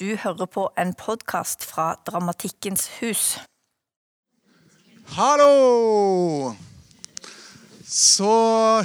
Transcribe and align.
Du 0.00 0.16
hører 0.16 0.46
på 0.48 0.62
en 0.80 0.94
podkast 0.96 1.64
fra 1.68 1.90
Dramatikkens 2.08 2.86
hus. 3.02 3.24
Hallo! 5.12 6.54
Så 7.84 8.30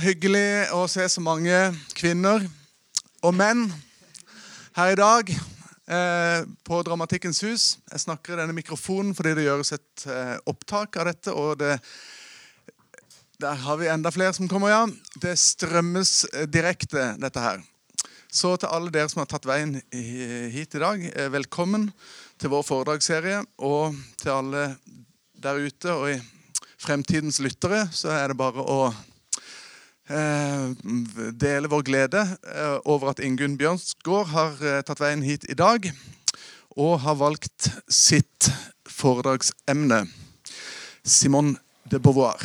hyggelig 0.03 0.73
å 0.75 0.81
se 0.91 1.05
så 1.07 1.23
mange 1.23 1.55
kvinner 1.95 2.43
og 3.23 3.31
menn 3.31 3.61
her 4.75 4.91
i 4.91 4.97
dag 4.99 5.31
eh, 5.31 6.41
på 6.67 6.79
Dramatikkens 6.83 7.39
hus. 7.47 7.67
Jeg 7.93 8.03
snakker 8.03 8.35
i 8.35 8.41
denne 8.41 8.57
mikrofonen 8.57 9.15
fordi 9.15 9.37
det 9.37 9.45
gjøres 9.45 9.71
et 9.77 10.05
eh, 10.11 10.33
opptak 10.51 10.99
av 10.99 11.07
dette. 11.13 11.31
og 11.31 11.55
det 11.63 11.77
der 13.39 13.63
har 13.63 13.79
vi 13.79 13.87
enda 13.87 14.11
flere 14.11 14.35
som 14.35 14.51
kommer, 14.51 14.73
ja. 14.73 14.83
Det 15.15 15.37
strømmes 15.39 16.25
eh, 16.33 16.43
direkte, 16.51 17.13
dette 17.23 17.47
her. 17.47 17.63
Så 18.35 18.57
til 18.59 18.67
alle 18.67 18.91
dere 18.91 19.07
som 19.07 19.21
har 19.21 19.29
tatt 19.31 19.45
veien 19.47 19.77
hit 20.51 20.75
i 20.75 20.81
dag, 20.81 21.03
eh, 21.07 21.31
velkommen 21.31 21.87
til 22.41 22.51
vår 22.51 22.65
foredragsserie. 22.67 23.45
Og 23.63 23.95
til 24.19 24.29
alle 24.33 24.63
der 25.39 25.61
ute 25.63 25.93
og 25.93 26.09
i 26.11 26.17
fremtidens 26.75 27.39
lyttere, 27.39 27.85
så 27.95 28.11
er 28.11 28.27
det 28.27 28.37
bare 28.37 28.59
å 28.59 28.89
eh, 30.11 30.67
dele 31.31 31.71
vår 31.71 31.85
glede 31.87 32.25
eh, 32.27 32.77
over 32.83 33.13
at 33.13 33.23
Ingunn 33.23 33.55
Bjørnsgård 33.57 34.27
har 34.33 34.59
tatt 34.83 34.99
veien 34.99 35.23
hit 35.23 35.47
i 35.47 35.55
dag. 35.55 35.87
Og 36.75 36.99
har 37.05 37.15
valgt 37.15 37.69
sitt 37.87 38.51
foredragsemne. 38.83 40.03
Simone 41.05 41.55
de 41.87 42.03
Beauvoir. 42.03 42.43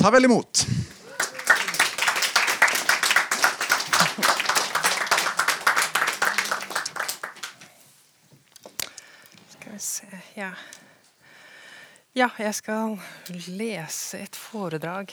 Ta 0.00 0.08
vel 0.14 0.24
imot. 0.24 0.64
Skal 9.60 9.69
vi 9.69 9.69
se 9.69 9.69
Ja. 10.36 10.50
Ja, 12.12 12.26
jeg 12.36 12.52
skal 12.58 12.98
lese 13.48 14.18
et 14.20 14.36
foredrag 14.36 15.12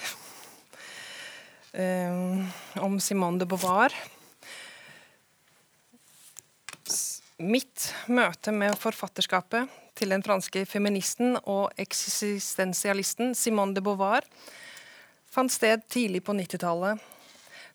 um, 1.72 2.42
om 2.84 2.98
Simone 3.00 3.40
de 3.40 3.48
Beauvoir. 3.48 3.96
Mitt 7.38 7.92
møte 8.12 8.52
med 8.52 8.76
forfatterskapet 8.82 9.72
til 9.96 10.12
den 10.12 10.26
franske 10.26 10.66
feministen 10.68 11.38
og 11.46 11.72
eksistensialisten 11.80 13.38
Simone 13.38 13.78
de 13.78 13.86
Beauvoir 13.86 14.28
fant 15.32 15.54
sted 15.54 15.84
tidlig 15.88 16.24
på 16.26 16.34
90-tallet. 16.34 16.98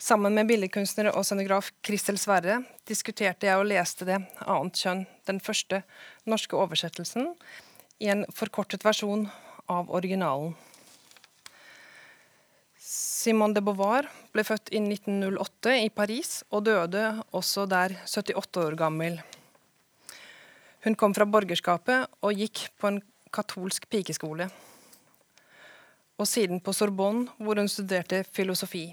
Sammen 0.03 0.35
med 0.35 0.49
billedkunstner 0.49 1.13
og 1.15 1.23
scenograf 1.23 1.69
Kristel 1.87 2.17
Sverre 2.19 2.57
diskuterte 2.91 3.47
jeg 3.47 3.61
og 3.61 3.69
leste 3.71 4.07
Det 4.09 4.17
annet 4.51 4.81
kjønn, 4.81 5.05
den 5.31 5.37
første 5.39 5.79
norske 6.27 6.57
oversettelsen, 6.59 7.29
i 8.03 8.09
en 8.11 8.25
forkortet 8.35 8.83
versjon 8.83 9.29
av 9.71 9.93
originalen. 9.95 10.57
Simone 12.83 13.55
de 13.55 13.63
Beauvoir 13.63 14.09
ble 14.35 14.43
født 14.43 14.73
i 14.75 14.81
1908 14.83 15.77
i 15.85 15.93
Paris 15.95 16.33
og 16.51 16.65
døde 16.67 17.05
også 17.31 17.69
der 17.71 17.95
78 18.03 18.65
år 18.65 18.79
gammel. 18.81 19.21
Hun 20.83 20.99
kom 20.99 21.15
fra 21.15 21.29
borgerskapet 21.31 22.11
og 22.27 22.43
gikk 22.43 22.65
på 22.75 22.91
en 22.91 22.99
katolsk 23.31 23.87
pikeskole. 23.87 24.51
Og 26.19 26.27
siden 26.27 26.59
på 26.59 26.75
Sorbonne, 26.75 27.31
hvor 27.39 27.63
hun 27.63 27.71
studerte 27.71 28.25
filosofi. 28.35 28.89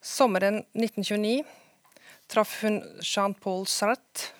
Sommeren 0.00 0.62
1929 0.72 1.44
traff 2.26 2.62
hun 2.62 2.80
Jean-Paul 3.04 3.66
Sartre 3.68 4.32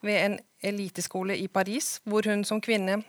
ved 0.00 0.20
en 0.20 0.36
eliteskole 0.62 1.34
i 1.36 1.48
Paris, 1.48 1.98
hvor 2.06 2.22
hun 2.30 2.44
som 2.46 2.60
kvinne 2.62 3.00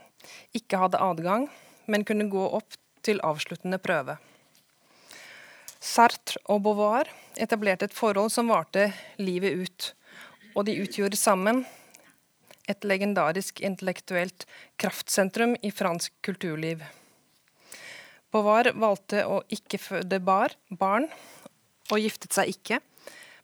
ikke 0.57 0.79
hadde 0.81 0.97
adgang, 0.97 1.45
men 1.85 2.05
kunne 2.07 2.25
gå 2.31 2.47
opp 2.57 2.73
til 3.05 3.21
avsluttende 3.21 3.77
prøve. 3.77 4.17
Sartre 5.77 6.41
og 6.49 6.63
Beauvoir 6.65 7.11
etablerte 7.37 7.85
et 7.85 7.93
forhold 7.93 8.33
som 8.33 8.49
varte 8.49 8.87
livet 9.21 9.53
ut, 9.61 9.91
og 10.55 10.65
de 10.65 10.79
utgjorde 10.81 11.21
sammen 11.21 11.61
et 12.65 12.81
legendarisk 12.81 13.61
intellektuelt 13.61 14.47
kraftsentrum 14.81 15.53
i 15.61 15.69
fransk 15.69 16.15
kulturliv. 16.25 16.81
Beauvoir 18.33 18.73
valgte 18.73 19.21
å 19.29 19.43
ikke 19.53 19.77
føde 19.77 20.17
bar, 20.19 20.57
barn, 20.73 21.05
og 21.91 22.01
giftet 22.01 22.33
seg 22.35 22.51
ikke, 22.53 22.79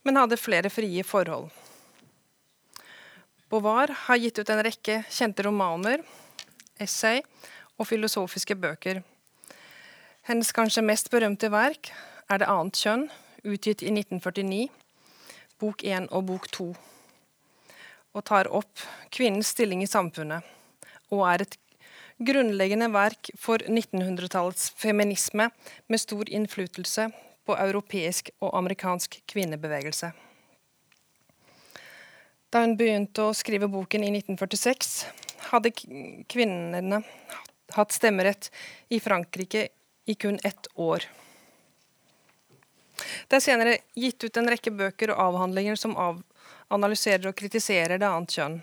men 0.06 0.18
hadde 0.18 0.40
flere 0.40 0.72
frie 0.74 1.04
forhold. 1.06 1.50
Beauvoir 3.52 3.92
har 4.08 4.20
gitt 4.22 4.40
ut 4.40 4.50
en 4.50 4.64
rekke 4.64 5.02
kjente 5.12 5.44
romaner, 5.46 6.02
essay 6.82 7.20
og 7.78 7.88
filosofiske 7.90 8.56
bøker. 8.56 9.02
Hennes 10.30 10.54
kanskje 10.56 10.86
mest 10.86 11.12
berømte 11.12 11.50
verk 11.52 11.92
er 12.32 12.40
Det 12.40 12.48
annet 12.48 12.78
kjønn, 12.80 13.10
utgitt 13.44 13.82
i 13.84 13.92
1949, 13.92 14.70
bok 15.60 15.84
1 15.84 16.08
og 16.16 16.24
bok 16.30 16.48
2, 16.56 16.68
og 18.16 18.24
tar 18.26 18.48
opp 18.48 18.86
kvinnens 19.12 19.52
stilling 19.52 19.84
i 19.84 19.90
samfunnet, 19.90 20.46
og 21.12 21.26
er 21.28 21.44
et 21.44 21.58
grunnleggende 22.22 22.88
verk 22.94 23.34
for 23.36 23.58
1900-tallets 23.58 24.72
feminisme 24.78 25.50
med 25.90 26.00
stor 26.00 26.30
innflytelse 26.30 27.10
på 27.46 27.58
europeisk 27.58 28.30
og 28.40 28.56
amerikansk 28.58 29.22
kvinnebevegelse. 29.30 30.12
Da 32.52 32.64
hun 32.66 32.76
begynte 32.78 33.30
å 33.30 33.36
skrive 33.38 33.70
boken 33.72 34.04
i 34.04 34.12
1946, 34.12 35.06
hadde 35.52 35.72
kvinnene 36.30 37.02
hatt 37.78 37.96
stemmerett 37.96 38.50
i 38.92 39.00
Frankrike 39.00 39.68
i 40.06 40.16
kun 40.16 40.40
ett 40.44 40.68
år. 40.76 41.06
Det 43.28 43.40
er 43.40 43.44
senere 43.44 43.78
gitt 43.96 44.24
ut 44.24 44.38
en 44.38 44.52
rekke 44.52 44.74
bøker 44.76 45.14
og 45.14 45.24
avhandlinger 45.30 45.80
som 45.80 45.96
av 45.98 46.20
analyserer 46.72 47.32
og 47.32 47.38
kritiserer 47.40 48.00
det 48.00 48.08
annet 48.08 48.36
kjønn. 48.36 48.60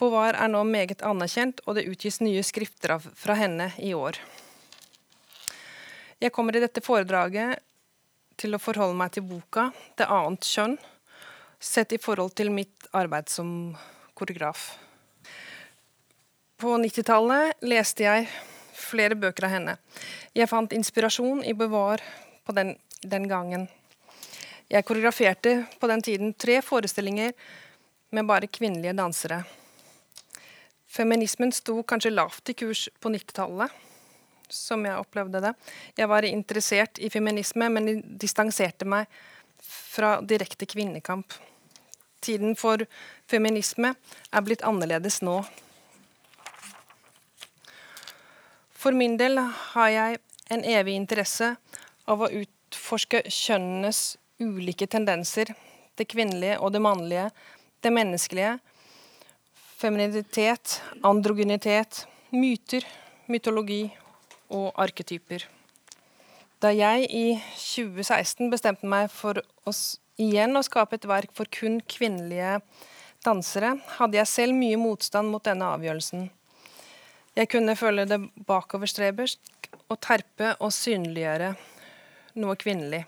Beauvoir 0.00 0.34
er 0.34 0.50
nå 0.50 0.62
meget 0.66 1.02
anerkjent, 1.06 1.60
og 1.66 1.76
det 1.76 1.86
utgis 1.86 2.20
nye 2.22 2.42
skrifter 2.42 2.96
fra 2.98 3.36
henne 3.38 3.68
i 3.78 3.92
år. 3.94 4.18
Jeg 6.22 6.32
kommer 6.34 6.56
i 6.56 6.62
dette 6.62 6.82
foredraget 6.82 7.62
til 8.36 8.54
å 8.54 8.60
forholde 8.62 8.96
meg 8.98 9.12
til 9.12 9.22
boka 9.22 9.72
'Det 9.96 10.06
annet 10.06 10.40
kjønn', 10.40 10.78
sett 11.60 11.92
i 11.92 11.98
forhold 11.98 12.34
til 12.34 12.50
mitt 12.50 12.88
arbeid 12.92 13.28
som 13.28 13.76
koreograf. 14.14 14.78
På 16.56 16.76
90-tallet 16.78 17.62
leste 17.62 18.04
jeg 18.04 18.28
flere 18.72 19.14
bøker 19.14 19.44
av 19.44 19.50
henne. 19.50 19.76
Jeg 20.34 20.48
fant 20.48 20.72
inspirasjon 20.72 21.44
i 21.44 21.54
Bevar 21.54 22.02
på 22.44 22.52
den, 22.52 22.76
den 23.02 23.28
gangen. 23.28 23.68
Jeg 24.70 24.84
koreograferte 24.84 25.66
på 25.80 25.88
den 25.90 26.02
tiden 26.02 26.34
tre 26.34 26.60
forestillinger 26.62 27.32
med 28.10 28.26
bare 28.26 28.46
kvinnelige 28.46 28.94
dansere. 28.96 29.42
Feminismen 30.92 31.52
sto 31.52 31.78
kanskje 31.88 32.12
lavt 32.12 32.52
i 32.52 32.54
kurs 32.56 32.88
på 33.00 33.12
90-tallet, 33.12 33.70
som 34.52 34.84
jeg 34.86 35.00
opplevde 35.00 35.40
det. 35.42 35.52
Jeg 35.96 36.10
var 36.10 36.26
interessert 36.28 37.00
i 37.00 37.10
feminisme, 37.12 37.68
men 37.72 38.02
distanserte 38.20 38.88
meg 38.88 39.08
fra 39.62 40.20
direkte 40.20 40.66
kvinnekamp. 40.68 41.32
Tiden 42.22 42.54
for 42.58 42.84
feminisme 43.30 43.94
er 44.30 44.44
blitt 44.46 44.62
annerledes 44.66 45.20
nå. 45.26 45.40
For 48.82 48.94
min 48.94 49.16
del 49.18 49.38
har 49.38 49.90
jeg 49.94 50.20
en 50.52 50.64
evig 50.66 50.94
interesse 50.98 51.52
av 52.10 52.22
å 52.22 52.30
utforske 52.34 53.22
kjønnenes 53.30 54.16
ulike 54.42 54.88
tendenser. 54.90 55.52
Det 55.94 56.08
kvinnelige 56.10 56.58
og 56.58 56.72
det 56.74 56.82
mannlige, 56.82 57.28
det 57.82 57.92
menneskelige. 57.94 58.56
Femininitet, 59.78 60.80
androgynitet, 61.02 62.04
myter, 62.34 62.86
mytologi 63.30 63.84
og 64.52 64.70
arketyper. 64.80 65.48
Da 66.62 66.70
jeg 66.70 67.08
i 67.10 67.26
2016 67.58 68.52
bestemte 68.52 68.86
meg 68.86 69.08
for 69.10 69.40
å 69.40 69.72
igjen 70.20 70.54
å 70.54 70.62
skape 70.62 70.98
et 70.98 71.08
verk 71.08 71.32
for 71.34 71.48
kun 71.50 71.80
kvinnelige 71.88 72.60
dansere, 73.24 73.76
hadde 73.98 74.18
jeg 74.18 74.30
selv 74.30 74.58
mye 74.58 74.78
motstand 74.78 75.32
mot 75.32 75.42
denne 75.44 75.72
avgjørelsen. 75.74 76.28
Jeg 77.32 77.48
kunne 77.48 77.78
føle 77.80 78.04
det 78.04 78.20
bakoverstrebersk 78.46 79.70
å 79.88 79.96
terpe 79.96 80.52
og 80.60 80.72
synliggjøre 80.74 81.54
noe 82.42 82.56
kvinnelig. 82.60 83.04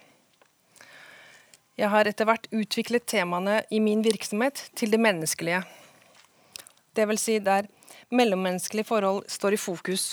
Jeg 1.75 1.91
har 1.91 2.07
etter 2.07 2.29
hvert 2.29 2.47
utviklet 2.55 3.07
temaene 3.11 3.61
i 3.75 3.81
min 3.83 4.05
virksomhet 4.05 4.69
til 4.79 4.95
det 4.95 5.01
menneskelige. 5.03 5.65
Det 6.95 7.09
vil 7.11 7.19
si 7.19 7.41
der 7.43 7.67
mellommenneskelige 8.15 8.87
forhold 8.87 9.25
står 9.29 9.57
i 9.57 9.61
fokus. 9.61 10.07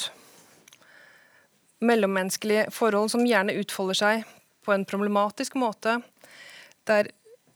Mellommenneskelige 1.81 2.67
forhold 2.73 3.09
som 3.13 3.25
gjerne 3.25 3.55
utfolder 3.57 3.97
seg 3.97 4.25
på 4.61 4.73
en 4.73 4.85
problematisk 4.85 5.55
måte, 5.57 5.97
der 6.85 7.09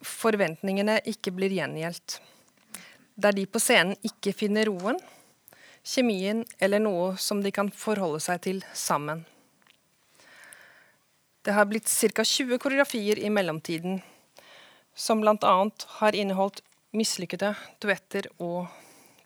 forventningene 0.06 1.00
ikke 1.06 1.34
blir 1.36 1.54
gjengjeldt. 1.54 2.20
der 3.16 3.32
de 3.32 3.46
på 3.48 3.62
scenen 3.64 3.96
ikke 4.04 4.34
finner 4.36 4.68
roen, 4.68 4.98
kjemien 5.88 6.42
eller 6.60 6.82
noe 6.84 7.14
som 7.22 7.40
de 7.40 7.52
kan 7.56 7.70
forholde 7.72 8.20
seg 8.20 8.42
til 8.44 8.60
sammen. 8.76 9.24
Det 11.46 11.54
har 11.54 11.68
blitt 11.70 11.88
ca. 11.88 12.26
20 12.26 12.60
koreografier 12.60 13.22
i 13.22 13.30
mellomtiden, 13.30 14.02
som 14.96 15.22
bl.a. 15.22 15.54
har 16.02 16.18
inneholdt 16.18 16.60
mislykkede 16.92 17.54
duetter 17.80 18.28
og 18.42 18.66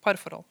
parforhold. 0.04 0.46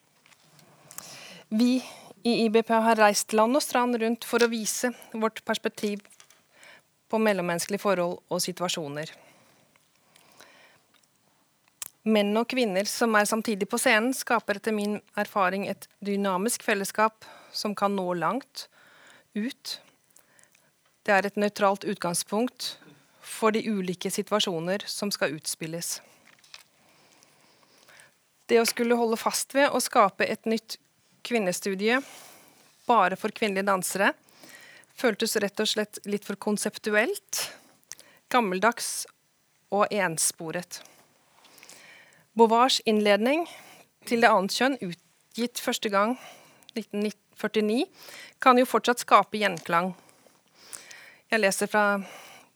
Vi 1.49 1.79
i 2.25 2.45
IBP 2.45 2.71
har 2.75 2.99
reist 2.99 3.33
land 3.33 3.57
og 3.57 3.63
strand 3.63 3.99
rundt 4.01 4.27
for 4.27 4.43
å 4.43 4.51
vise 4.51 4.91
vårt 5.13 5.45
perspektiv 5.47 6.03
på 7.09 7.21
mellommenneskelige 7.23 7.83
forhold 7.83 8.19
og 8.29 8.43
situasjoner. 8.45 9.13
Menn 12.09 12.33
og 12.41 12.49
kvinner 12.49 12.89
som 12.89 13.15
er 13.19 13.29
samtidig 13.29 13.69
på 13.69 13.79
scenen, 13.81 14.15
skaper 14.17 14.59
etter 14.59 14.73
min 14.73 14.97
erfaring 15.19 15.67
et 15.69 15.89
dynamisk 16.05 16.65
fellesskap 16.65 17.27
som 17.53 17.75
kan 17.77 17.97
nå 17.97 18.07
langt 18.17 18.69
ut. 19.37 19.79
Det 21.05 21.15
er 21.15 21.27
et 21.27 21.41
nøytralt 21.41 21.85
utgangspunkt 21.89 22.77
for 23.21 23.53
de 23.53 23.65
ulike 23.69 24.11
situasjoner 24.13 24.87
som 24.89 25.13
skal 25.13 25.37
utspilles. 25.37 25.99
Det 28.49 28.57
å 28.63 28.69
skulle 28.69 28.97
holde 28.97 29.21
fast 29.21 29.53
ved 29.57 29.69
å 29.69 29.81
skape 29.85 30.25
et 30.25 30.49
nytt 30.49 30.79
kvinnestudie 31.27 32.01
bare 32.89 33.19
for 33.21 33.35
kvinnelige 33.35 33.69
dansere 33.69 34.13
føltes 34.99 35.37
rett 35.43 35.61
og 35.63 35.69
slett 35.71 36.01
litt 36.11 36.27
for 36.27 36.39
konseptuelt, 36.41 37.45
gammeldags 38.33 39.07
og 39.75 39.87
ensporet. 39.95 40.81
Bovars 42.39 42.81
innledning 42.87 43.47
til 44.09 44.23
det 44.23 44.31
annet 44.33 44.55
kjønn, 44.55 44.79
utgitt 44.83 45.63
første 45.63 45.91
gang 45.93 46.17
1949, 46.75 47.87
kan 48.43 48.59
jo 48.59 48.67
fortsatt 48.69 49.03
skape 49.03 49.41
gjenklang. 49.41 49.93
Jeg 51.29 51.43
leser 51.43 51.71
fra 51.71 51.99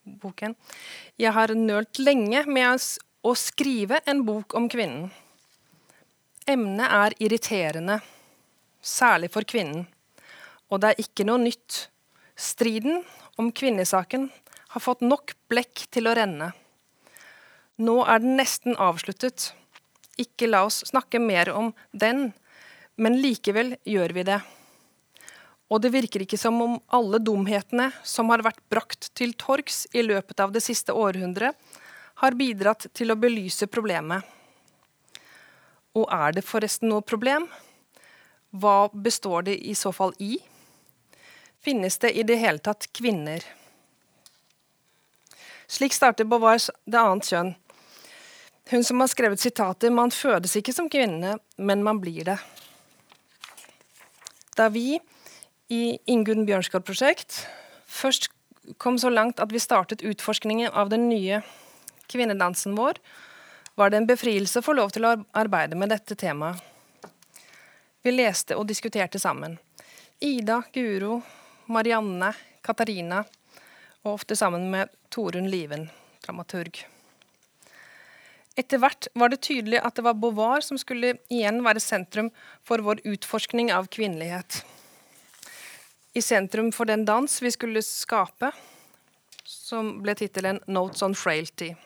boken. 0.03 0.55
Jeg 1.21 1.35
har 1.35 1.55
nølt 1.55 2.01
lenge 2.03 2.45
med 2.49 2.87
å 3.23 3.35
skrive 3.39 4.01
en 4.09 4.25
bok 4.27 4.57
om 4.59 4.69
kvinnen. 4.71 5.11
Emnet 6.49 6.89
er 6.91 7.15
irriterende, 7.23 8.01
særlig 8.83 9.31
for 9.33 9.47
kvinnen. 9.49 9.87
Og 10.71 10.83
det 10.83 10.93
er 10.93 11.03
ikke 11.05 11.27
noe 11.29 11.41
nytt. 11.43 11.87
Striden 12.37 13.03
om 13.41 13.51
kvinnesaken 13.55 14.29
har 14.73 14.83
fått 14.83 15.05
nok 15.05 15.35
blekk 15.53 15.87
til 15.93 16.09
å 16.09 16.15
renne. 16.17 16.53
Nå 17.83 18.03
er 18.09 18.23
den 18.23 18.37
nesten 18.39 18.77
avsluttet. 18.81 19.53
Ikke 20.21 20.49
la 20.49 20.65
oss 20.69 20.83
snakke 20.91 21.21
mer 21.23 21.51
om 21.53 21.71
den, 21.93 22.31
men 22.97 23.21
likevel 23.21 23.77
gjør 23.89 24.17
vi 24.17 24.27
det. 24.29 24.41
Og 25.73 25.81
det 25.81 25.93
virker 25.95 26.25
ikke 26.25 26.41
som 26.41 26.59
om 26.61 26.77
alle 26.93 27.21
dumhetene 27.23 27.89
som 28.05 28.29
har 28.33 28.45
vært 28.45 28.61
brakt 28.73 29.09
til 29.17 29.33
torgs 29.41 29.87
i 29.97 30.05
løpet 30.05 30.41
av 30.45 30.53
det 30.53 30.61
siste 30.65 30.93
århundret, 30.93 31.57
har 32.21 32.37
bidratt 32.37 32.87
til 32.93 33.11
å 33.13 33.19
belyse 33.19 33.67
problemet. 33.73 34.21
Og 35.97 36.05
er 36.13 36.37
det 36.37 36.45
forresten 36.45 36.93
noe 36.93 37.05
problem? 37.05 37.49
Hva 38.53 38.91
består 38.93 39.43
det 39.49 39.57
i 39.65 39.75
så 39.75 39.93
fall 39.97 40.13
i? 40.21 40.37
Finnes 41.65 41.99
det 41.99 42.13
i 42.13 42.23
det 42.27 42.37
hele 42.37 42.61
tatt 42.61 42.89
kvinner? 42.93 43.45
Slik 45.73 45.95
starter 45.97 46.29
Bovars 46.29 46.69
Det 46.85 47.01
annet 47.01 47.31
kjønn. 47.33 47.55
Hun 48.71 48.85
som 48.85 49.01
har 49.01 49.09
skrevet 49.09 49.41
sitatet 49.41 49.93
'Man 49.93 50.11
fødes 50.11 50.57
ikke 50.57 50.73
som 50.73 50.89
kvinne, 50.89 51.39
men 51.57 51.83
man 51.83 52.01
blir 52.01 52.25
det'. 52.25 52.41
Da 54.57 54.69
vi 54.69 55.01
i 55.71 55.99
Ingunn 56.07 56.47
Bjørnskog 56.47 56.85
prosjekt 56.85 57.47
først 57.87 58.29
kom 58.79 58.99
så 58.99 59.09
langt 59.09 59.41
at 59.41 59.53
vi 59.53 59.59
startet 59.59 60.03
utforskningen 60.03 60.71
av 60.73 60.91
den 60.91 61.09
nye 61.09 61.43
kvinnedansen 62.09 62.77
vår, 62.77 62.95
var 63.77 63.91
det 63.91 63.97
en 63.97 64.07
befrielse 64.07 64.61
å 64.61 64.63
få 64.63 64.77
lov 64.77 64.91
til 64.91 65.05
å 65.05 65.25
arbeide 65.35 65.75
med 65.75 65.89
dette 65.89 66.15
temaet. 66.15 66.72
Vi 68.03 68.11
leste 68.11 68.57
og 68.59 68.67
diskuterte 68.67 69.21
sammen. 69.23 69.59
Ida, 70.19 70.63
Guro, 70.75 71.21
Marianne, 71.71 72.33
Katarina, 72.63 73.23
og 74.03 74.17
ofte 74.17 74.35
sammen 74.39 74.71
med 74.73 74.91
Torunn 75.15 75.47
Liven, 75.51 75.87
dramaturg. 76.25 76.81
Etter 78.59 78.83
hvert 78.83 79.07
var 79.15 79.31
det 79.31 79.41
tydelig 79.47 79.79
at 79.81 79.95
det 79.97 80.05
var 80.05 80.19
Beauvoir 80.19 80.67
som 80.67 80.81
skulle 80.81 81.15
igjen 81.33 81.63
være 81.65 81.81
sentrum 81.81 82.33
for 82.67 82.83
vår 82.85 83.01
utforskning 83.07 83.71
av 83.73 83.87
kvinnelighet. 83.87 84.65
I 86.13 86.21
sentrum 86.21 86.73
for 86.75 86.91
den 86.91 87.07
dans 87.09 87.39
vi 87.43 87.55
skulle 87.55 87.87
skape, 87.87 88.51
som 89.47 89.95
ble 90.03 90.19
tittelen 90.19 90.61
'Notes 90.67 91.03
on 91.03 91.15
Frailty'. 91.15 91.77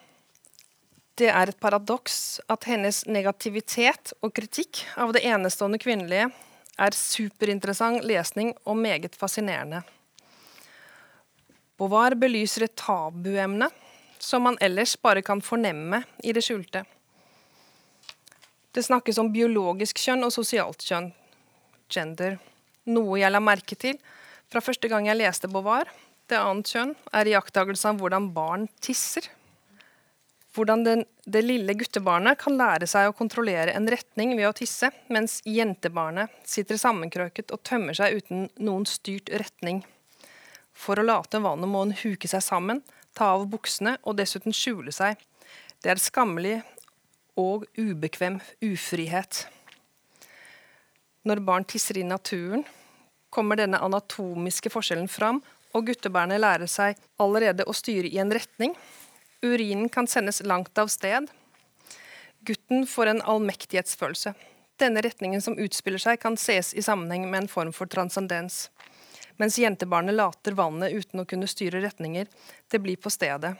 Det 1.16 1.30
er 1.32 1.48
et 1.48 1.60
paradoks 1.60 2.42
at 2.52 2.66
hennes 2.68 2.98
negativitet 3.08 4.12
og 4.20 4.34
kritikk 4.36 4.82
av 5.00 5.14
det 5.16 5.22
enestående 5.24 5.78
kvinnelige 5.80 6.26
er 6.76 6.96
superinteressant 6.96 8.04
lesning 8.04 8.50
og 8.68 8.76
meget 8.76 9.16
fascinerende. 9.16 9.80
Beauvoir 11.80 12.16
belyser 12.20 12.66
et 12.66 12.76
tabuemne 12.76 13.70
som 14.20 14.44
man 14.44 14.58
ellers 14.60 14.92
bare 15.00 15.22
kan 15.24 15.40
fornemme 15.44 16.02
i 16.24 16.34
det 16.36 16.44
skjulte. 16.44 16.84
Det 18.76 18.84
snakkes 18.84 19.16
om 19.20 19.32
biologisk 19.32 20.00
kjønn 20.00 20.24
og 20.26 20.34
sosialt 20.34 20.84
kjønn, 20.84 21.08
gender, 21.88 22.36
noe 22.92 23.22
jeg 23.22 23.32
la 23.32 23.40
merke 23.40 23.76
til 23.80 23.96
fra 24.52 24.60
første 24.60 24.88
gang 24.92 25.08
jeg 25.08 25.16
leste 25.16 25.48
Beauvoir. 25.48 25.88
Det 26.28 26.36
annet 26.36 26.68
kjønn 26.68 26.92
er 27.16 27.32
iakttagelsen 27.32 27.94
av 27.94 28.02
hvordan 28.02 28.28
barn 28.36 28.68
tisser. 28.84 29.30
Hvordan 30.56 30.84
den, 30.86 31.02
det 31.28 31.42
lille 31.44 31.74
guttebarnet 31.76 32.38
kan 32.40 32.54
lære 32.56 32.86
seg 32.88 33.10
å 33.10 33.16
kontrollere 33.16 33.74
en 33.76 33.88
retning 33.92 34.30
ved 34.38 34.48
å 34.48 34.54
tisse, 34.56 34.88
mens 35.12 35.42
jentebarnet 35.44 36.32
sitter 36.48 36.80
sammenkrøket 36.80 37.52
og 37.52 37.60
tømmer 37.66 37.98
seg 37.98 38.22
uten 38.22 38.46
noen 38.64 38.86
styrt 38.88 39.28
retning. 39.28 39.82
For 40.72 40.96
å 40.96 41.04
late 41.04 41.42
vannet 41.44 41.68
må 41.68 41.84
hun 41.84 41.92
huke 42.00 42.30
seg 42.30 42.44
sammen, 42.44 42.80
ta 43.12 43.34
av 43.34 43.44
buksene 43.52 43.98
og 44.04 44.16
dessuten 44.16 44.56
skjule 44.56 44.94
seg. 44.96 45.20
Det 45.84 45.92
er 45.92 46.00
skammelig 46.00 46.56
og 47.36 47.68
ubekvem 47.76 48.40
ufrihet. 48.64 49.44
Når 51.28 51.44
barn 51.44 51.68
tisser 51.68 52.00
i 52.00 52.06
naturen, 52.06 52.64
kommer 53.28 53.60
denne 53.60 53.80
anatomiske 53.84 54.72
forskjellen 54.72 55.08
fram, 55.12 55.42
og 55.76 55.90
guttebarnet 55.90 56.40
lærer 56.40 56.70
seg 56.70 56.96
allerede 57.20 57.66
å 57.68 57.74
styre 57.76 58.08
i 58.08 58.20
en 58.22 58.32
retning. 58.32 58.72
Urinen 59.42 59.88
kan 59.88 60.06
sendes 60.06 60.42
langt 60.42 60.78
av 60.78 60.88
sted. 60.88 61.30
Gutten 62.46 62.86
får 62.86 63.06
en 63.06 63.22
allmektighetsfølelse. 63.22 64.34
Denne 64.76 65.00
retningen 65.02 65.42
som 65.42 65.58
utspiller 65.58 66.00
seg, 66.00 66.20
kan 66.20 66.36
ses 66.36 66.74
i 66.74 66.84
sammenheng 66.84 67.30
med 67.30 67.44
en 67.44 67.52
form 67.52 67.72
for 67.72 67.88
transcendens 67.90 68.66
mens 69.36 69.58
jentebarnet 69.58 70.14
later 70.14 70.52
vannet 70.52 70.92
uten 70.92 71.20
å 71.20 71.26
kunne 71.28 71.48
styre 71.48 71.80
retninger. 71.84 72.26
Det 72.70 72.80
blir 72.80 72.96
på 72.96 73.12
stedet. 73.12 73.54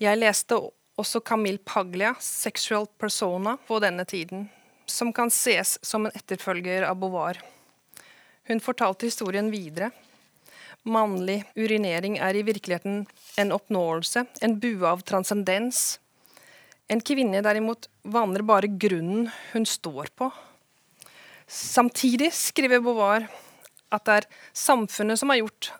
Jeg 0.00 0.20
leste 0.20 0.58
også 1.00 1.20
Camille 1.24 1.60
Paglia, 1.64 2.14
'Sexual 2.20 2.86
Persona', 2.98 3.56
på 3.66 3.80
denne 3.80 4.04
tiden, 4.04 4.48
som 4.86 5.12
kan 5.12 5.28
ses 5.28 5.78
som 5.82 6.06
en 6.06 6.12
etterfølger 6.14 6.82
av 6.82 6.96
Beauvoir. 6.96 7.40
Hun 8.44 8.60
fortalte 8.60 9.06
historien 9.06 9.50
videre. 9.50 9.90
Mannlig 10.88 11.42
urinering 11.60 12.16
er 12.18 12.36
i 12.36 12.44
virkeligheten 12.46 13.02
en 13.36 13.52
oppnåelse, 13.52 14.24
en 14.40 14.56
bue 14.60 14.86
av 14.88 15.02
transcendens. 15.04 15.98
En 16.88 17.02
kvinne 17.04 17.42
derimot 17.44 17.90
vanner 18.02 18.42
bare 18.42 18.70
grunnen 18.80 19.28
hun 19.52 19.66
står 19.68 20.08
på. 20.16 20.30
Samtidig, 21.46 22.32
skriver 22.32 22.80
Beauvoir, 22.80 23.26
at 23.90 24.06
det 24.06 24.16
er 24.20 24.28
samfunnet 24.56 25.20
som 25.20 25.32
har 25.32 25.42
gjort 25.42 25.72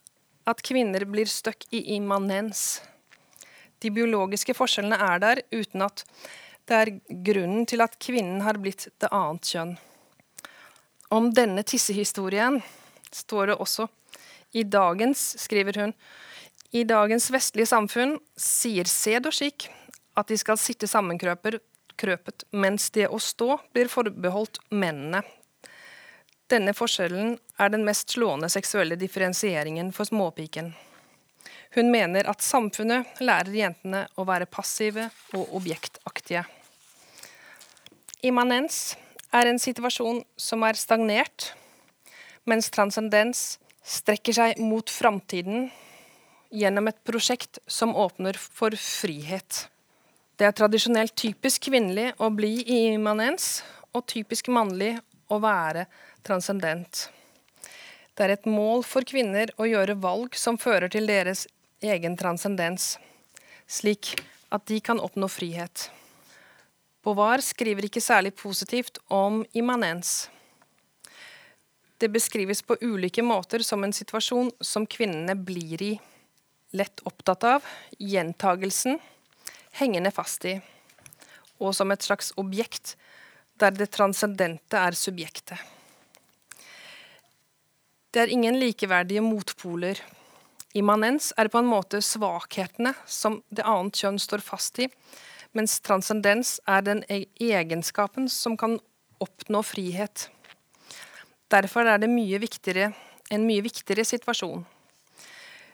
at 0.50 0.62
kvinner 0.66 1.04
blir 1.09 1.30
støkk 1.30 1.69
i 1.71 1.83
immanens. 1.97 2.83
De 3.80 3.92
biologiske 3.95 4.54
forskjellene 4.59 4.99
er 5.00 5.23
der 5.23 5.42
uten 5.54 5.87
at 5.87 6.04
det 6.69 6.76
er 6.76 6.92
grunnen 7.25 7.64
til 7.71 7.80
at 7.83 7.97
kvinnen 8.02 8.42
har 8.45 8.59
blitt 8.61 8.90
det 9.00 9.09
annet 9.14 9.49
kjønn. 9.54 9.73
Om 11.11 11.30
denne 11.35 11.64
tissehistorien 11.66 12.61
står 13.14 13.50
det 13.50 13.57
også 13.62 13.88
i 14.52 14.64
dagens, 14.64 15.38
skriver 15.38 15.80
hun, 15.80 15.92
i 16.71 16.85
dagens 16.85 17.30
vestlige 17.30 17.66
samfunn 17.66 18.16
sier 18.38 18.87
sed 18.87 19.26
og 19.26 19.35
skikk 19.35 19.66
at 20.19 20.30
de 20.30 20.38
skal 20.38 20.59
sitte 20.59 20.88
sammenkrøpet, 20.90 22.45
mens 22.50 22.90
det 22.95 23.09
å 23.11 23.19
stå 23.21 23.59
blir 23.75 23.90
forbeholdt 23.90 24.62
mennene. 24.71 25.23
Denne 26.50 26.75
forskjellen 26.75 27.37
er 27.62 27.71
den 27.71 27.85
mest 27.87 28.11
slående 28.16 28.49
seksuelle 28.50 28.99
differensieringen 28.99 29.92
for 29.95 30.09
småpiken. 30.09 30.73
Hun 31.76 31.92
mener 31.92 32.26
at 32.26 32.42
samfunnet 32.42 33.21
lærer 33.23 33.54
jentene 33.54 34.07
å 34.19 34.25
være 34.26 34.49
passive 34.50 35.07
og 35.38 35.52
objektaktige. 35.61 36.42
Immanens 38.26 38.97
er 39.30 39.47
en 39.47 39.62
situasjon 39.62 40.25
som 40.35 40.66
er 40.66 40.78
stagnert, 40.78 41.52
mens 42.50 42.71
transcendens 42.75 43.61
strekker 43.85 44.37
seg 44.37 44.61
mot 44.63 44.91
framtiden 44.91 45.69
gjennom 46.51 46.89
et 46.91 46.99
prosjekt 47.07 47.61
som 47.67 47.95
åpner 47.97 48.39
for 48.39 48.75
frihet. 48.77 49.67
Det 50.37 50.49
er 50.49 50.57
tradisjonelt 50.57 51.15
typisk 51.19 51.69
kvinnelig 51.69 52.15
å 52.19 52.31
bli 52.33 52.63
i 52.65 52.81
immanens, 52.95 53.61
og 53.93 54.07
typisk 54.09 54.49
mannlig 54.49 54.95
å 55.29 55.41
være 55.43 55.87
transcendent. 56.27 57.09
Det 58.15 58.27
er 58.27 58.35
et 58.35 58.49
mål 58.49 58.85
for 58.87 59.07
kvinner 59.07 59.51
å 59.61 59.67
gjøre 59.69 59.99
valg 60.01 60.37
som 60.39 60.59
fører 60.61 60.91
til 60.93 61.09
deres 61.11 61.47
egen 61.83 62.17
transcendens, 62.21 62.99
slik 63.67 64.15
at 64.51 64.67
de 64.69 64.81
kan 64.85 65.01
oppnå 65.01 65.29
frihet. 65.31 65.89
Beauvoir 67.05 67.41
skriver 67.41 67.87
ikke 67.89 68.03
særlig 68.05 68.35
positivt 68.37 69.01
om 69.09 69.41
immanens. 69.57 70.29
Det 72.00 72.09
beskrives 72.09 72.62
på 72.62 72.78
ulike 72.80 73.23
måter 73.23 73.61
som 73.61 73.85
en 73.85 73.92
situasjon 73.92 74.49
som 74.64 74.87
kvinnene 74.88 75.35
blir 75.37 75.83
i, 75.85 75.90
lett 76.73 77.02
opptatt 77.04 77.45
av, 77.45 77.66
gjentagelsen, 77.99 78.97
hengende 79.76 80.12
fast 80.14 80.47
i, 80.49 80.54
og 81.61 81.75
som 81.76 81.92
et 81.92 82.07
slags 82.07 82.33
objekt 82.40 82.95
der 83.61 83.76
det 83.76 83.90
transcendente 83.92 84.80
er 84.80 84.97
subjektet. 84.97 85.61
Det 88.11 88.25
er 88.25 88.33
ingen 88.33 88.57
likeverdige 88.57 89.21
motpoler. 89.21 90.00
Immanens 90.73 91.35
er 91.37 91.52
på 91.52 91.61
en 91.61 91.69
måte 91.69 92.00
svakhetene 92.00 92.97
som 93.04 93.42
det 93.52 93.69
annet 93.69 94.00
kjønn 94.00 94.19
står 94.19 94.40
fast 94.40 94.80
i, 94.80 94.88
mens 95.52 95.76
transcendens 95.85 96.57
er 96.64 96.80
den 96.87 97.04
egenskapen 97.12 98.33
som 98.33 98.57
kan 98.57 98.80
oppnå 99.21 99.61
frihet. 99.69 100.30
Derfor 101.50 101.88
er 101.88 101.99
det 101.99 102.11
mye 102.11 102.38
en 103.30 103.47
mye 103.47 103.62
viktigere 103.62 104.04
situasjon. 104.04 104.62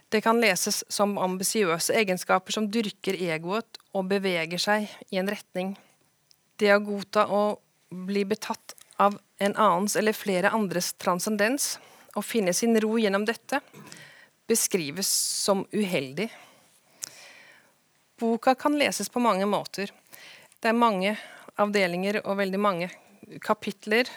Det 0.09 0.23
kan 0.23 0.38
leses 0.40 0.85
som 0.88 1.16
ambisiøse 1.18 1.95
egenskaper 1.99 2.54
som 2.54 2.68
dyrker 2.71 3.18
egoet 3.18 3.80
og 3.92 4.06
beveger 4.09 4.61
seg 4.62 4.87
i 5.11 5.18
en 5.21 5.28
retning. 5.28 5.75
Det 6.56 6.71
å 6.73 6.80
godta 6.80 7.26
å 7.26 7.59
bli 7.90 8.25
betatt 8.25 8.76
av 9.02 9.18
en 9.38 9.56
annens 9.56 9.97
eller 9.99 10.16
flere 10.16 10.52
andres 10.54 10.92
transcendens 10.97 11.76
og 12.16 12.25
finne 12.25 12.54
sin 12.56 12.78
ro 12.80 12.95
gjennom 12.97 13.26
dette, 13.28 13.61
beskrives 14.49 15.11
som 15.45 15.66
uheldig. 15.75 16.30
Boka 18.16 18.54
kan 18.56 18.78
leses 18.78 19.11
på 19.12 19.21
mange 19.21 19.45
måter. 19.45 19.90
Det 20.61 20.71
er 20.71 20.78
mange 20.78 21.16
avdelinger 21.61 22.23
og 22.23 22.38
veldig 22.38 22.61
mange 22.62 22.88
kapitler, 23.45 24.09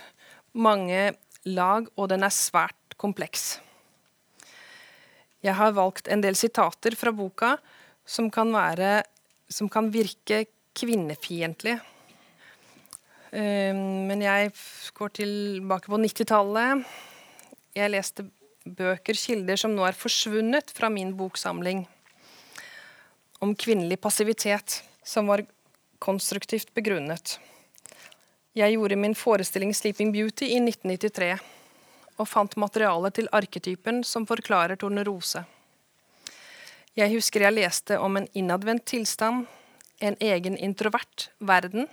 mange 0.53 1.09
lag, 1.47 1.87
og 1.95 2.09
den 2.11 2.25
er 2.25 2.33
svært 2.33 2.97
kompleks. 2.99 3.59
Jeg 5.45 5.55
har 5.55 5.75
valgt 5.75 6.09
en 6.11 6.23
del 6.23 6.35
sitater 6.35 6.97
fra 6.99 7.13
boka 7.15 7.53
som 8.09 8.27
kan, 8.33 8.51
være, 8.51 9.03
som 9.47 9.69
kan 9.71 9.87
virke 9.93 10.43
kvinnefiendtlige. 10.75 11.79
Ehm, 13.31 14.09
men 14.09 14.23
jeg 14.25 14.51
går 14.97 15.13
tilbake 15.21 15.91
på 15.91 16.01
90-tallet. 16.01 16.83
Jeg 17.77 17.93
leste 17.93 18.25
bøker, 18.65 19.15
kilder, 19.15 19.59
som 19.59 19.75
nå 19.75 19.85
er 19.87 19.97
forsvunnet 19.97 20.73
fra 20.75 20.89
min 20.91 21.13
boksamling 21.17 21.85
om 23.39 23.53
kvinnelig 23.55 23.99
passivitet, 24.03 24.81
som 25.05 25.29
var 25.29 25.45
konstruktivt 26.03 26.73
begrunnet. 26.75 27.37
Jeg 28.57 28.73
gjorde 28.73 28.95
min 28.95 29.13
forestilling 29.15 29.73
'Sleeping 29.73 30.09
Beauty' 30.13 30.47
i 30.49 30.57
1993 30.57 31.37
og 32.17 32.27
fant 32.27 32.55
materiale 32.57 33.11
til 33.13 33.29
arketypen 33.31 34.01
som 34.03 34.25
forklarer 34.25 34.75
tornerose. 34.75 35.43
Jeg 36.97 37.13
husker 37.13 37.45
jeg 37.45 37.53
leste 37.53 37.99
om 38.01 38.17
en 38.17 38.27
innadvendt 38.33 38.85
tilstand, 38.89 39.45
en 40.01 40.17
egen 40.19 40.57
introvert 40.57 41.29
verden, 41.39 41.87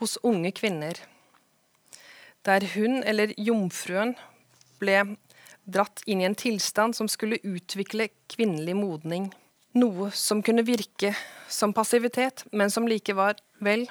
hos 0.00 0.16
unge 0.22 0.50
kvinner. 0.52 0.96
Der 2.46 2.64
hun, 2.74 3.02
eller 3.04 3.34
jomfruen, 3.36 4.16
ble 4.80 5.16
dratt 5.66 6.00
inn 6.06 6.22
i 6.22 6.24
en 6.24 6.34
tilstand 6.34 6.96
som 6.96 7.08
skulle 7.08 7.42
utvikle 7.44 8.08
kvinnelig 8.32 8.76
modning. 8.76 9.28
Noe 9.74 10.08
som 10.10 10.40
kunne 10.42 10.64
virke 10.64 11.12
som 11.48 11.76
passivitet, 11.76 12.46
men 12.52 12.70
som 12.70 12.88
likevel 12.88 13.90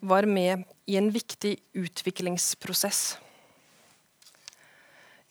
var 0.00 0.26
med 0.26 0.64
i 0.86 0.96
en 0.96 1.10
viktig 1.14 1.58
utviklingsprosess. 1.76 3.16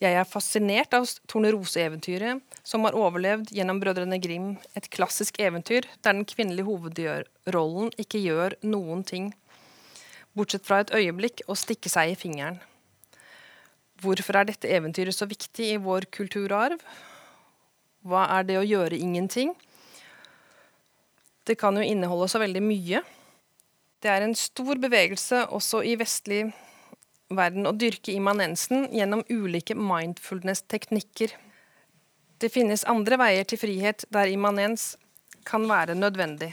Jeg 0.02 0.18
er 0.18 0.26
fascinert 0.28 0.92
av 0.96 1.06
Tornerose-eventyret, 1.30 2.42
som 2.66 2.84
har 2.84 2.96
overlevd 2.98 3.52
gjennom 3.54 3.78
Brødrene 3.80 4.18
Grim, 4.20 4.56
et 4.76 4.90
klassisk 4.92 5.38
eventyr 5.40 5.86
der 6.02 6.12
den 6.12 6.26
kvinnelige 6.28 6.66
hovedrollen 6.66 7.92
ikke 8.00 8.20
gjør 8.20 8.58
noen 8.66 9.04
ting, 9.06 9.30
bortsett 10.34 10.66
fra 10.66 10.82
et 10.82 10.92
øyeblikk 10.92 11.44
å 11.48 11.56
stikke 11.56 11.92
seg 11.92 12.12
i 12.12 12.18
fingeren. 12.18 12.58
Hvorfor 14.02 14.36
er 14.36 14.50
dette 14.50 14.68
eventyret 14.68 15.14
så 15.16 15.28
viktig 15.30 15.70
i 15.72 15.80
vår 15.80 16.10
kulturarv? 16.12 16.82
Hva 18.04 18.26
er 18.36 18.48
det 18.50 18.58
å 18.60 18.66
gjøre 18.66 18.98
ingenting? 18.98 19.54
Det 21.46 21.56
kan 21.60 21.76
jo 21.78 21.86
inneholde 21.86 22.28
så 22.28 22.42
veldig 22.42 22.60
mye. 22.64 23.00
Det 24.04 24.12
er 24.12 24.20
en 24.20 24.34
stor 24.36 24.76
bevegelse 24.76 25.46
også 25.56 25.78
i 25.88 25.94
vestlig 25.96 26.42
verden 27.32 27.64
å 27.64 27.72
dyrke 27.72 28.12
immanensen 28.12 28.90
gjennom 28.92 29.22
ulike 29.32 29.72
mindfulness-teknikker. 29.72 31.32
Det 32.36 32.50
finnes 32.52 32.84
andre 32.84 33.16
veier 33.16 33.48
til 33.48 33.62
frihet 33.62 34.04
der 34.12 34.28
immanens 34.28 34.98
kan 35.48 35.64
være 35.70 35.96
nødvendig. 35.96 36.50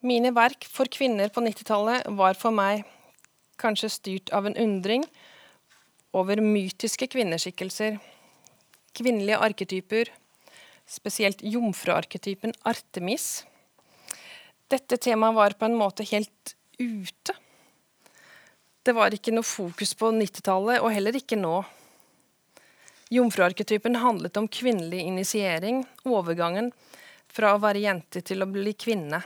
Mine 0.00 0.32
verk 0.32 0.64
for 0.72 0.88
kvinner 0.88 1.28
på 1.28 1.42
90-tallet 1.44 2.08
var 2.16 2.40
for 2.40 2.56
meg 2.56 2.86
kanskje 3.60 3.92
styrt 3.92 4.32
av 4.32 4.48
en 4.48 4.56
undring 4.56 5.04
over 6.16 6.40
mytiske 6.40 7.10
kvinneskikkelser, 7.12 7.98
kvinnelige 8.96 9.42
arketyper, 9.44 10.08
spesielt 10.88 11.44
jomfruarketypen 11.44 12.56
Artemis. 12.64 13.42
Dette 14.68 14.98
temaet 15.00 15.36
var 15.36 15.56
på 15.56 15.64
en 15.64 15.76
måte 15.80 16.04
helt 16.10 16.54
ute. 16.78 17.34
Det 18.84 18.92
var 18.96 19.12
ikke 19.12 19.32
noe 19.32 19.44
fokus 19.44 19.94
på 19.96 20.10
90-tallet, 20.12 20.82
og 20.84 20.92
heller 20.92 21.16
ikke 21.16 21.38
nå. 21.40 21.62
Jomfruarketypen 23.12 23.96
handlet 24.02 24.36
om 24.36 24.48
kvinnelig 24.52 25.00
initiering, 25.08 25.82
overgangen 26.04 26.70
fra 27.32 27.54
å 27.54 27.62
være 27.62 27.82
jente 27.86 28.20
til 28.24 28.44
å 28.44 28.48
bli 28.48 28.74
kvinne. 28.76 29.22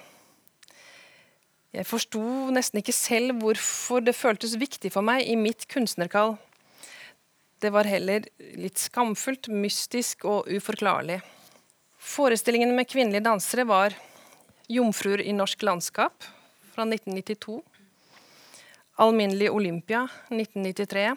Jeg 1.73 1.89
forsto 1.89 2.23
nesten 2.53 2.83
ikke 2.83 2.95
selv 2.95 3.39
hvorfor 3.43 4.05
det 4.05 4.15
føltes 4.15 4.59
viktig 4.61 4.93
for 4.95 5.03
meg 5.07 5.25
i 5.27 5.39
mitt 5.41 5.67
kunstnerkall. 5.73 6.37
Det 7.63 7.71
var 7.73 7.89
heller 7.89 8.27
litt 8.59 8.79
skamfullt, 8.83 9.49
mystisk 9.49 10.27
og 10.29 10.51
uforklarlig. 10.53 11.21
Forestillingen 12.03 12.75
med 12.77 12.91
kvinnelige 12.91 13.25
dansere 13.25 13.67
var 13.67 13.97
'Jomfruer 14.69 15.21
i 15.21 15.33
norsk 15.33 15.63
landskap' 15.63 16.25
fra 16.75 16.85
1992. 16.85 17.63
'Alminnelig 18.99 19.51
Olympia' 19.51 20.09
1993. 20.31 21.17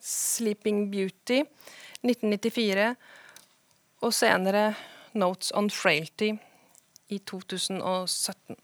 'Sleeping 0.00 0.90
Beauty' 0.90 1.44
1994. 2.02 2.96
Og 4.02 4.14
senere 4.14 4.74
'Notes 5.14 5.52
on 5.54 5.70
Frailty' 5.70 6.38
i 7.08 7.18
2017. 7.18 8.56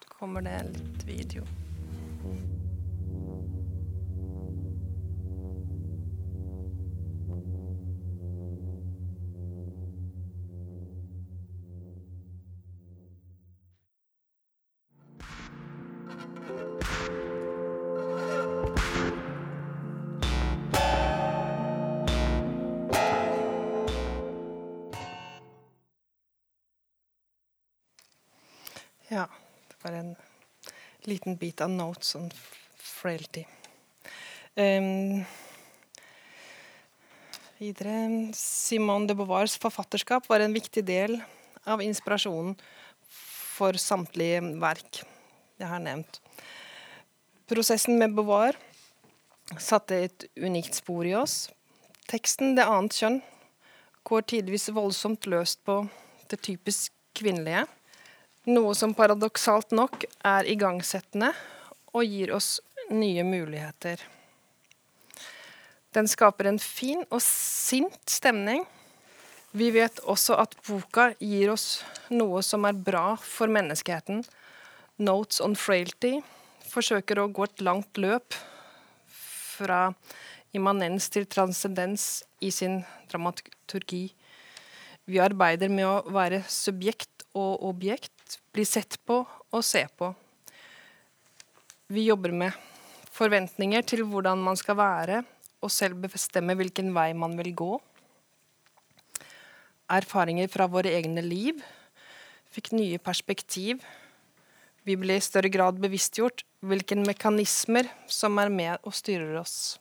Så 0.00 0.08
kommer 0.18 0.40
det 0.40 0.62
litt 0.72 1.04
video. 1.04 1.63
Var 29.84 29.92
en 29.98 30.14
liten 31.04 31.36
bit 31.36 31.60
av 31.60 31.70
notes 31.70 32.14
on 32.16 32.30
frailty. 32.80 33.44
Um, 34.56 35.24
videre 37.58 38.32
Simone 38.38 39.10
de 39.10 39.16
Beauvoirs 39.18 39.58
forfatterskap 39.60 40.28
var 40.30 40.40
en 40.40 40.54
viktig 40.56 40.84
del 40.88 41.18
av 41.68 41.82
inspirasjonen 41.84 42.56
for 43.54 43.76
samtlige 43.78 44.40
verk 44.62 45.02
jeg 45.60 45.68
har 45.70 45.82
nevnt. 45.82 46.20
Prosessen 47.50 47.98
med 48.00 48.16
Beauvoir 48.16 48.56
satte 49.60 50.00
et 50.06 50.26
unikt 50.40 50.74
spor 50.80 51.04
i 51.06 51.14
oss. 51.14 51.50
Teksten 52.08 52.54
'Det 52.54 52.64
annet 52.64 52.96
kjønn' 52.96 53.22
går 54.04 54.22
tidvis 54.32 54.68
voldsomt 54.72 55.26
løst 55.26 55.60
på 55.64 55.82
det 56.28 56.40
typisk 56.40 56.92
kvinnelige. 57.14 57.66
Noe 58.44 58.74
som 58.76 58.92
paradoksalt 58.92 59.70
nok 59.72 60.02
er 60.20 60.44
igangsettende 60.52 61.30
og 61.96 62.04
gir 62.04 62.34
oss 62.36 62.58
nye 62.92 63.24
muligheter. 63.24 64.02
Den 65.96 66.10
skaper 66.10 66.50
en 66.50 66.58
fin 66.60 67.06
og 67.08 67.22
sint 67.24 68.10
stemning. 68.10 68.66
Vi 69.56 69.70
vet 69.72 70.02
også 70.04 70.36
at 70.42 70.56
boka 70.66 71.12
gir 71.22 71.54
oss 71.54 71.78
noe 72.12 72.42
som 72.44 72.66
er 72.68 72.76
bra 72.76 73.14
for 73.16 73.48
menneskeheten. 73.48 74.20
Notes 75.00 75.40
on 75.40 75.56
frailty 75.56 76.18
forsøker 76.68 77.22
å 77.22 77.30
gå 77.32 77.46
et 77.46 77.64
langt 77.64 77.96
løp 78.02 78.36
fra 79.08 79.86
immanens 80.54 81.08
til 81.14 81.24
transcendens 81.30 82.24
i 82.44 82.50
sin 82.52 82.82
dramaturgi. 83.08 84.08
Vi 85.08 85.20
arbeider 85.22 85.72
med 85.72 85.88
å 85.88 86.12
være 86.12 86.42
subjekt 86.50 87.24
og 87.34 87.62
objekt, 87.66 88.13
bli 88.54 88.64
sett 88.68 88.98
på 89.06 89.22
og 89.24 89.64
se 89.64 89.84
på. 89.98 90.10
Vi 91.92 92.06
jobber 92.08 92.32
med 92.32 92.54
forventninger 93.14 93.84
til 93.86 94.04
hvordan 94.08 94.40
man 94.42 94.56
skal 94.58 94.78
være, 94.78 95.22
og 95.64 95.72
selv 95.72 96.00
bestemme 96.02 96.56
hvilken 96.58 96.92
vei 96.96 97.12
man 97.16 97.36
vil 97.38 97.52
gå. 97.56 97.72
Erfaringer 99.94 100.48
fra 100.52 100.66
våre 100.70 100.92
egne 100.96 101.22
liv 101.24 101.60
fikk 102.54 102.72
nye 102.76 103.00
perspektiv. 103.02 103.82
Vi 104.84 104.96
ble 105.00 105.16
i 105.18 105.24
større 105.24 105.50
grad 105.52 105.80
bevisstgjort 105.80 106.44
hvilke 106.64 106.96
mekanismer 107.00 107.88
som 108.08 108.38
er 108.40 108.52
med 108.52 108.84
og 108.84 108.96
styrer 108.96 109.36
oss. 109.40 109.76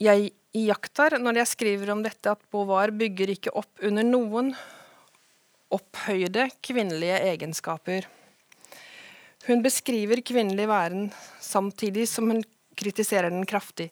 Jeg 0.00 0.32
iakttar 0.56 1.18
når 1.20 1.42
jeg 1.42 1.52
skriver 1.52 1.92
om 1.92 2.02
dette 2.04 2.32
at 2.32 2.42
Beauvoir 2.52 2.92
bygger 2.94 3.32
ikke 3.34 3.54
opp 3.58 3.84
under 3.84 4.06
noen 4.06 4.52
opphøyde 5.74 6.48
kvinnelige 6.64 7.18
egenskaper. 7.32 8.06
Hun 9.48 9.62
beskriver 9.64 10.20
kvinnelig 10.24 10.68
væren 10.68 11.10
samtidig 11.40 12.08
som 12.10 12.30
hun 12.32 12.42
kritiserer 12.78 13.30
den 13.32 13.46
kraftig. 13.48 13.90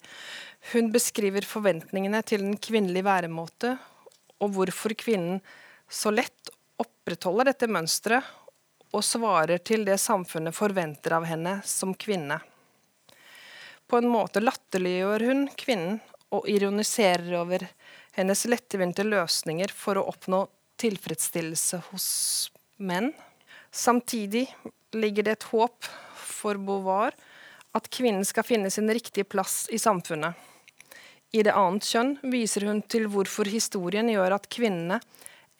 Hun 0.73 0.90
beskriver 0.95 1.47
forventningene 1.47 2.23
til 2.26 2.42
den 2.45 2.56
kvinnelige 2.56 3.06
væremåte, 3.06 3.76
og 4.42 4.52
hvorfor 4.56 4.95
kvinnen 4.99 5.40
så 5.88 6.12
lett 6.12 6.50
opprettholder 6.83 7.52
dette 7.52 7.71
mønsteret 7.71 8.35
og 8.97 9.04
svarer 9.04 9.61
til 9.64 9.85
det 9.87 9.99
samfunnet 10.00 10.54
forventer 10.56 11.16
av 11.16 11.26
henne 11.28 11.59
som 11.64 11.95
kvinne. 11.95 12.38
På 13.87 14.00
en 14.00 14.09
måte 14.11 14.42
latterliggjør 14.42 15.25
hun 15.28 15.47
kvinnen 15.59 16.00
og 16.35 16.49
ironiserer 16.50 17.28
over 17.38 17.62
hennes 18.16 18.45
lettvinte 18.50 19.04
løsninger 19.06 19.71
for 19.73 20.00
å 20.00 20.06
oppnå 20.11 20.42
tilfredsstillelse 20.80 21.80
hos 21.90 22.09
menn. 22.76 23.12
Samtidig 23.71 24.47
ligger 24.97 25.26
det 25.26 25.37
et 25.37 25.49
håp 25.52 25.88
for 26.16 26.59
Beauvoir 26.61 27.16
at 27.76 27.88
kvinnen 27.92 28.25
skal 28.25 28.47
finne 28.47 28.71
sin 28.73 28.88
riktige 28.92 29.28
plass 29.28 29.66
i 29.73 29.78
samfunnet. 29.78 30.35
I 31.37 31.42
det 31.45 31.56
annet 31.59 31.85
kjønn 31.85 32.14
viser 32.33 32.64
hun 32.68 32.80
til 32.88 33.09
hvorfor 33.12 33.49
historien 33.50 34.09
gjør 34.09 34.38
at 34.38 34.49
kvinnene 34.52 35.00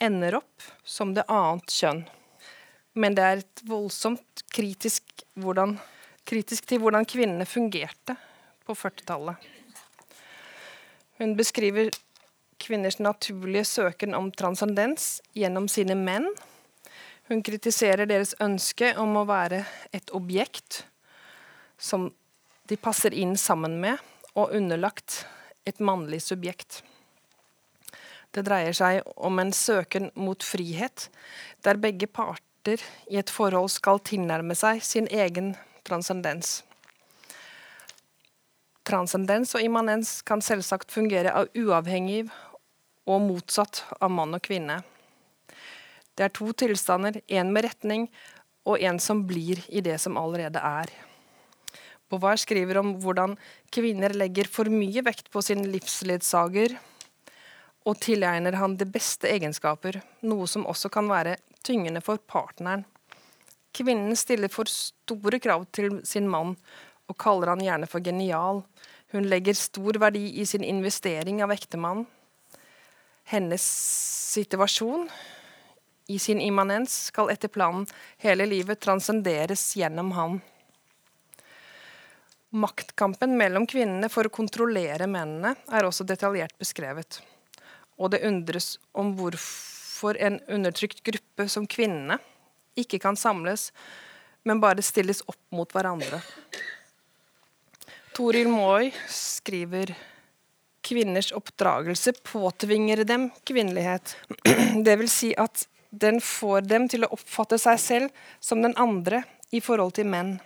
ender 0.01 0.39
opp 0.39 0.69
som 0.85 1.13
det 1.17 1.27
annet 1.33 1.73
kjønn. 1.73 2.05
Men 2.97 3.17
det 3.17 3.25
er 3.25 3.43
et 3.43 3.63
voldsomt 3.69 4.45
kritisk, 4.55 5.05
hvordan, 5.37 5.77
kritisk 6.25 6.69
til 6.71 6.81
hvordan 6.81 7.05
kvinnene 7.09 7.45
fungerte 7.49 8.17
på 8.65 8.77
40-tallet. 8.77 9.37
Hun 11.21 11.37
beskriver 11.37 11.91
kvinners 12.63 12.99
naturlige 12.99 13.65
søken 13.69 14.15
om 14.15 14.31
transcendens 14.33 15.21
gjennom 15.37 15.69
sine 15.69 15.97
menn. 15.99 16.29
Hun 17.29 17.43
kritiserer 17.43 18.07
deres 18.07 18.35
ønske 18.43 18.93
om 19.01 19.17
å 19.19 19.27
være 19.29 19.65
et 19.97 20.13
objekt 20.15 20.85
som 21.79 22.11
de 22.67 22.77
passer 22.79 23.15
inn 23.15 23.37
sammen 23.39 23.79
med, 23.83 23.99
og 24.37 24.53
underlagt 24.55 25.25
et 25.67 25.81
mannlig 25.81 26.21
subjekt. 26.27 26.83
Det 28.35 28.45
dreier 28.45 28.75
seg 28.77 29.01
om 29.17 29.39
en 29.41 29.53
søken 29.55 30.11
mot 30.15 30.43
frihet, 30.45 31.09
der 31.65 31.81
begge 31.81 32.07
parter 32.07 32.83
i 33.09 33.17
et 33.21 33.33
forhold 33.33 33.71
skal 33.73 34.03
tilnærme 34.05 34.57
seg 34.59 34.83
sin 34.85 35.09
egen 35.09 35.55
transcendens. 35.87 36.61
Transcendens 38.87 39.55
og 39.57 39.65
immanens 39.65 40.21
kan 40.27 40.43
selvsagt 40.45 40.93
fungere 40.95 41.33
av 41.35 41.49
uavhengig 41.59 42.27
og 43.07 43.23
motsatt 43.23 43.85
av 44.01 44.11
mann 44.13 44.35
og 44.37 44.43
kvinne. 44.45 44.81
Det 46.17 46.27
er 46.27 46.35
to 46.35 46.51
tilstander, 46.57 47.21
én 47.29 47.53
med 47.53 47.67
retning 47.69 48.09
og 48.67 48.83
en 48.83 48.99
som 49.03 49.23
blir 49.29 49.63
i 49.69 49.83
det 49.85 49.99
som 50.03 50.19
allerede 50.19 50.59
er. 50.59 50.91
Beauvoir 52.11 52.39
skriver 52.39 52.79
om 52.81 52.95
hvordan 53.03 53.35
kvinner 53.75 54.15
legger 54.15 54.49
for 54.51 54.71
mye 54.71 55.03
vekt 55.07 55.31
på 55.35 55.43
sin 55.43 55.65
livsledsager 55.73 56.77
og 57.87 57.99
tilegner 58.03 58.57
han 58.59 58.77
de 58.79 58.87
beste 58.91 59.31
egenskaper, 59.31 60.01
noe 60.27 60.47
som 60.51 60.67
også 60.67 60.91
kan 60.91 61.11
være 61.11 61.37
tyngende 61.67 62.03
for 62.03 62.19
partneren. 62.19 62.85
Kvinnen 63.77 64.17
stiller 64.17 64.51
for 64.51 64.71
store 64.71 65.39
krav 65.43 65.67
til 65.75 66.01
sin 66.07 66.31
mann 66.31 66.55
og 67.07 67.19
kaller 67.21 67.53
han 67.53 67.63
gjerne 67.63 67.89
for 67.91 68.03
genial. 68.03 68.63
Hun 69.15 69.29
legger 69.31 69.59
stor 69.59 69.99
verdi 70.03 70.25
i 70.41 70.47
sin 70.49 70.65
investering 70.67 71.43
av 71.45 71.53
ektemann. 71.55 72.07
Hennes 73.27 73.63
situasjon 74.33 75.09
i 76.07 76.19
sin 76.19 76.41
immanens 76.41 76.95
skal 77.09 77.31
etter 77.33 77.51
planen 77.51 77.89
hele 78.23 78.47
livet 78.47 78.81
transcenderes 78.81 79.65
gjennom 79.77 80.13
han. 80.15 80.39
Maktkampen 82.55 83.35
mellom 83.37 83.67
kvinnene 83.67 84.09
for 84.13 84.29
å 84.29 84.33
kontrollere 84.33 85.09
mennene 85.11 85.57
er 85.75 85.89
også 85.89 86.07
detaljert 86.07 86.55
beskrevet. 86.63 87.19
Og 87.99 88.13
det 88.15 88.23
undres 88.29 88.77
om 88.95 89.11
hvorfor 89.19 90.19
en 90.23 90.39
undertrykt 90.47 91.03
gruppe 91.03 91.49
som 91.51 91.67
kvinnene 91.67 92.21
ikke 92.79 93.01
kan 93.03 93.19
samles, 93.19 93.73
men 94.47 94.63
bare 94.63 94.85
stilles 94.87 95.25
opp 95.27 95.43
mot 95.51 95.73
hverandre. 95.75 96.21
Toril 98.15 98.49
Moi 98.49 98.93
skriver 99.11 99.91
kvinners 100.87 101.33
oppdragelse 101.35 102.13
påtvinger 102.23 103.05
dem 103.05 103.31
kvinnelighet. 103.45 104.17
Det 104.87 104.97
vil 104.97 105.11
si 105.11 105.33
at 105.35 105.67
den 105.91 106.21
får 106.23 106.67
dem 106.71 106.87
til 106.89 107.07
å 107.07 107.13
oppfatte 107.17 107.59
seg 107.59 107.81
selv 107.81 108.27
som 108.41 108.63
den 108.63 108.77
andre 108.79 109.25
i 109.51 109.63
forhold 109.65 109.97
til 109.99 110.07
menn. 110.11 110.37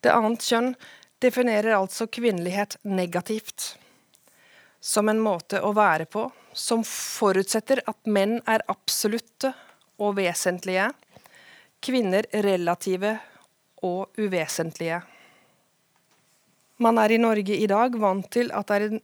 Det 0.00 0.12
annet 0.12 0.44
kjønn 0.44 0.74
definerer 1.20 1.76
altså 1.76 2.08
kvinnelighet 2.08 2.78
negativt. 2.88 3.74
Som 4.80 5.08
en 5.12 5.20
måte 5.20 5.60
å 5.60 5.74
være 5.76 6.08
på 6.08 6.24
som 6.56 6.82
forutsetter 6.84 7.82
at 7.86 8.08
menn 8.08 8.38
er 8.48 8.64
absolutte 8.72 9.52
og 10.00 10.16
vesentlige, 10.16 10.88
kvinner 11.84 12.26
relative 12.32 13.18
og 13.86 14.16
uvesentlige. 14.20 15.02
Man 16.80 16.96
er 16.96 17.12
i 17.12 17.20
Norge 17.20 17.56
i 17.60 17.66
dag 17.68 17.96
vant 18.00 18.24
til 18.32 18.48
at 18.56 18.70
det 18.72 19.02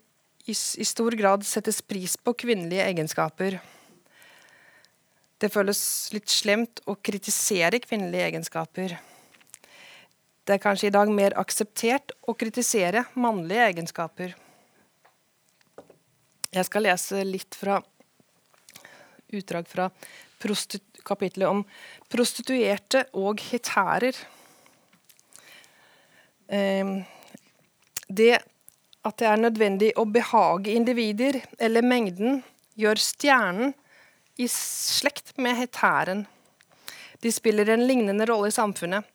i 0.48 0.84
stor 0.86 1.12
grad 1.18 1.42
settes 1.44 1.82
pris 1.84 2.14
på 2.16 2.32
kvinnelige 2.40 2.84
egenskaper. 2.86 3.58
Det 5.36 5.50
føles 5.52 5.80
litt 6.14 6.32
slemt 6.32 6.80
å 6.88 6.94
kritisere 6.96 7.82
kvinnelige 7.82 8.30
egenskaper. 8.30 8.94
Det 10.46 10.54
er 10.54 10.62
kanskje 10.62 10.88
i 10.88 10.94
dag 10.94 11.10
mer 11.12 11.36
akseptert 11.36 12.14
å 12.24 12.32
kritisere 12.38 13.02
mannlige 13.18 13.66
egenskaper. 13.72 14.32
Jeg 16.54 16.68
skal 16.70 16.86
lese 16.86 17.20
litt 17.28 17.58
fra 17.58 17.82
utdrag 19.36 19.68
fra 19.68 19.90
kapitlet 21.04 21.50
om 21.50 21.60
prostituerte 22.08 23.04
og 23.18 23.42
hetærer. 23.50 24.16
Ehm, 26.48 27.02
det 28.08 28.38
at 29.06 29.18
det 29.20 29.26
er 29.30 29.40
nødvendig 29.40 29.92
å 29.98 30.06
behage 30.10 30.74
individer 30.74 31.40
eller 31.62 31.86
mengden, 31.86 32.40
gjør 32.76 33.00
stjernen 33.00 33.74
i 34.36 34.48
slekt 34.52 35.36
med 35.40 35.56
hetæren. 35.60 36.24
De 37.22 37.32
spiller 37.32 37.70
en 37.72 37.86
lignende 37.86 38.26
rolle 38.28 38.50
i 38.50 38.54
samfunnet. 38.54 39.06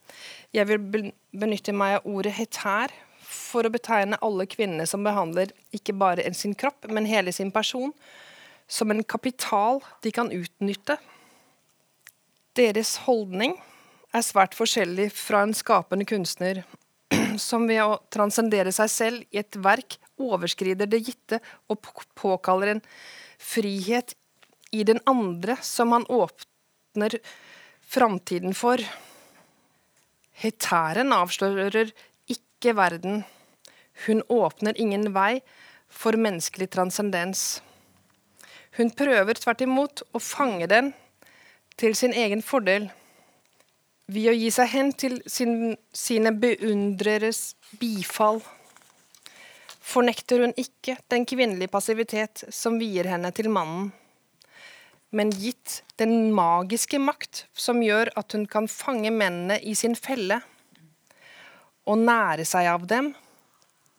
Jeg 0.56 0.68
vil 0.68 1.12
benytte 1.32 1.76
meg 1.76 2.00
av 2.00 2.08
ordet 2.10 2.34
hetær 2.40 2.94
for 3.32 3.68
å 3.68 3.74
betegne 3.74 4.20
alle 4.26 4.48
kvinnene 4.50 4.88
som 4.90 5.04
behandler 5.06 5.54
ikke 5.76 5.96
bare 5.98 6.26
sin 6.34 6.56
kropp, 6.58 6.88
men 6.90 7.08
hele 7.10 7.34
sin 7.36 7.52
person 7.54 7.94
som 8.72 8.92
en 8.92 9.04
kapital 9.04 9.82
de 10.04 10.12
kan 10.16 10.32
utnytte. 10.32 10.98
Deres 12.58 12.98
holdning 13.06 13.58
er 14.16 14.26
svært 14.26 14.56
forskjellig 14.58 15.10
fra 15.16 15.44
en 15.46 15.56
skapende 15.56 16.08
kunstner, 16.08 16.64
som 17.42 17.68
ved 17.70 17.82
å 17.84 18.00
transcendere 18.14 18.74
seg 18.76 18.92
selv 18.92 19.34
i 19.34 19.42
et 19.42 19.58
verk 19.60 19.98
overskrider 20.22 20.90
det 20.90 21.02
gitte 21.08 21.42
og 21.72 21.82
påkaller 22.18 22.76
en 22.76 22.84
frihet 23.42 24.16
i 24.72 24.86
den 24.88 25.02
andre 25.10 25.58
som 25.66 25.92
han 25.96 26.06
åpner 26.08 27.18
framtiden 27.92 28.56
for. 28.56 28.80
Hetæren 30.42 31.12
avslører 31.14 31.92
ikke 32.32 32.76
verden. 32.78 33.24
Hun 34.06 34.24
åpner 34.32 34.78
ingen 34.80 35.12
vei 35.14 35.42
for 35.92 36.16
menneskelig 36.16 36.70
transcendens. 36.72 37.60
Hun 38.80 38.94
prøver 38.96 39.36
tvert 39.36 39.66
imot 39.66 40.06
å 40.16 40.22
fange 40.24 40.70
den 40.72 40.94
til 41.82 41.96
sin 41.98 42.16
egen 42.16 42.44
fordel 42.46 42.88
ved 44.12 44.32
å 44.32 44.36
gi 44.36 44.50
seg 44.52 44.72
hen 44.74 44.92
til 44.98 45.20
sin, 45.30 45.76
sine 45.96 46.34
beundreres 46.36 47.54
bifall. 47.80 48.42
Fornekter 49.92 50.44
hun 50.44 50.54
ikke 50.60 50.98
den 51.12 51.26
kvinnelige 51.28 51.72
passivitet 51.72 52.46
som 52.54 52.80
vier 52.82 53.08
henne 53.12 53.32
til 53.36 53.50
mannen, 53.52 53.90
men 55.12 55.32
gitt 55.36 55.82
den 56.00 56.32
magiske 56.36 57.00
makt 57.02 57.46
som 57.58 57.82
gjør 57.84 58.14
at 58.20 58.36
hun 58.36 58.46
kan 58.52 58.70
fange 58.72 59.12
mennene 59.12 59.60
i 59.60 59.76
sin 59.76 59.98
felle 60.00 60.40
og 61.88 62.00
nære 62.00 62.46
seg 62.48 62.70
av 62.72 62.86
dem. 62.88 63.12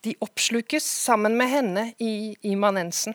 De 0.03 0.15
oppslukes 0.25 0.87
sammen 0.87 1.37
med 1.39 1.51
henne 1.53 1.85
i 2.03 2.33
immanensen. 2.49 3.15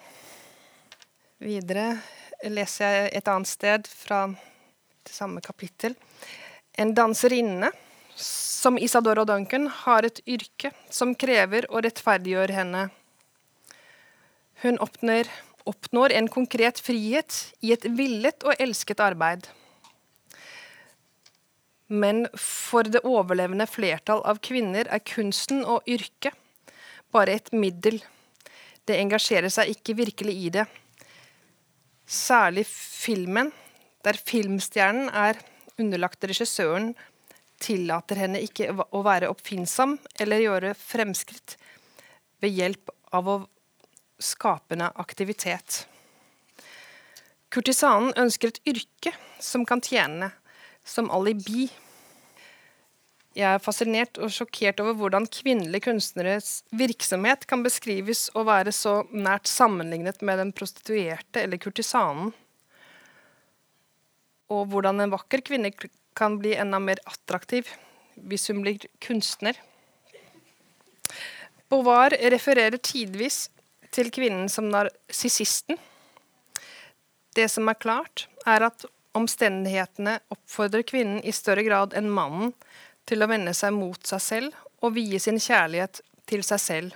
Videre 1.41 1.97
leser 2.45 2.93
jeg 2.93 3.09
et 3.17 3.31
annet 3.31 3.49
sted 3.49 3.89
fra 3.89 4.27
det 4.29 5.15
samme 5.15 5.41
kapittel. 5.41 5.97
En 6.77 6.93
danserinne, 6.93 7.71
som 8.15 8.77
Isadora 8.77 9.25
Duncan, 9.25 9.67
har 9.67 10.05
et 10.05 10.19
yrke 10.29 10.71
som 10.93 11.15
krever 11.17 11.65
å 11.73 11.81
rettferdiggjøre 11.81 12.53
henne. 12.53 12.83
Hun 14.61 14.77
oppnår, 14.81 15.29
oppnår 15.65 16.13
en 16.17 16.29
konkret 16.29 16.81
frihet 16.81 17.39
i 17.65 17.73
et 17.73 17.85
villet 17.97 18.45
og 18.45 18.61
elsket 18.61 19.01
arbeid. 19.01 19.49
Men 21.87 22.25
for 22.37 22.85
det 22.85 23.01
overlevende 23.07 23.65
flertall 23.69 24.21
av 24.27 24.41
kvinner 24.43 24.89
er 24.91 25.05
kunsten 25.07 25.63
og 25.65 25.85
yrket 25.89 26.35
bare 27.15 27.37
et 27.39 27.53
middel. 27.55 28.01
Det 28.85 28.99
engasjerer 29.01 29.49
seg 29.49 29.71
ikke 29.73 29.95
virkelig 29.97 30.33
i 30.45 30.49
det. 30.59 30.65
Særlig 32.05 32.67
filmen, 32.69 33.49
der 34.05 34.19
filmstjernen 34.19 35.09
er 35.09 35.39
underlagt 35.81 36.25
regissøren 36.27 36.93
tillater 37.61 38.19
henne 38.21 38.41
ikke 38.45 38.69
å 38.73 39.01
være 39.05 39.29
oppfinnsom 39.31 39.97
eller 40.21 40.43
gjøre 40.43 40.73
fremskritt 40.77 41.57
ved 42.43 42.53
hjelp 42.53 42.91
av 43.17 43.29
å 43.29 43.37
skapende 44.21 44.91
aktivitet. 45.01 45.85
Kurtisanen 47.53 48.13
ønsker 48.19 48.51
et 48.51 48.61
yrke 48.67 49.13
som 49.41 49.65
kan 49.65 49.81
tjene 49.81 50.31
som 50.87 51.09
alibi. 51.13 51.67
Jeg 53.37 53.53
er 53.53 53.61
fascinert 53.61 54.17
og 54.17 54.33
sjokkert 54.33 54.81
over 54.81 54.97
hvordan 54.97 55.27
kvinnelige 55.29 55.87
kunstneres 55.91 56.63
virksomhet 56.75 57.45
kan 57.49 57.63
beskrives 57.65 58.27
å 58.33 58.43
være 58.47 58.73
så 58.73 58.99
nært 59.13 59.49
sammenlignet 59.49 60.23
med 60.25 60.41
den 60.41 60.53
prostituerte 60.57 61.45
eller 61.45 61.61
kurtisanen 61.61 62.33
og 64.53 64.69
hvordan 64.71 65.03
en 65.03 65.13
vakker 65.13 65.43
kvinne 65.45 65.71
kan 66.17 66.37
bli 66.41 66.55
enda 66.57 66.79
mer 66.81 67.01
attraktiv 67.09 67.69
hvis 68.17 68.47
hun 68.49 68.63
blir 68.63 68.87
kunstner. 69.03 69.57
Beauvoir 71.69 72.15
refererer 72.31 72.79
tidvis 72.79 73.47
til 73.93 74.09
kvinnen 74.13 74.47
som 74.49 74.69
narsissisten. 74.71 75.77
Det 77.35 77.47
som 77.51 77.67
er 77.69 77.77
klart, 77.77 78.25
er 78.47 78.65
at 78.69 78.85
omstendighetene 79.17 80.17
oppfordrer 80.33 80.85
kvinnen 80.87 81.19
i 81.25 81.33
større 81.35 81.65
grad 81.67 81.95
enn 81.97 82.09
mannen 82.13 82.53
til 83.07 83.23
å 83.23 83.29
vende 83.29 83.53
seg 83.57 83.75
mot 83.75 83.99
seg 84.07 84.23
selv 84.23 84.83
og 84.83 84.95
vie 84.97 85.19
sin 85.21 85.39
kjærlighet 85.41 86.01
til 86.29 86.43
seg 86.45 86.61
selv. 86.61 86.95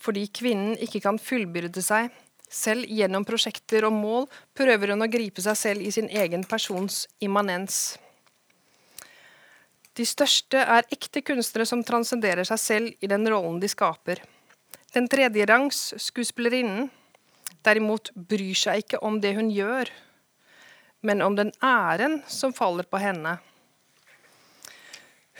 Fordi 0.00 0.26
kvinnen 0.28 0.78
ikke 0.84 1.02
kan 1.04 1.20
fullbyrde 1.20 1.82
seg 1.84 2.12
selv 2.50 2.86
gjennom 2.88 3.24
prosjekter 3.26 3.86
og 3.88 3.94
mål 3.96 4.26
prøver 4.56 4.92
hun 4.94 5.04
å 5.04 5.10
gripe 5.10 5.42
seg 5.44 5.58
selv 5.58 5.84
i 5.84 5.92
sin 5.94 6.08
egen 6.08 6.44
persons 6.48 7.04
immanens. 7.24 7.96
De 9.94 10.06
største 10.06 10.58
er 10.58 10.88
ekte 10.94 11.22
kunstnere 11.22 11.66
som 11.70 11.84
transcenderer 11.86 12.46
seg 12.48 12.60
selv 12.60 13.04
i 13.04 13.10
den 13.10 13.26
rollen 13.30 13.60
de 13.62 13.70
skaper. 13.70 14.22
Den 14.94 15.06
tredjerangs 15.10 15.92
skuespillerinnen 16.02 16.90
derimot 17.64 18.10
bryr 18.14 18.58
seg 18.58 18.84
ikke 18.84 19.00
om 19.06 19.20
det 19.22 19.34
hun 19.38 19.50
gjør, 19.54 19.90
men 21.06 21.22
om 21.22 21.36
den 21.38 21.52
æren 21.62 22.20
som 22.30 22.54
faller 22.56 22.86
på 22.90 23.00
henne. 23.02 23.36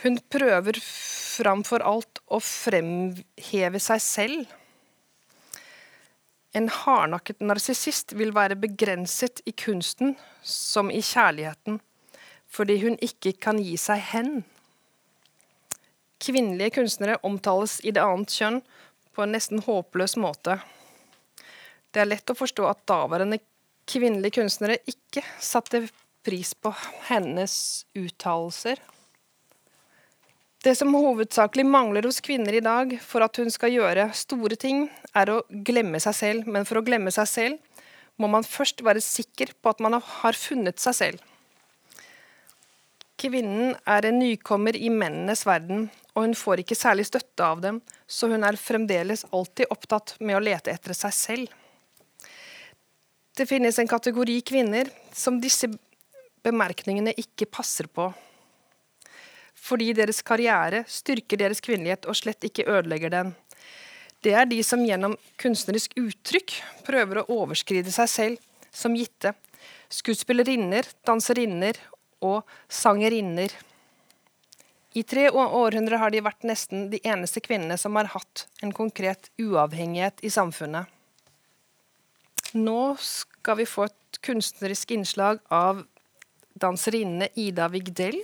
Hun 0.04 0.18
prøver 0.30 0.78
framfor 0.82 1.82
alt 1.86 2.20
å 2.30 2.40
fremheve 2.42 3.80
seg 3.82 4.02
selv 4.02 4.54
en 6.54 6.68
hardnakket 6.70 7.42
narsissist 7.42 8.14
vil 8.14 8.30
være 8.34 8.56
begrenset 8.58 9.42
i 9.48 9.52
kunsten 9.58 10.14
som 10.46 10.90
i 10.90 11.00
kjærligheten, 11.02 11.80
fordi 12.46 12.78
hun 12.84 12.98
ikke 13.02 13.34
kan 13.42 13.58
gi 13.58 13.74
seg 13.80 14.02
hen. 14.12 14.30
Kvinnelige 16.22 16.76
kunstnere 16.78 17.18
omtales 17.26 17.80
i 17.82 17.90
det 17.90 18.04
annet 18.04 18.30
kjønn 18.30 18.60
på 19.14 19.24
en 19.24 19.34
nesten 19.34 19.64
håpløs 19.66 20.14
måte. 20.22 20.60
Det 21.90 22.02
er 22.02 22.10
lett 22.10 22.30
å 22.30 22.38
forstå 22.38 22.70
at 22.70 22.86
daværende 22.90 23.40
kvinnelige 23.90 24.38
kunstnere 24.38 24.78
ikke 24.90 25.26
satte 25.42 25.84
pris 26.24 26.54
på 26.54 26.72
hennes 27.10 27.56
uttalelser 27.98 28.80
det 30.64 30.72
som 30.78 30.94
hovedsakelig 30.96 31.66
mangler 31.68 32.06
hos 32.08 32.22
kvinner 32.24 32.56
i 32.56 32.62
dag 32.64 32.96
for 33.04 33.24
at 33.24 33.36
hun 33.36 33.50
skal 33.52 33.74
gjøre 33.74 34.08
store 34.16 34.56
ting, 34.56 34.86
er 35.12 35.30
å 35.30 35.42
glemme 35.66 36.00
seg 36.00 36.16
selv. 36.16 36.48
Men 36.48 36.64
for 36.64 36.80
å 36.80 36.84
glemme 36.86 37.12
seg 37.12 37.28
selv 37.28 37.82
må 38.20 38.30
man 38.32 38.46
først 38.46 38.80
være 38.86 39.02
sikker 39.04 39.52
på 39.60 39.74
at 39.74 39.82
man 39.84 39.98
har 39.98 40.38
funnet 40.38 40.80
seg 40.80 40.96
selv. 40.96 41.30
Kvinnen 43.20 43.76
er 43.88 44.08
en 44.08 44.18
nykommer 44.18 44.76
i 44.76 44.90
mennenes 44.90 45.44
verden, 45.46 45.88
og 46.14 46.26
hun 46.26 46.34
får 46.38 46.64
ikke 46.64 46.78
særlig 46.78 47.06
støtte 47.08 47.44
av 47.46 47.60
dem, 47.62 47.78
så 48.06 48.28
hun 48.32 48.44
er 48.46 48.58
fremdeles 48.58 49.24
alltid 49.32 49.70
opptatt 49.70 50.16
med 50.20 50.38
å 50.38 50.42
lete 50.42 50.72
etter 50.72 50.96
seg 50.96 51.14
selv. 51.14 51.54
Det 53.34 53.46
finnes 53.50 53.78
en 53.78 53.90
kategori 53.90 54.40
kvinner 54.46 54.90
som 55.14 55.40
disse 55.42 55.68
bemerkningene 56.44 57.14
ikke 57.18 57.50
passer 57.50 57.88
på 57.90 58.12
fordi 59.64 59.92
deres 59.96 60.20
karriere 60.26 60.82
styrker 60.90 61.40
deres 61.40 61.62
kvinnelighet 61.64 62.08
og 62.10 62.18
slett 62.18 62.44
ikke 62.44 62.66
ødelegger 62.68 63.12
den. 63.14 63.32
Det 64.24 64.32
er 64.36 64.48
de 64.48 64.60
som 64.64 64.82
gjennom 64.84 65.16
kunstnerisk 65.40 65.96
uttrykk 66.00 66.56
prøver 66.86 67.20
å 67.20 67.28
overskride 67.42 67.92
seg 67.92 68.10
selv 68.10 68.70
som 68.72 68.96
gitte. 68.96 69.34
Skuespillerinner, 69.92 70.88
danserinner 71.06 71.78
og 72.24 72.42
sangerinner. 72.68 73.52
I 74.94 75.02
tre 75.02 75.26
århundrer 75.28 75.98
har 76.00 76.12
de 76.14 76.22
vært 76.24 76.46
nesten 76.46 76.88
de 76.92 77.00
eneste 77.04 77.42
kvinnene 77.44 77.76
som 77.80 77.96
har 77.98 78.12
hatt 78.14 78.46
en 78.62 78.72
konkret 78.72 79.28
uavhengighet 79.40 80.22
i 80.24 80.30
samfunnet. 80.32 80.86
Nå 82.54 82.94
skal 83.02 83.58
vi 83.58 83.66
få 83.66 83.88
et 83.88 84.20
kunstnerisk 84.24 84.94
innslag 84.94 85.40
av 85.52 85.82
danserinne 86.54 87.28
Ida 87.34 87.66
Vigdel 87.72 88.20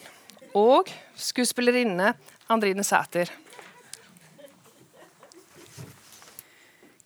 og 0.56 0.90
skuespillerinne 1.18 2.14
Andrine 2.50 2.84
Sæter. 2.86 3.30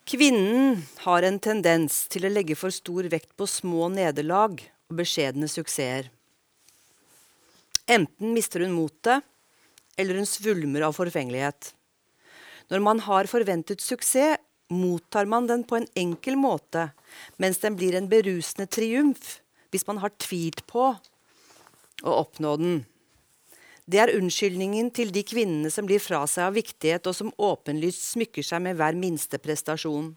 Kvinnen 0.05 0.83
har 1.01 1.25
en 1.25 1.39
tendens 1.41 2.05
til 2.13 2.27
å 2.27 2.31
legge 2.31 2.57
for 2.57 2.73
stor 2.73 3.07
vekt 3.09 3.31
på 3.37 3.47
små 3.49 3.89
nederlag 3.93 4.59
og 4.61 4.99
beskjedne 4.99 5.49
suksesser. 5.49 6.11
Enten 7.89 8.33
mister 8.33 8.63
hun 8.65 8.73
motet, 8.73 9.25
eller 9.97 10.17
hun 10.17 10.29
svulmer 10.29 10.87
av 10.87 10.95
forfengelighet. 10.97 11.73
Når 12.69 12.81
man 12.81 13.01
har 13.05 13.29
forventet 13.29 13.81
suksess, 13.81 14.41
mottar 14.73 15.27
man 15.29 15.45
den 15.45 15.61
på 15.63 15.77
en 15.77 15.85
enkel 15.93 16.39
måte, 16.41 16.87
mens 17.37 17.59
den 17.61 17.75
blir 17.77 17.93
en 17.93 18.09
berusende 18.09 18.65
triumf 18.65 19.35
hvis 19.69 19.85
man 19.85 19.99
har 20.01 20.13
tvilt 20.17 20.63
på 20.65 20.87
å 22.01 22.15
oppnå 22.23 22.55
den. 22.57 22.79
Det 23.85 23.99
er 24.01 24.15
unnskyldningen 24.17 24.89
til 24.97 25.11
de 25.13 25.21
kvinnene 25.21 25.69
som 25.69 25.85
blir 25.85 26.01
fra 26.01 26.23
seg 26.29 26.47
av 26.47 26.55
viktighet, 26.57 27.05
og 27.05 27.13
som 27.13 27.33
åpenlyst 27.37 28.15
smykker 28.15 28.45
seg 28.45 28.63
med 28.65 28.79
hver 28.79 28.97
minste 28.97 29.37
prestasjon. 29.37 30.15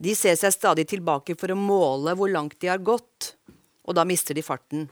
De 0.00 0.14
ser 0.16 0.38
seg 0.40 0.54
stadig 0.54 0.86
tilbake 0.90 1.36
for 1.38 1.52
å 1.52 1.58
måle 1.58 2.16
hvor 2.16 2.32
langt 2.32 2.56
de 2.64 2.72
har 2.72 2.80
gått, 2.80 3.34
og 3.84 3.96
da 3.98 4.06
mister 4.08 4.36
de 4.36 4.44
farten. 4.44 4.88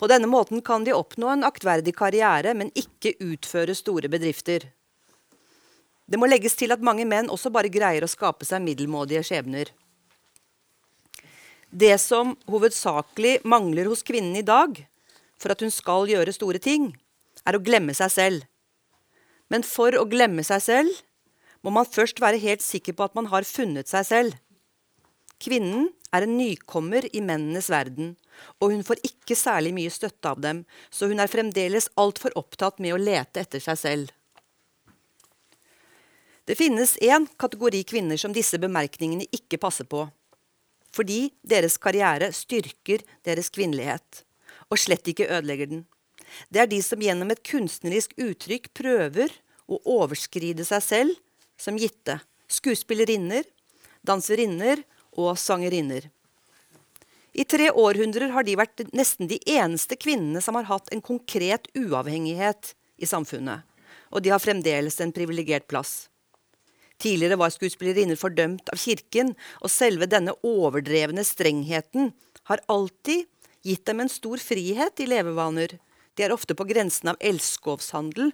På 0.00 0.08
denne 0.08 0.28
måten 0.28 0.60
kan 0.64 0.84
de 0.84 0.94
oppnå 0.96 1.32
en 1.32 1.44
aktverdig 1.44 1.96
karriere, 1.96 2.52
men 2.56 2.72
ikke 2.76 3.16
utføre 3.24 3.74
store 3.76 4.12
bedrifter. 4.12 4.68
Det 6.04 6.20
må 6.20 6.28
legges 6.28 6.56
til 6.58 6.72
at 6.74 6.84
mange 6.84 7.04
menn 7.08 7.32
også 7.32 7.52
bare 7.54 7.72
greier 7.72 8.04
å 8.04 8.10
skape 8.10 8.44
seg 8.48 8.64
middelmådige 8.64 9.24
skjebner. 9.28 9.72
Det 11.70 11.96
som 12.02 12.32
hovedsakelig 12.50 13.40
mangler 13.46 13.88
hos 13.88 14.02
kvinnen 14.04 14.36
i 14.40 14.46
dag 14.46 14.80
for 15.40 15.54
at 15.54 15.64
hun 15.64 15.72
skal 15.72 16.08
gjøre 16.10 16.34
store 16.36 16.60
ting, 16.62 16.92
er 17.48 17.56
å 17.56 17.62
glemme 17.64 17.94
seg 17.96 18.12
selv. 18.12 18.44
Men 19.50 19.64
for 19.66 19.96
å 19.98 20.06
glemme 20.08 20.44
seg 20.46 20.62
selv 20.62 21.00
må 21.64 21.72
man 21.74 21.88
først 21.88 22.20
være 22.22 22.40
helt 22.40 22.62
sikker 22.64 22.96
på 22.96 23.08
at 23.08 23.16
man 23.18 23.28
har 23.32 23.48
funnet 23.48 23.90
seg 23.90 24.06
selv. 24.06 24.36
Kvinnen 25.40 25.88
er 26.12 26.26
en 26.26 26.36
nykommer 26.36 27.06
i 27.16 27.22
mennenes 27.24 27.70
verden, 27.72 28.14
og 28.60 28.74
hun 28.74 28.84
får 28.86 29.02
ikke 29.06 29.36
særlig 29.38 29.72
mye 29.76 29.92
støtte 29.92 30.32
av 30.32 30.40
dem, 30.44 30.64
så 30.92 31.08
hun 31.10 31.20
er 31.22 31.32
fremdeles 31.32 31.88
altfor 32.00 32.34
opptatt 32.38 32.80
med 32.82 32.94
å 32.94 33.00
lete 33.00 33.42
etter 33.42 33.62
seg 33.64 33.80
selv. 33.80 34.16
Det 36.48 36.56
finnes 36.58 36.96
én 37.04 37.28
kategori 37.38 37.84
kvinner 37.86 38.18
som 38.18 38.34
disse 38.34 38.58
bemerkningene 38.58 39.28
ikke 39.30 39.60
passer 39.62 39.86
på. 39.86 40.06
Fordi 40.90 41.28
deres 41.46 41.76
karriere 41.78 42.32
styrker 42.34 43.04
deres 43.26 43.52
kvinnelighet, 43.54 44.24
og 44.70 44.78
slett 44.78 45.08
ikke 45.10 45.28
ødelegger 45.28 45.70
den. 45.70 45.84
Det 46.48 46.62
er 46.62 46.70
de 46.70 46.78
som 46.84 47.02
gjennom 47.02 47.32
et 47.32 47.42
kunstnerisk 47.46 48.14
uttrykk 48.20 48.70
prøver 48.76 49.32
å 49.70 49.80
overskride 49.98 50.64
seg 50.66 50.84
selv 50.84 51.18
som 51.60 51.78
gitte. 51.78 52.20
Skuespillerinner, 52.50 53.44
danserinner 54.06 54.82
og 55.18 55.36
sangerinner. 55.38 56.08
I 57.32 57.44
tre 57.46 57.68
århundrer 57.70 58.32
har 58.34 58.46
de 58.46 58.56
vært 58.58 58.82
nesten 58.96 59.30
de 59.30 59.38
eneste 59.46 59.98
kvinnene 59.98 60.42
som 60.42 60.56
har 60.58 60.66
hatt 60.70 60.90
en 60.90 61.02
konkret 61.02 61.68
uavhengighet 61.78 62.72
i 62.98 63.06
samfunnet. 63.06 63.62
Og 64.10 64.24
de 64.24 64.32
har 64.34 64.42
fremdeles 64.42 64.98
en 65.02 65.14
privilegert 65.14 65.68
plass. 65.70 66.08
Tidligere 67.00 67.38
var 67.40 67.52
skuespillerinner 67.54 68.18
fordømt 68.18 68.68
av 68.74 68.80
kirken, 68.82 69.32
og 69.62 69.72
selve 69.72 70.08
denne 70.10 70.34
overdrevne 70.44 71.22
strengheten 71.24 72.10
har 72.50 72.60
alltid 72.68 73.28
gitt 73.66 73.84
dem 73.86 74.00
en 74.00 74.12
stor 74.12 74.40
frihet 74.40 75.00
i 75.00 75.08
levevaner. 75.10 75.76
De 76.14 76.24
er 76.24 76.34
ofte 76.34 76.56
på 76.56 76.66
grensen 76.68 77.12
av 77.12 77.20
elskovshandel, 77.20 78.32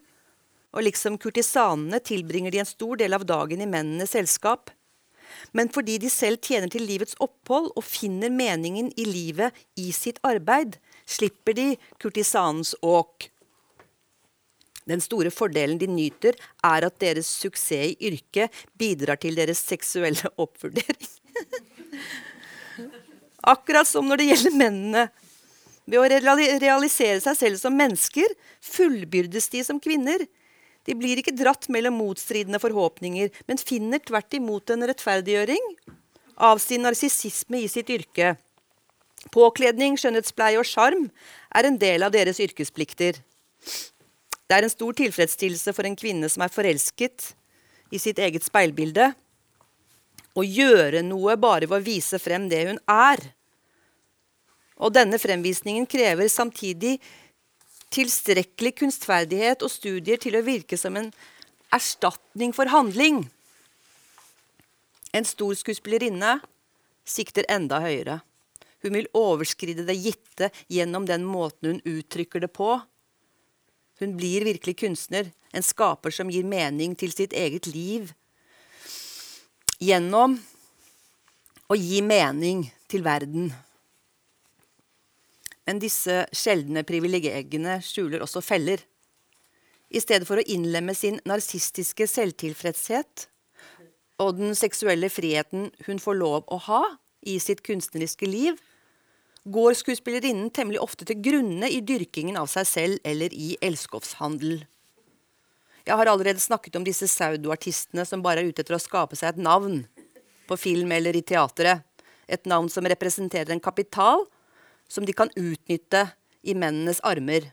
og 0.77 0.85
liksom 0.85 1.17
kurtisanene 1.21 2.01
tilbringer 2.05 2.53
de 2.53 2.63
en 2.63 2.69
stor 2.69 2.99
del 3.01 3.17
av 3.17 3.25
dagen 3.29 3.63
i 3.63 3.69
mennenes 3.71 4.13
selskap. 4.17 4.71
Men 5.57 5.71
fordi 5.73 5.97
de 6.03 6.11
selv 6.13 6.43
tjener 6.45 6.71
til 6.73 6.87
livets 6.87 7.17
opphold 7.23 7.71
og 7.75 7.85
finner 7.85 8.33
meningen 8.33 8.91
i 8.97 9.07
livet 9.09 9.57
i 9.81 9.91
sitt 9.95 10.21
arbeid, 10.27 10.77
slipper 11.07 11.57
de 11.57 11.67
kurtisanens 12.03 12.75
åk. 12.83 13.31
Den 14.87 15.03
store 15.03 15.33
fordelen 15.35 15.81
de 15.81 15.89
nyter, 15.91 16.37
er 16.63 16.87
at 16.87 17.01
deres 17.03 17.27
suksess 17.41 17.97
i 17.97 18.13
yrket 18.13 18.55
bidrar 18.79 19.19
til 19.19 19.35
deres 19.39 19.63
seksuelle 19.67 20.31
oppvurdering. 20.39 21.11
Akkurat 23.43 23.89
som 23.89 24.07
når 24.09 24.21
det 24.21 24.29
gjelder 24.31 24.57
mennene. 24.57 25.07
Ved 25.87 26.01
å 26.01 26.07
realisere 26.63 27.21
seg 27.23 27.37
selv 27.39 27.61
som 27.61 27.77
mennesker 27.77 28.33
fullbyrdes 28.65 29.51
de 29.53 29.63
som 29.67 29.79
kvinner. 29.83 30.25
De 30.87 30.95
blir 30.99 31.21
ikke 31.21 31.35
dratt 31.35 31.69
mellom 31.73 31.99
motstridende 31.99 32.61
forhåpninger, 32.63 33.31
men 33.47 33.59
finner 33.59 34.03
tvert 34.03 34.35
imot 34.39 34.71
en 34.71 34.87
rettferdiggjøring 34.87 35.63
av 36.37 36.59
sin 36.63 36.85
narsissisme 36.87 37.63
i 37.63 37.71
sitt 37.71 37.91
yrke. 37.91 38.35
Påkledning, 39.35 39.97
skjønnhetspleie 39.99 40.59
og 40.61 40.69
sjarm 40.69 41.09
er 41.55 41.67
en 41.67 41.79
del 41.81 42.07
av 42.07 42.15
deres 42.15 42.39
yrkesplikter. 42.43 43.19
Det 44.47 44.55
er 44.55 44.67
en 44.67 44.71
stor 44.71 44.95
tilfredsstillelse 44.95 45.75
for 45.75 45.89
en 45.89 45.99
kvinne 45.99 46.31
som 46.31 46.45
er 46.47 46.53
forelsket 46.55 47.33
i 47.91 47.99
sitt 48.03 48.21
eget 48.23 48.47
speilbilde, 48.47 49.11
å 50.37 50.45
gjøre 50.45 51.03
noe 51.07 51.37
bare 51.41 51.69
ved 51.69 51.81
å 51.81 51.85
vise 51.87 52.21
frem 52.21 52.49
det 52.53 52.63
hun 52.69 52.81
er. 52.93 53.23
Og 54.77 54.93
denne 54.93 55.19
fremvisningen 55.21 55.89
krever 55.89 56.29
samtidig 56.29 56.99
tilstrekkelig 57.95 58.75
kunstferdighet 58.83 59.65
og 59.65 59.73
studier 59.73 60.21
til 60.21 60.37
å 60.37 60.45
virke 60.45 60.77
som 60.77 60.99
en 61.01 61.09
erstatning 61.75 62.53
for 62.57 62.69
handling. 62.69 63.25
En 65.17 65.25
stor 65.25 65.55
skuespillerinne 65.57 66.39
sikter 67.09 67.47
enda 67.49 67.81
høyere. 67.81 68.21
Hun 68.85 68.99
vil 68.99 69.09
overskride 69.17 69.87
det 69.89 69.97
gitte 69.97 70.51
gjennom 70.69 71.07
den 71.09 71.25
måten 71.25 71.73
hun 71.73 71.97
uttrykker 71.97 72.45
det 72.45 72.53
på. 72.53 72.77
Hun 73.99 74.13
blir 74.19 74.45
virkelig 74.45 74.77
kunstner, 74.83 75.33
en 75.57 75.65
skaper 75.65 76.13
som 76.13 76.29
gir 76.31 76.45
mening 76.45 76.93
til 76.99 77.15
sitt 77.15 77.33
eget 77.33 77.71
liv. 77.71 78.13
Gjennom 79.77 80.39
å 81.69 81.77
gi 81.77 81.99
mening 82.01 82.63
til 82.89 83.03
verden. 83.05 83.51
Men 85.69 85.81
disse 85.83 86.23
sjeldne 86.33 86.81
privilegiene 86.87 87.75
skjuler 87.85 88.23
også 88.25 88.41
feller. 88.41 88.81
I 89.93 90.01
stedet 90.01 90.25
for 90.29 90.41
å 90.41 90.47
innlemme 90.49 90.95
sin 90.97 91.19
narsistiske 91.29 92.07
selvtilfredshet 92.09 93.27
og 94.23 94.39
den 94.39 94.57
seksuelle 94.57 95.11
friheten 95.13 95.69
hun 95.85 96.01
får 96.01 96.17
lov 96.23 96.47
å 96.49 96.59
ha 96.71 96.83
i 97.27 97.37
sitt 97.43 97.61
kunstneriske 97.67 98.29
liv, 98.31 98.57
går 99.45 99.77
skuespillerinnen 99.79 100.49
temmelig 100.57 100.81
ofte 100.83 101.05
til 101.05 101.21
grunne 101.21 101.69
i 101.69 101.83
dyrkingen 101.85 102.39
av 102.41 102.49
seg 102.51 102.67
selv 102.71 103.05
eller 103.05 103.35
i 103.35 103.59
elskovshandel. 103.61 104.63
Jeg 105.87 105.95
har 105.95 106.09
allerede 106.11 106.43
snakket 106.43 106.77
om 106.79 106.85
disse 106.87 107.07
pseudoartistene 107.07 108.03
som 108.09 108.23
bare 108.25 108.43
er 108.43 108.51
ute 108.51 108.65
etter 108.65 108.75
å 108.75 108.83
skape 108.83 109.19
seg 109.19 109.35
et 109.35 109.43
navn 109.47 109.85
på 110.49 110.59
film 110.59 110.91
eller 110.93 111.15
i 111.15 111.23
teatret. 111.23 111.85
Et 112.27 112.43
navn 112.51 112.67
som 112.73 112.87
representerer 112.87 113.53
en 113.55 113.63
kapital 113.63 114.25
som 114.91 115.07
de 115.07 115.15
kan 115.15 115.31
utnytte 115.39 116.09
i 116.43 116.57
mennenes 116.59 116.99
armer. 117.07 117.53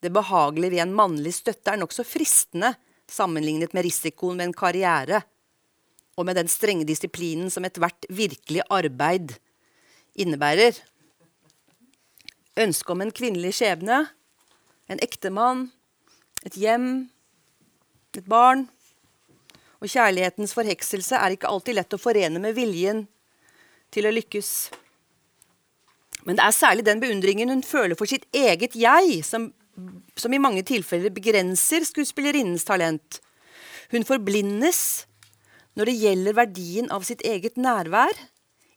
Det 0.00 0.12
behagelige 0.12 0.72
ved 0.72 0.84
en 0.86 0.96
mannlig 0.96 1.34
støtte 1.36 1.74
er 1.74 1.80
nokså 1.80 2.04
fristende 2.08 2.72
sammenlignet 3.10 3.74
med 3.76 3.84
risikoen 3.84 4.38
med 4.38 4.48
en 4.48 4.56
karriere, 4.56 5.20
og 6.16 6.26
med 6.28 6.36
den 6.40 6.48
strenge 6.52 6.86
disiplinen 6.88 7.52
som 7.52 7.64
ethvert 7.64 8.08
virkelig 8.08 8.64
arbeid 8.72 9.36
innebærer 10.20 10.78
ønske 12.60 12.92
om 12.92 13.04
en 13.04 13.12
kvinnelig 13.14 13.54
skjebne, 13.58 14.02
en 14.90 15.00
ektemann, 15.04 15.68
et 16.44 16.56
hjem, 16.58 17.10
et 18.18 18.28
barn. 18.30 18.66
Og 19.80 19.88
kjærlighetens 19.88 20.52
forhekselse 20.56 21.16
er 21.16 21.36
ikke 21.36 21.48
alltid 21.48 21.78
lett 21.78 21.96
å 21.96 22.00
forene 22.00 22.42
med 22.42 22.56
viljen 22.56 23.06
til 23.94 24.06
å 24.06 24.12
lykkes. 24.14 24.50
Men 26.26 26.36
det 26.36 26.44
er 26.44 26.56
særlig 26.56 26.84
den 26.86 27.00
beundringen 27.00 27.52
hun 27.52 27.62
føler 27.64 27.96
for 27.96 28.10
sitt 28.10 28.26
eget 28.36 28.76
jeg, 28.76 29.22
som, 29.24 29.48
som 30.18 30.34
i 30.34 30.42
mange 30.42 30.62
tilfeller 30.68 31.12
begrenser 31.14 31.86
skuespillerinnens 31.88 32.66
talent. 32.68 33.20
Hun 33.90 34.04
forblindes 34.06 35.06
når 35.78 35.88
det 35.88 36.00
gjelder 36.02 36.36
verdien 36.36 36.90
av 36.92 37.06
sitt 37.08 37.22
eget 37.26 37.56
nærvær, 37.56 38.12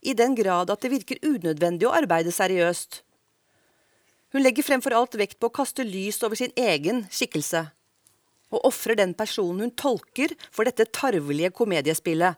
i 0.04 0.12
den 0.20 0.36
grad 0.36 0.72
at 0.72 0.84
det 0.84 0.92
virker 0.92 1.22
unødvendig 1.24 1.88
å 1.88 1.94
arbeide 1.96 2.32
seriøst. 2.36 3.02
Hun 4.36 4.44
legger 4.44 4.66
fremfor 4.66 4.96
alt 4.98 5.16
vekt 5.16 5.38
på 5.40 5.48
å 5.48 5.54
kaste 5.54 5.86
lys 5.88 6.18
over 6.26 6.36
sin 6.40 6.52
egen 6.60 7.06
skikkelse. 7.14 7.62
Og 8.54 8.68
ofrer 8.70 9.00
den 9.00 9.16
personen 9.18 9.66
hun 9.66 9.76
tolker 9.78 10.36
for 10.54 10.68
dette 10.70 10.86
tarvelige 10.94 11.54
komediespillet. 11.58 12.38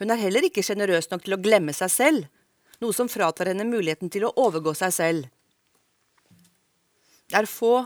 Hun 0.00 0.12
er 0.14 0.20
heller 0.22 0.46
ikke 0.46 0.62
sjenerøs 0.64 1.10
nok 1.10 1.26
til 1.26 1.36
å 1.36 1.40
glemme 1.42 1.74
seg 1.76 1.90
selv, 1.92 2.28
noe 2.80 2.96
som 2.96 3.10
fratar 3.10 3.50
henne 3.50 3.66
muligheten 3.68 4.12
til 4.12 4.24
å 4.24 4.34
overgå 4.40 4.72
seg 4.78 4.94
selv. 4.96 5.26
Det 7.30 7.36
er 7.38 7.50
få 7.50 7.84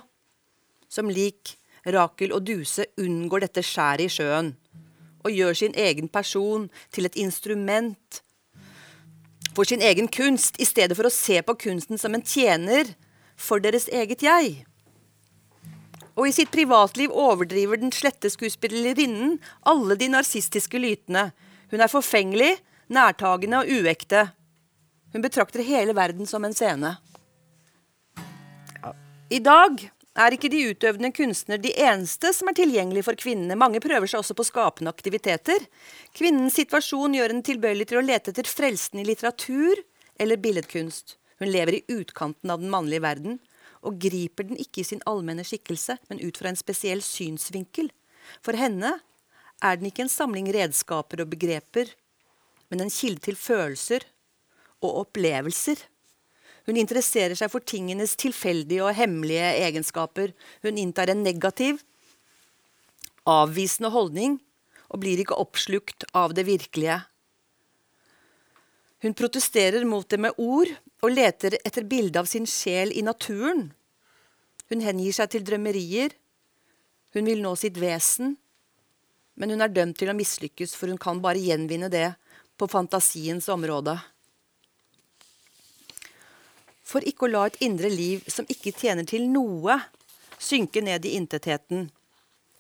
som 0.89 1.11
lik 1.11 1.57
Rakel 1.85 2.33
og 2.33 2.45
Duse 2.47 2.87
unngår 3.01 3.45
dette 3.45 3.65
skjæret 3.67 4.07
i 4.07 4.13
sjøen 4.13 4.55
og 5.25 5.33
gjør 5.33 5.57
sin 5.57 5.75
egen 5.81 6.09
person 6.13 6.69
til 6.93 7.09
et 7.09 7.17
instrument 7.21 8.21
for 9.55 9.65
sin 9.69 9.83
egen 9.83 10.09
kunst, 10.11 10.59
i 10.59 10.67
stedet 10.67 10.97
for 10.99 11.07
å 11.07 11.15
se 11.15 11.41
på 11.47 11.55
kunsten 11.67 12.01
som 12.01 12.15
en 12.17 12.25
tjener 12.27 12.91
for 13.39 13.63
deres 13.63 13.87
eget 13.87 14.25
jeg. 14.25 14.65
Og 16.15 16.29
i 16.29 16.35
sitt 16.35 16.53
privatliv 16.55 17.11
overdriver 17.11 17.81
den 17.81 17.93
slette 17.95 18.31
skuespillerinnen 18.31 19.39
alle 19.67 19.97
de 19.99 20.09
narsistiske 20.13 20.79
lytene. 20.79 21.31
Hun 21.73 21.83
er 21.83 21.91
forfengelig, 21.91 22.53
nærtagende 22.93 23.65
og 23.65 23.73
uekte. 23.81 24.29
Hun 25.15 25.25
betrakter 25.25 25.65
hele 25.67 25.95
verden 25.97 26.29
som 26.31 26.45
en 26.47 26.55
scene. 26.55 26.97
I 29.35 29.41
dag 29.43 29.81
er 30.15 30.35
ikke 30.37 30.51
de 30.53 30.61
utøvende 30.71 31.11
kunstnere 31.15 31.63
de 31.63 31.73
eneste 31.83 32.31
som 32.37 32.51
er 32.51 32.55
tilgjengelige 32.59 33.07
for 33.09 33.19
kvinnene. 33.19 33.57
Mange 33.59 33.83
prøver 33.83 34.07
seg 34.07 34.21
også 34.21 34.37
på 34.39 34.47
skapende 34.47 34.93
aktiviteter. 34.95 35.67
Kvinnens 36.15 36.55
situasjon 36.61 37.17
gjør 37.19 37.35
henne 37.35 37.47
tilbøyelig 37.47 37.89
til 37.91 37.99
å 37.99 38.05
lete 38.05 38.31
etter 38.31 38.47
frelsen 38.47 39.03
i 39.03 39.09
litteratur 39.09 39.83
eller 40.23 40.39
billedkunst. 40.39 41.17
Hun 41.43 41.51
lever 41.51 41.81
i 41.81 41.85
utkanten 41.97 42.53
av 42.55 42.63
den 42.63 42.71
mannlige 42.71 43.03
verden 43.03 43.41
og 43.85 43.99
griper 44.01 44.49
den 44.49 44.61
ikke 44.61 44.83
i 44.83 44.89
sin 44.89 45.03
allmenne 45.09 45.45
skikkelse, 45.47 45.99
men 46.09 46.23
ut 46.25 46.39
fra 46.41 46.51
en 46.51 46.59
spesiell 46.59 47.03
synsvinkel. 47.05 47.91
For 48.45 48.57
henne 48.57 48.97
er 49.65 49.79
den 49.79 49.91
ikke 49.91 50.07
en 50.07 50.13
samling 50.13 50.49
redskaper 50.55 51.23
og 51.25 51.33
begreper, 51.33 51.93
men 52.73 52.85
en 52.85 52.93
kilde 52.93 53.23
til 53.29 53.39
følelser 53.39 54.07
og 54.85 55.05
opplevelser. 55.05 55.85
Hun 56.65 56.81
interesserer 56.81 57.37
seg 57.37 57.53
for 57.53 57.65
tingenes 57.65 58.17
tilfeldige 58.21 58.85
og 58.87 58.97
hemmelige 58.97 59.51
egenskaper. 59.67 60.33
Hun 60.65 60.81
inntar 60.81 61.13
en 61.13 61.25
negativ, 61.25 61.83
avvisende 63.29 63.93
holdning 63.93 64.39
og 64.89 65.03
blir 65.03 65.21
ikke 65.21 65.37
oppslukt 65.41 66.07
av 66.17 66.33
det 66.37 66.47
virkelige. 66.49 67.03
Hun 69.05 69.17
protesterer 69.17 69.85
mot 69.85 70.09
det 70.09 70.21
med 70.25 70.39
ord 70.41 70.71
og 71.03 71.13
leter 71.13 71.59
etter 71.65 71.87
bildet 71.89 72.21
av 72.23 72.29
sin 72.31 72.47
sjel 72.49 72.93
i 72.95 73.03
naturen. 73.05 73.69
Hun 74.71 74.85
hengir 74.85 75.15
seg 75.17 75.33
til 75.33 75.45
drømmerier. 75.47 76.15
Hun 77.15 77.29
vil 77.29 77.43
nå 77.45 77.55
sitt 77.61 77.79
vesen. 77.81 78.37
Men 79.35 79.51
hun 79.51 79.65
er 79.65 79.73
dømt 79.75 79.99
til 79.99 80.11
å 80.13 80.17
mislykkes, 80.17 80.77
for 80.79 80.91
hun 80.91 81.01
kan 81.01 81.21
bare 81.23 81.43
gjenvinne 81.43 81.91
det 81.91 82.13
på 82.57 82.69
fantasiens 82.71 83.49
område. 83.51 83.97
For 86.85 87.03
ikke 87.03 87.27
å 87.27 87.33
la 87.33 87.45
et 87.49 87.61
indre 87.65 87.91
liv 87.91 88.23
som 88.31 88.47
ikke 88.51 88.75
tjener 88.77 89.07
til 89.09 89.27
noe, 89.33 89.81
synke 90.39 90.83
ned 90.85 91.07
i 91.09 91.17
intetheten. 91.19 91.89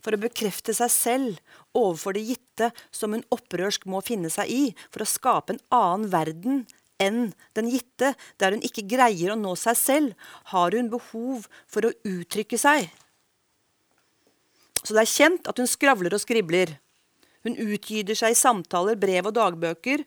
For 0.04 0.16
å 0.16 0.20
bekrefte 0.20 0.74
seg 0.76 0.90
selv 0.92 1.76
overfor 1.76 2.16
det 2.16 2.26
gitte 2.28 2.70
som 2.92 3.14
hun 3.14 3.24
opprørsk 3.32 3.86
må 3.88 4.02
finne 4.04 4.30
seg 4.32 4.50
i 4.50 4.64
for 4.90 5.04
å 5.04 5.08
skape 5.08 5.54
en 5.54 5.62
annen 5.72 6.10
verden 6.12 6.64
enn 7.04 7.20
den 7.56 7.70
gitte, 7.72 8.14
der 8.40 8.56
hun 8.56 8.64
ikke 8.64 8.86
greier 8.88 9.34
å 9.34 9.38
nå 9.38 9.54
seg 9.60 9.78
selv, 9.78 10.28
har 10.52 10.76
hun 10.76 10.90
behov 10.92 11.46
for 11.70 11.86
å 11.86 11.94
uttrykke 12.08 12.58
seg. 12.60 12.88
Så 14.84 14.92
det 14.92 15.04
er 15.04 15.12
kjent 15.14 15.48
at 15.48 15.60
hun 15.60 15.70
skravler 15.70 16.16
og 16.16 16.22
skribler. 16.22 16.74
Hun 17.44 17.56
utgyder 17.60 18.16
seg 18.18 18.34
i 18.34 18.38
samtaler, 18.38 18.98
brev 19.00 19.30
og 19.30 19.36
dagbøker. 19.36 20.04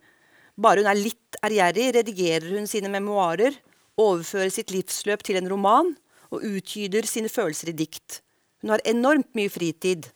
Bare 0.57 0.83
hun 0.83 0.89
er 0.89 0.99
litt 0.99 1.39
ærgjerrig, 1.45 1.89
redigerer 1.97 2.53
hun 2.57 2.69
sine 2.69 2.91
memoarer, 2.93 3.57
overfører 3.97 4.53
sitt 4.53 4.73
livsløp 4.73 5.25
til 5.25 5.39
en 5.39 5.49
roman 5.49 5.95
og 6.33 6.45
utgyder 6.45 7.07
sine 7.09 7.29
følelser 7.31 7.71
i 7.71 7.77
dikt. 7.77 8.21
Hun 8.61 8.73
har 8.73 8.83
enormt 8.89 9.33
mye 9.37 9.51
fritid 9.53 10.09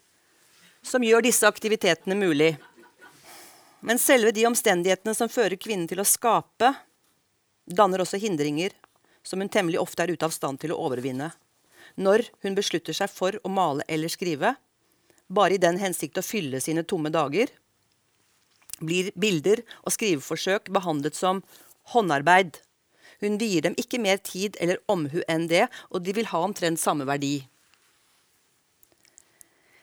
som 0.85 1.03
gjør 1.05 1.25
disse 1.25 1.45
aktivitetene 1.45 2.17
mulig. 2.17 2.55
Men 3.81 3.99
selve 3.99 4.31
de 4.31 4.45
omstendighetene 4.45 5.13
som 5.17 5.29
fører 5.29 5.57
kvinnen 5.57 5.87
til 5.89 6.01
å 6.01 6.05
skape, 6.07 6.69
danner 7.65 8.03
også 8.03 8.19
hindringer 8.21 8.75
som 9.25 9.41
hun 9.41 9.49
temmelig 9.49 9.81
ofte 9.81 10.05
er 10.05 10.13
ute 10.13 10.27
av 10.27 10.33
stand 10.35 10.61
til 10.61 10.73
å 10.73 10.79
overvinne. 10.85 11.31
Når 11.97 12.27
hun 12.45 12.57
beslutter 12.57 12.95
seg 12.95 13.09
for 13.09 13.37
å 13.41 13.49
male 13.49 13.85
eller 13.89 14.11
skrive, 14.13 14.53
bare 15.27 15.57
i 15.57 15.61
den 15.61 15.79
hensikt 15.81 16.19
å 16.21 16.25
fylle 16.25 16.61
sine 16.61 16.83
tomme 16.85 17.09
dager, 17.13 17.49
blir 18.81 19.11
bilder 19.17 19.61
og 19.85 19.93
skriveforsøk 19.95 20.69
behandlet 20.73 21.17
som 21.17 21.41
håndarbeid. 21.93 22.57
Hun 23.21 23.37
vier 23.41 23.65
dem 23.65 23.77
ikke 23.81 24.01
mer 24.01 24.21
tid 24.21 24.57
eller 24.61 24.81
omhu 24.89 25.21
enn 25.29 25.47
det, 25.49 25.67
og 25.89 26.05
de 26.05 26.13
vil 26.17 26.29
ha 26.29 26.41
omtrent 26.45 26.81
samme 26.81 27.05
verdi. 27.09 27.47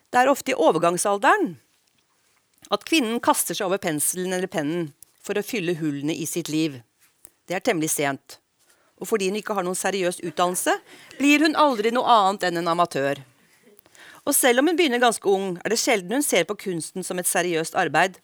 Det 0.08 0.22
er 0.22 0.30
ofte 0.30 0.54
i 0.54 0.58
overgangsalderen 0.58 1.58
at 2.74 2.84
kvinnen 2.88 3.20
kaster 3.24 3.56
seg 3.56 3.68
over 3.68 3.80
penselen 3.82 4.34
eller 4.36 4.50
pennen 4.50 4.90
for 5.24 5.38
å 5.38 5.44
fylle 5.44 5.76
hullene 5.80 6.14
i 6.14 6.26
sitt 6.28 6.50
liv. 6.52 6.80
Det 7.48 7.56
er 7.56 7.64
temmelig 7.64 7.94
sent. 7.94 8.38
Og 8.98 9.08
fordi 9.08 9.30
hun 9.30 9.38
ikke 9.38 9.54
har 9.56 9.66
noen 9.66 9.78
seriøs 9.78 10.20
utdannelse, 10.26 10.74
blir 11.18 11.44
hun 11.46 11.56
aldri 11.58 11.92
noe 11.94 12.08
annet 12.12 12.48
enn 12.48 12.60
en 12.62 12.72
amatør. 12.74 13.20
Og 14.26 14.34
selv 14.36 14.60
om 14.60 14.68
hun 14.68 14.76
begynner 14.76 15.00
ganske 15.00 15.24
ung, 15.30 15.54
er 15.62 15.72
det 15.72 15.80
sjelden 15.80 16.18
hun 16.18 16.26
ser 16.26 16.44
på 16.48 16.58
kunsten 16.58 17.06
som 17.06 17.20
et 17.20 17.30
seriøst 17.30 17.78
arbeid. 17.78 18.18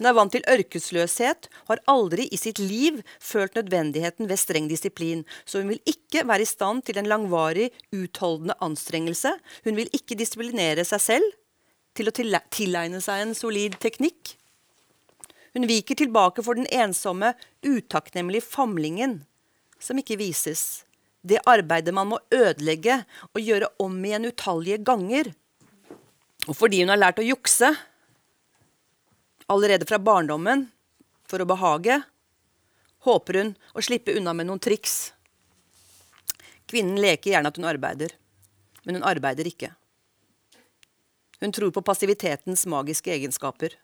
Hun 0.00 0.08
er 0.08 0.14
vant 0.16 0.32
til 0.32 0.46
ørkesløshet 0.48 1.50
og 1.66 1.74
har 1.74 1.82
aldri 1.92 2.24
i 2.32 2.38
sitt 2.40 2.56
liv 2.62 3.02
følt 3.20 3.58
nødvendigheten 3.58 4.30
ved 4.30 4.40
streng 4.40 4.70
disiplin, 4.70 5.26
så 5.44 5.60
hun 5.60 5.74
vil 5.74 5.82
ikke 5.92 6.24
være 6.24 6.46
i 6.46 6.48
stand 6.48 6.86
til 6.86 6.96
en 6.96 7.10
langvarig, 7.10 7.68
utholdende 7.92 8.56
anstrengelse. 8.64 9.34
Hun 9.66 9.76
vil 9.76 9.92
ikke 9.92 10.16
disiplinere 10.16 10.86
seg 10.88 11.04
selv 11.04 11.36
til 11.96 12.08
å 12.08 12.14
tilegne 12.14 13.00
seg 13.02 13.24
en 13.24 13.34
solid 13.36 13.76
teknikk. 13.82 14.36
Hun 15.54 15.66
viker 15.66 15.98
tilbake 15.98 16.44
for 16.46 16.58
den 16.58 16.68
ensomme, 16.70 17.32
utakknemlige 17.66 18.46
famlingen 18.46 19.20
som 19.82 19.98
ikke 19.98 20.18
vises. 20.20 20.84
Det 21.22 21.42
arbeidet 21.48 21.92
man 21.94 22.12
må 22.12 22.20
ødelegge 22.32 23.02
og 23.34 23.42
gjøre 23.42 23.72
om 23.82 23.96
igjen 24.04 24.28
utallige 24.30 24.80
ganger. 24.86 25.32
Og 26.48 26.56
fordi 26.56 26.84
hun 26.84 26.92
har 26.92 27.00
lært 27.00 27.20
å 27.20 27.26
jukse, 27.26 27.74
allerede 29.50 29.88
fra 29.88 29.98
barndommen 29.98 30.68
for 31.28 31.42
å 31.42 31.48
behage, 31.48 31.98
håper 33.04 33.40
hun 33.40 33.52
å 33.74 33.82
slippe 33.84 34.14
unna 34.16 34.32
med 34.36 34.48
noen 34.48 34.62
triks. 34.62 35.10
Kvinnen 36.70 37.00
leker 37.02 37.34
gjerne 37.34 37.50
at 37.50 37.58
hun 37.58 37.68
arbeider, 37.68 38.14
men 38.86 39.00
hun 39.00 39.06
arbeider 39.10 39.48
ikke. 39.50 39.72
Hun 41.40 41.52
tror 41.56 41.72
på 41.72 41.84
passivitetens 41.84 42.66
magiske 42.68 43.12
egenskaper 43.14 43.76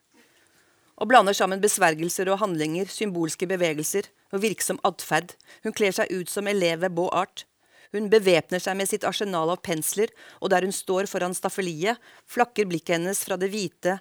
og 0.96 1.10
blander 1.10 1.36
sammen 1.36 1.60
besvergelser 1.60 2.30
og 2.32 2.40
handlinger, 2.40 2.88
symbolske 2.88 3.48
bevegelser 3.48 4.08
og 4.32 4.40
virksom 4.44 4.80
atferd. 4.86 5.34
Hun 5.64 5.74
kler 5.76 5.92
seg 5.92 6.12
ut 6.12 6.32
som 6.32 6.48
elev 6.48 6.80
ved 6.80 6.94
Beaux 6.96 7.12
Art. 7.12 7.44
Hun 7.92 8.08
bevæpner 8.12 8.62
seg 8.62 8.78
med 8.78 8.88
sitt 8.88 9.04
arsenal 9.04 9.52
av 9.52 9.60
pensler, 9.64 10.10
og 10.40 10.50
der 10.52 10.64
hun 10.64 10.74
står 10.74 11.08
foran 11.10 11.36
staffeliet, 11.36 12.00
flakker 12.28 12.68
blikket 12.68 12.96
hennes 12.96 13.22
fra 13.28 13.36
det 13.40 13.50
hvite 13.52 13.98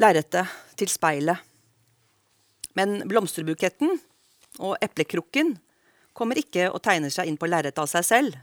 lerretet 0.00 0.48
til 0.80 0.90
speilet. 0.90 1.36
Men 2.78 3.02
blomsterbuketten 3.08 3.98
og 4.64 4.78
eplekrukken 4.80 5.58
kommer 6.16 6.40
ikke 6.40 6.70
og 6.70 6.80
tegner 6.84 7.12
seg 7.12 7.28
inn 7.28 7.38
på 7.40 7.48
lerretet 7.50 7.82
av 7.82 7.90
seg 7.92 8.06
selv. 8.06 8.40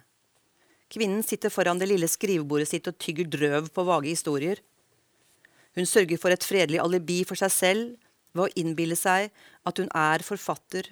Kvinnen 0.92 1.24
sitter 1.26 1.52
foran 1.52 1.80
det 1.82 1.90
lille 1.90 2.08
skrivebordet 2.08 2.70
sitt 2.70 2.88
og 2.88 2.98
tygger 3.02 3.28
drøv 3.32 3.72
på 3.76 3.84
vage 3.88 4.12
historier. 4.12 4.62
Hun 5.76 5.86
sørger 5.86 6.20
for 6.22 6.34
et 6.34 6.46
fredelig 6.48 6.80
alibi 6.82 7.22
for 7.28 7.40
seg 7.40 7.52
selv 7.54 8.08
ved 8.38 8.48
å 8.48 8.62
innbille 8.62 8.96
seg 8.98 9.30
at 9.68 9.82
hun 9.82 9.92
er 9.94 10.24
forfatter. 10.26 10.90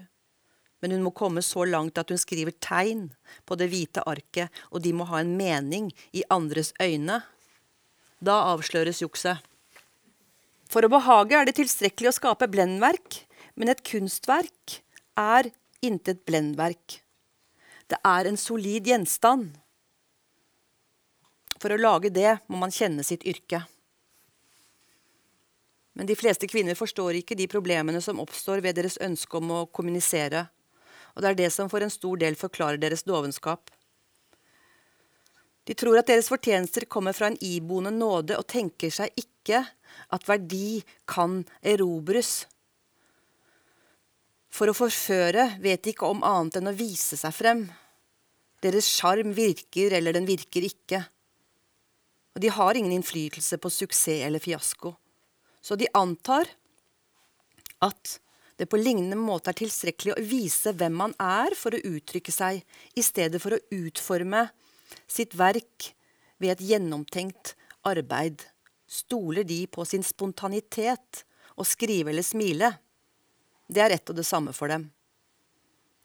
Men 0.83 0.93
hun 0.93 1.05
må 1.07 1.13
komme 1.15 1.41
så 1.41 1.63
langt 1.65 1.97
at 1.97 2.11
hun 2.11 2.19
skriver 2.21 2.53
tegn 2.61 3.07
på 3.47 3.57
det 3.57 3.71
hvite 3.71 4.03
arket, 4.05 4.51
og 4.69 4.83
de 4.85 4.91
må 4.93 5.07
ha 5.09 5.23
en 5.23 5.33
mening 5.39 5.89
i 6.13 6.25
andres 6.29 6.73
øyne. 6.83 7.21
Da 8.21 8.35
avsløres 8.51 9.01
jukset. 9.01 9.39
For 10.69 10.85
å 10.85 10.91
behage 10.91 11.37
er 11.37 11.47
det 11.47 11.55
tilstrekkelig 11.57 12.11
å 12.11 12.17
skape 12.19 12.49
blendverk, 12.51 13.23
men 13.55 13.71
et 13.71 13.83
kunstverk 13.87 14.81
er 15.17 15.49
intet 15.85 16.25
blendverk. 16.27 16.99
Det 17.87 17.97
er 18.03 18.27
en 18.27 18.37
solid 18.37 18.89
gjenstand. 18.89 19.53
For 21.61 21.71
å 21.71 21.79
lage 21.79 22.11
det 22.13 22.37
må 22.51 22.59
man 22.61 22.73
kjenne 22.73 23.03
sitt 23.05 23.23
yrke. 23.27 23.63
Men 25.95 26.09
de 26.09 26.17
fleste 26.19 26.47
kvinner 26.51 26.75
forstår 26.75 27.21
ikke 27.21 27.37
de 27.39 27.47
problemene 27.47 28.01
som 28.03 28.19
oppstår 28.19 28.59
ved 28.65 28.75
deres 28.75 28.99
ønske 29.03 29.39
om 29.39 29.53
å 29.55 29.65
kommunisere, 29.71 30.43
og 31.15 31.23
det 31.23 31.29
er 31.29 31.37
det 31.39 31.51
som 31.55 31.71
for 31.71 31.85
en 31.85 31.93
stor 31.93 32.19
del 32.19 32.35
forklarer 32.35 32.81
deres 32.81 33.05
dovenskap. 33.07 33.71
De 35.65 35.73
tror 35.73 35.97
at 35.97 36.09
deres 36.11 36.27
fortjenester 36.29 36.85
kommer 36.91 37.15
fra 37.15 37.31
en 37.31 37.39
iboende 37.41 37.93
nåde, 37.95 38.35
og 38.37 38.45
tenker 38.51 38.91
seg 38.93 39.15
ikke 39.17 39.63
at 40.13 40.27
verdi 40.27 40.83
kan 41.09 41.39
erobres. 41.63 42.43
For 44.51 44.69
å 44.69 44.75
forføre 44.77 45.55
vet 45.63 45.83
de 45.83 45.95
ikke 45.95 46.11
om 46.11 46.23
annet 46.27 46.59
enn 46.59 46.69
å 46.71 46.75
vise 46.75 47.17
seg 47.19 47.33
frem. 47.35 47.65
Deres 48.63 48.87
sjarm 48.91 49.33
virker 49.35 49.95
eller 49.97 50.15
den 50.15 50.27
virker 50.27 50.67
ikke. 50.67 51.01
Og 52.35 52.43
de 52.43 52.51
har 52.51 52.75
ingen 52.75 52.97
innflytelse 52.97 53.57
på 53.63 53.71
suksess 53.71 54.25
eller 54.27 54.43
fiasko. 54.43 54.93
Så 55.63 55.77
de 55.79 55.87
antar 55.95 56.49
at 57.83 58.19
det 58.59 58.67
på 58.71 58.79
lignende 58.79 59.17
måte 59.19 59.51
er 59.51 59.59
tilstrekkelig 59.59 60.13
å 60.15 60.23
vise 60.23 60.71
hvem 60.75 60.95
man 60.95 61.15
er 61.19 61.55
for 61.59 61.75
å 61.75 61.81
uttrykke 61.95 62.31
seg, 62.31 62.61
i 62.95 63.03
stedet 63.03 63.41
for 63.43 63.55
å 63.55 63.63
utforme 63.75 64.45
sitt 65.07 65.35
verk 65.35 65.91
ved 66.39 66.55
et 66.55 66.63
gjennomtenkt 66.69 67.55
arbeid 67.87 68.45
stoler 68.87 69.43
de 69.43 69.65
på 69.67 69.85
sin 69.87 70.03
spontanitet 70.05 71.23
og 71.55 71.67
skrive 71.67 72.11
eller 72.11 72.25
smile. 72.25 72.71
Det 73.67 73.81
er 73.81 73.95
ett 73.97 74.11
og 74.11 74.19
det 74.19 74.27
samme 74.27 74.53
for 74.55 74.71
dem. 74.71 74.89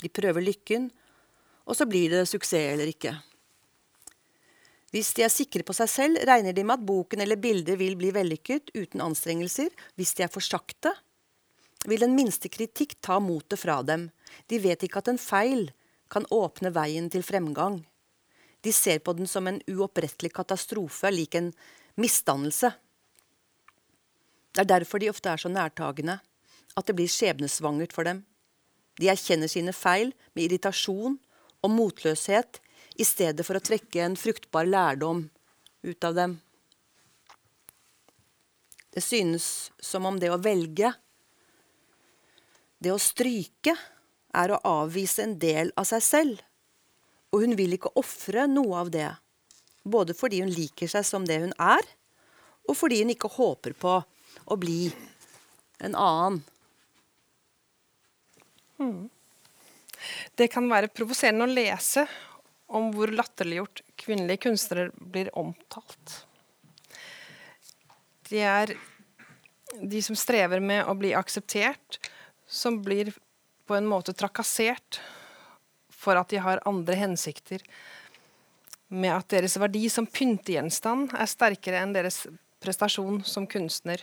De 0.00 0.08
prøver 0.08 0.42
lykken, 0.42 0.88
og 1.68 1.76
så 1.76 1.86
blir 1.86 2.10
det 2.10 2.24
suksess 2.28 2.72
eller 2.72 2.90
ikke. 2.90 3.12
Hvis 4.90 5.12
de 5.14 5.22
er 5.22 5.30
sikre 5.30 5.62
på 5.66 5.74
seg 5.76 5.90
selv, 5.90 6.22
regner 6.26 6.54
de 6.54 6.64
med 6.66 6.80
at 6.80 6.86
boken 6.86 7.22
eller 7.22 7.38
bildet 7.38 7.78
vil 7.78 7.94
bli 7.98 8.10
vellykket 8.14 8.72
uten 8.74 9.04
anstrengelser. 9.04 9.70
Hvis 9.94 10.16
de 10.18 10.24
er 10.26 10.32
for 10.32 10.42
sakte, 10.42 10.92
vil 11.86 12.02
den 12.02 12.16
minste 12.16 12.50
kritikk 12.52 12.96
ta 13.00 13.20
motet 13.22 13.62
fra 13.62 13.78
dem. 13.86 14.08
De 14.50 14.58
vet 14.60 14.82
ikke 14.84 15.00
at 15.00 15.12
en 15.12 15.20
feil 15.20 15.70
kan 16.10 16.26
åpne 16.34 16.72
veien 16.74 17.06
til 17.12 17.22
fremgang. 17.22 17.84
De 18.66 18.72
ser 18.74 18.98
på 18.98 19.14
den 19.16 19.30
som 19.30 19.46
en 19.48 19.60
uopprettelig 19.70 20.32
katastrofe, 20.36 21.08
lik 21.14 21.38
en 21.38 21.52
misdannelse. 22.00 22.72
Det 24.50 24.64
er 24.64 24.72
derfor 24.74 25.00
de 25.00 25.08
ofte 25.12 25.30
er 25.30 25.40
så 25.40 25.48
nærtagende, 25.48 26.18
at 26.76 26.86
det 26.86 26.96
blir 26.98 27.08
skjebnesvangert 27.08 27.94
for 27.94 28.04
dem. 28.04 28.24
De 29.00 29.08
erkjenner 29.08 29.48
sine 29.48 29.72
feil 29.72 30.10
med 30.34 30.48
irritasjon 30.48 31.16
og 31.62 31.72
motløshet 31.72 32.58
i 33.00 33.04
stedet 33.08 33.46
for 33.46 33.56
å 33.56 33.64
trekke 33.64 34.02
en 34.04 34.16
fruktbar 34.18 34.68
lærdom 34.68 35.24
ut 35.88 36.04
av 36.04 36.16
dem. 36.18 36.36
Det 38.90 39.00
synes 39.00 39.70
som 39.80 40.04
om 40.06 40.18
det 40.20 40.28
å 40.32 40.40
velge, 40.42 40.92
det 42.78 42.92
å 42.92 43.00
stryke, 43.00 43.76
er 44.30 44.52
å 44.52 44.60
avvise 44.66 45.24
en 45.24 45.34
del 45.42 45.72
av 45.80 45.88
seg 45.88 46.04
selv. 46.04 46.42
Og 47.34 47.44
hun 47.44 47.56
vil 47.58 47.74
ikke 47.74 47.94
ofre 47.98 48.44
noe 48.50 48.82
av 48.82 48.90
det, 48.94 49.08
både 49.82 50.14
fordi 50.14 50.42
hun 50.44 50.52
liker 50.52 50.90
seg 50.90 51.06
som 51.06 51.26
det 51.26 51.40
hun 51.42 51.54
er, 51.56 51.86
og 52.68 52.76
fordi 52.78 53.00
hun 53.02 53.14
ikke 53.14 53.32
håper 53.32 53.74
på 53.80 53.96
å 54.44 54.58
bli 54.60 54.90
en 55.80 55.96
annen. 55.96 56.42
Hmm. 58.78 59.06
Det 60.36 60.48
kan 60.52 60.68
være 60.70 60.92
provoserende 60.92 61.46
å 61.46 61.52
lese 61.52 62.06
om 62.70 62.90
hvor 62.94 63.10
latterliggjort 63.12 63.82
kvinnelige 63.98 64.44
kunstnere 64.46 64.90
blir 64.94 65.30
omtalt. 65.38 66.20
De 68.30 68.42
er 68.46 68.74
de 69.80 70.02
som 70.02 70.18
strever 70.18 70.62
med 70.62 70.86
å 70.86 70.94
bli 70.98 71.12
akseptert, 71.18 71.98
som 72.46 72.80
blir 72.82 73.12
på 73.66 73.76
en 73.76 73.88
måte 73.90 74.14
trakassert 74.14 75.00
for 75.90 76.18
at 76.18 76.30
de 76.32 76.40
har 76.42 76.62
andre 76.66 76.96
hensikter, 76.98 77.62
med 78.90 79.12
at 79.14 79.28
deres 79.30 79.54
verdi 79.60 79.84
som 79.92 80.08
pyntegjenstand 80.10 81.12
er 81.14 81.30
sterkere 81.30 81.82
enn 81.84 81.92
deres 81.94 82.24
prestasjon 82.62 83.20
som 83.26 83.46
kunstner. 83.50 84.02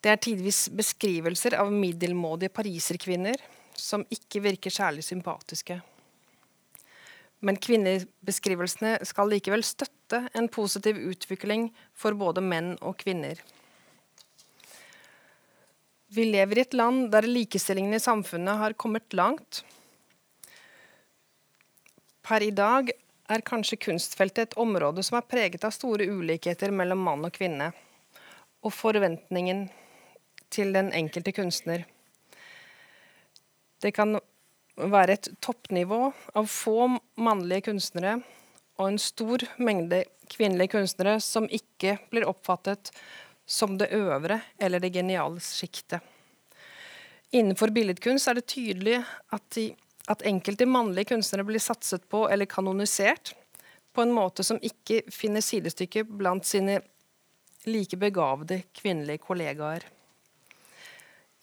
Det 0.00 0.12
er 0.12 0.20
tidvis 0.22 0.68
beskrivelser 0.72 1.58
av 1.58 1.72
middelmådige 1.74 2.54
pariserkvinner 2.54 3.42
som 3.78 4.06
ikke 4.14 4.40
virker 4.44 4.72
særlig 4.72 5.04
sympatiske. 5.04 5.80
Men 7.40 7.58
kvinnebeskrivelsene 7.62 8.96
skal 9.06 9.30
likevel 9.30 9.62
støtte 9.66 10.24
en 10.34 10.48
positiv 10.50 10.98
utvikling 10.98 11.68
for 11.94 12.16
både 12.18 12.42
menn 12.42 12.74
og 12.82 12.96
kvinner. 12.98 13.38
Vi 16.08 16.24
lever 16.24 16.58
i 16.58 16.64
et 16.64 16.74
land 16.74 17.10
der 17.12 17.28
likestillingen 17.28 17.94
i 17.94 18.02
samfunnet 18.02 18.58
har 18.58 18.74
kommet 18.80 19.12
langt. 19.14 19.60
Per 22.24 22.44
i 22.44 22.50
dag 22.52 22.90
er 23.28 23.44
kanskje 23.44 23.78
kunstfeltet 23.84 24.48
et 24.48 24.56
område 24.60 25.04
som 25.04 25.18
er 25.18 25.28
preget 25.28 25.66
av 25.68 25.74
store 25.76 26.08
ulikheter 26.08 26.72
mellom 26.72 27.04
mann 27.04 27.26
og 27.28 27.34
kvinne, 27.36 27.70
og 28.64 28.72
forventningen 28.72 29.66
til 30.52 30.72
den 30.72 30.90
enkelte 30.96 31.34
kunstner. 31.36 31.84
Det 33.84 33.92
kan 33.94 34.16
være 34.78 35.16
et 35.16 35.28
toppnivå 35.42 36.00
av 36.38 36.50
få 36.50 36.86
mannlige 37.18 37.68
kunstnere 37.70 38.18
og 38.78 38.84
en 38.92 39.00
stor 39.02 39.42
mengde 39.58 40.04
kvinnelige 40.30 40.76
kunstnere 40.76 41.16
som 41.24 41.48
ikke 41.50 41.96
blir 42.12 42.28
oppfattet 42.28 42.92
som 43.48 43.78
det 43.80 43.90
øvre 43.96 44.40
eller 44.60 44.80
det 44.80 44.92
geniale 44.94 45.40
sjiktet. 45.42 46.04
Innenfor 47.34 47.72
billedkunst 47.74 48.28
er 48.28 48.38
det 48.38 48.46
tydelig 48.48 49.00
at, 49.34 49.42
de, 49.56 49.70
at 50.08 50.24
enkelte 50.28 50.68
mannlige 50.68 51.10
kunstnere 51.12 51.46
blir 51.48 51.62
satset 51.62 52.06
på 52.08 52.26
eller 52.30 52.48
kanonisert 52.48 53.34
på 53.92 54.04
en 54.04 54.14
måte 54.14 54.44
som 54.46 54.60
ikke 54.62 55.02
finner 55.12 55.44
sidestykke 55.44 56.04
blant 56.06 56.46
sine 56.46 56.78
like 57.68 57.98
begavede 58.00 58.62
kvinnelige 58.76 59.24
kollegaer. 59.26 59.82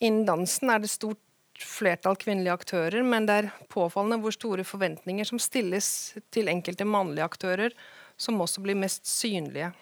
Innen 0.00 0.26
dansen 0.28 0.72
er 0.72 0.82
det 0.82 0.90
stort 0.90 1.20
flertall 1.62 2.16
kvinnelige 2.20 2.54
aktører, 2.56 3.02
men 3.06 3.26
det 3.28 3.36
er 3.36 3.50
påfallende 3.72 4.18
hvor 4.22 4.34
store 4.34 4.64
forventninger 4.66 5.28
som 5.28 5.40
stilles 5.40 5.88
til 6.34 6.50
enkelte 6.52 6.86
mannlige 6.88 7.26
aktører, 7.26 7.76
som 8.16 8.40
også 8.40 8.62
blir 8.64 8.78
mest 8.78 9.06
synlige. 9.08 9.72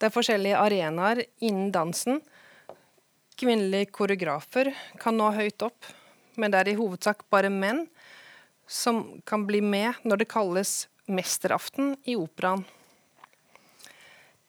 Det 0.00 0.08
er 0.08 0.14
forskjellige 0.14 0.58
arenaer 0.58 1.24
innen 1.44 1.72
dansen. 1.74 2.22
Kvinnelige 3.40 3.90
koreografer 3.92 4.72
kan 5.00 5.16
nå 5.16 5.30
høyt 5.36 5.62
opp, 5.66 5.88
men 6.40 6.52
det 6.52 6.62
er 6.62 6.72
i 6.72 6.78
hovedsak 6.78 7.26
bare 7.32 7.52
menn 7.52 7.84
som 8.70 9.02
kan 9.26 9.44
bli 9.48 9.60
med 9.60 9.98
når 10.06 10.22
det 10.22 10.30
kalles 10.30 10.74
mesteraften 11.10 11.96
i 12.08 12.14
operaen. 12.16 12.62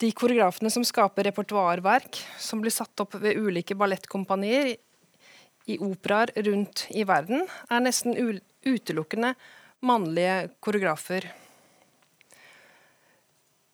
De 0.02 0.10
koreografene 0.18 0.72
som 0.74 0.86
skaper 0.86 1.28
repertoarverk 1.30 2.22
som 2.42 2.62
blir 2.62 2.74
satt 2.74 3.04
opp 3.04 3.20
ved 3.22 3.38
ulike 3.38 3.76
ballettkompanier 3.78 4.72
i 5.66 5.78
operaer 5.82 6.32
rundt 6.48 6.88
i 6.90 7.04
verden, 7.08 7.46
er 7.70 7.84
nesten 7.84 8.16
utelukkende 8.66 9.34
mannlige 9.86 10.52
koreografer. 10.64 11.28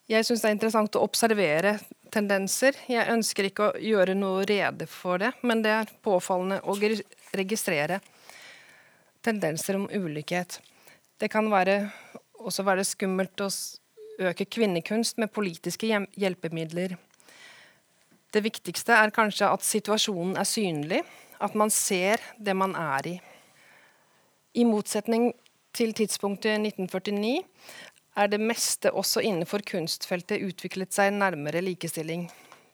Jeg 0.08 0.24
syns 0.24 0.40
det 0.40 0.48
er 0.48 0.56
interessant 0.56 0.96
å 0.96 1.04
observere 1.04 1.74
tendenser. 2.12 2.76
Jeg 2.88 3.12
ønsker 3.12 3.48
ikke 3.48 3.66
å 3.66 3.80
gjøre 3.82 4.14
noe 4.16 4.46
rede 4.48 4.86
for 4.88 5.20
det, 5.20 5.34
men 5.44 5.60
det 5.64 5.74
er 5.74 5.90
påfallende 6.04 6.62
å 6.64 6.76
registrere 7.36 8.00
tendenser 9.24 9.76
om 9.76 9.84
ulikhet. 9.92 10.60
Det 11.20 11.28
kan 11.28 11.50
være, 11.52 11.90
også 12.40 12.64
være 12.64 12.86
skummelt 12.88 13.44
å 13.44 13.50
øke 14.30 14.46
kvinnekunst 14.48 15.20
med 15.20 15.32
politiske 15.34 15.90
hjelpemidler. 16.16 16.96
Det 18.32 18.44
viktigste 18.44 18.96
er 18.96 19.12
kanskje 19.14 19.48
at 19.52 19.64
situasjonen 19.64 20.36
er 20.40 20.48
synlig, 20.48 21.02
at 21.40 21.54
man 21.58 21.70
ser 21.70 22.22
det 22.38 22.54
man 22.56 22.74
er 22.78 23.06
i. 23.14 23.16
I 24.58 24.64
motsetning 24.66 25.30
til 25.76 25.92
tidspunktet 25.94 26.58
1949 26.58 27.42
er 28.18 28.30
det 28.32 28.40
meste 28.42 28.90
også 28.90 29.22
innenfor 29.22 29.62
kunstfeltet 29.66 30.42
utviklet 30.42 30.94
seg 30.94 31.12
nærmere 31.14 31.62
likestilling. 31.62 32.26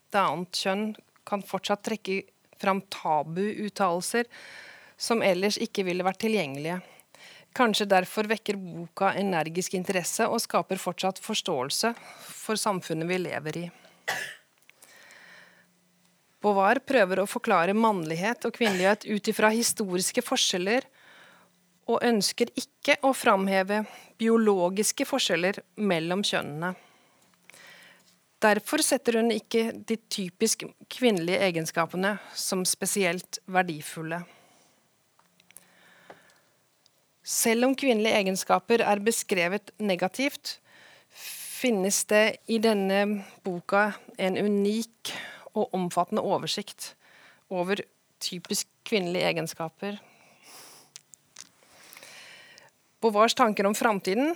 Det 0.08 0.20
annet 0.20 0.56
kjønn 0.56 0.86
kan 1.28 1.44
fortsatt 1.44 1.84
trekke 1.84 2.22
fram 2.60 2.80
tabu-uttalelser 2.92 4.28
som 4.96 5.24
ellers 5.26 5.58
ikke 5.60 5.84
ville 5.84 6.06
vært 6.06 6.22
tilgjengelige. 6.24 6.78
Kanskje 7.54 7.86
derfor 7.90 8.26
vekker 8.30 8.58
boka 8.58 9.12
energisk 9.18 9.76
interesse 9.78 10.26
og 10.26 10.42
skaper 10.42 10.80
fortsatt 10.80 11.20
forståelse 11.22 11.92
for 12.24 12.58
samfunnet 12.58 13.10
vi 13.10 13.20
lever 13.28 13.60
i. 13.60 13.66
Beauvoir 16.45 16.82
prøver 16.84 17.22
å 17.22 17.28
forklare 17.28 17.72
mannlighet 17.72 18.45
og 18.45 18.53
kvinnelighet 18.59 19.07
ut 19.09 19.28
ifra 19.32 19.49
historiske 19.55 20.20
forskjeller, 20.20 20.84
og 21.88 22.05
ønsker 22.05 22.49
ikke 22.57 22.99
å 23.05 23.12
framheve 23.16 23.82
biologiske 24.20 25.05
forskjeller 25.09 25.59
mellom 25.76 26.22
kjønnene. 26.24 26.74
Derfor 28.45 28.84
setter 28.84 29.20
hun 29.20 29.32
ikke 29.32 29.70
de 29.88 29.97
typisk 30.12 30.66
kvinnelige 30.92 31.40
egenskapene 31.47 32.14
som 32.36 32.64
spesielt 32.68 33.40
verdifulle. 33.49 34.20
Selv 37.24 37.70
om 37.70 37.76
kvinnelige 37.76 38.20
egenskaper 38.20 38.84
er 38.84 39.01
beskrevet 39.01 39.72
negativt, 39.80 40.59
finnes 41.09 42.03
det 42.11 42.24
i 42.53 42.59
denne 42.61 43.24
boka 43.47 43.95
en 44.20 44.36
unik 44.36 45.14
og 45.55 45.74
omfattende 45.76 46.24
oversikt 46.24 46.92
over 47.52 47.80
typisk 48.22 48.68
kvinnelige 48.86 49.30
egenskaper. 49.30 49.98
Beauvoirs 53.05 53.36
tanker 53.36 53.66
om 53.68 53.76
framtiden 53.76 54.32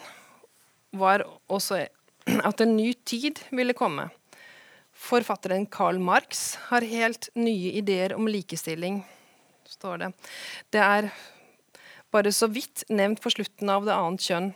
var 0.99 1.25
også 1.49 1.87
at 2.29 2.61
en 2.61 2.77
ny 2.77 2.93
tid 3.09 3.41
ville 3.51 3.77
komme. 3.77 4.09
Forfatteren 4.93 5.67
Karl 5.71 6.01
Marx 6.03 6.57
har 6.69 6.85
helt 6.85 7.31
nye 7.39 7.73
ideer 7.79 8.13
om 8.17 8.29
likestilling, 8.29 9.01
står 9.65 10.03
det. 10.03 10.13
Det 10.75 10.83
er 10.83 11.11
bare 12.13 12.33
så 12.33 12.49
vidt 12.51 12.85
nevnt 12.91 13.23
på 13.23 13.33
slutten 13.33 13.71
av 13.73 13.87
det 13.87 13.95
annet 13.95 14.27
kjønn, 14.27 14.51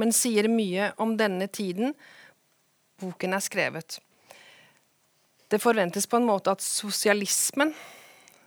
men 0.00 0.14
sier 0.16 0.48
mye 0.48 0.90
om 1.02 1.16
denne 1.20 1.46
tiden 1.52 1.92
boken 3.02 3.36
er 3.36 3.44
skrevet. 3.44 3.98
Det 5.52 5.60
forventes 5.60 6.06
på 6.08 6.16
en 6.16 6.24
måte 6.24 6.48
at 6.54 6.62
sosialismen 6.64 7.74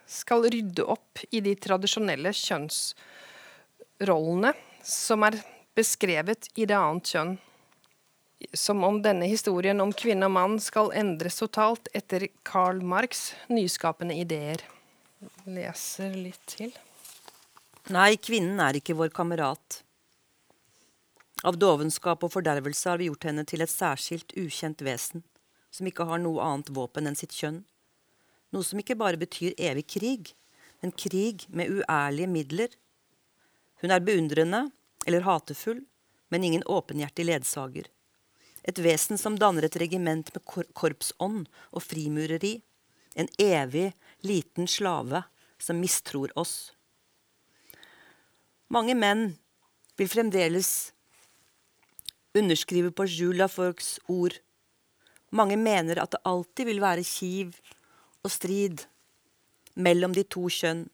skal 0.10 0.48
rydde 0.50 0.82
opp 0.90 1.20
i 1.30 1.38
de 1.46 1.54
tradisjonelle 1.62 2.32
kjønnsrollene 2.34 4.50
som 4.82 5.22
er 5.28 5.38
beskrevet 5.78 6.50
i 6.58 6.66
det 6.66 6.74
annet 6.80 7.06
kjønn. 7.14 7.38
Som 8.58 8.82
om 8.88 9.02
denne 9.06 9.26
historien 9.30 9.78
om 9.86 9.94
kvinne 9.94 10.26
og 10.26 10.34
mann 10.34 10.58
skal 10.62 10.92
endres 10.98 11.38
totalt 11.44 11.88
etter 11.94 12.28
Karl 12.42 12.82
Marx' 12.82 13.34
nyskapende 13.54 14.18
ideer. 14.18 14.58
Leser 15.46 16.10
litt 16.18 16.42
til. 16.50 16.74
Nei, 17.94 18.18
kvinnen 18.18 18.58
er 18.66 18.74
ikke 18.82 18.98
vår 18.98 19.14
kamerat. 19.14 19.86
Av 21.46 21.54
dovenskap 21.62 22.26
og 22.26 22.34
fordervelse 22.34 22.90
har 22.90 22.98
vi 22.98 23.06
gjort 23.12 23.30
henne 23.30 23.46
til 23.46 23.62
et 23.62 23.70
særskilt, 23.70 24.34
ukjent 24.42 24.82
vesen, 24.86 25.22
som 25.76 25.88
ikke 25.90 26.08
har 26.08 26.22
noe 26.24 26.44
annet 26.44 26.72
våpen 26.76 27.10
enn 27.10 27.18
sitt 27.20 27.36
kjønn. 27.36 27.64
Noe 28.56 28.64
som 28.64 28.80
ikke 28.80 28.96
bare 28.96 29.20
betyr 29.20 29.58
evig 29.60 29.88
krig, 29.98 30.32
men 30.80 30.96
krig 30.96 31.44
med 31.52 31.74
uærlige 31.74 32.32
midler. 32.32 32.72
Hun 33.84 33.92
er 33.92 34.04
beundrende 34.04 34.70
eller 35.06 35.26
hatefull, 35.28 35.84
men 36.32 36.48
ingen 36.48 36.64
åpenhjertig 36.64 37.28
ledsager. 37.28 37.90
Et 38.66 38.80
vesen 38.82 39.20
som 39.22 39.36
danner 39.38 39.68
et 39.68 39.78
regiment 39.78 40.32
med 40.34 40.46
kor 40.48 40.66
korpsånd 40.74 41.46
og 41.70 41.84
frimureri. 41.86 42.58
En 43.16 43.30
evig, 43.40 43.92
liten 44.26 44.68
slave 44.68 45.22
som 45.62 45.80
mistror 45.80 46.32
oss. 46.40 46.74
Mange 48.74 48.96
menn 48.98 49.36
vil 50.00 50.10
fremdeles 50.10 50.72
underskrive 52.36 52.92
på 52.92 53.06
Jules 53.08 53.38
Laforgues 53.40 54.00
ord. 54.12 54.40
Mange 55.32 55.58
mener 55.58 56.00
at 56.02 56.14
det 56.14 56.24
alltid 56.28 56.70
vil 56.70 56.84
være 56.84 57.06
kiv 57.08 57.56
og 58.26 58.32
strid 58.34 58.86
mellom 59.76 60.14
de 60.16 60.24
to 60.24 60.48
kjønn. 60.52 60.86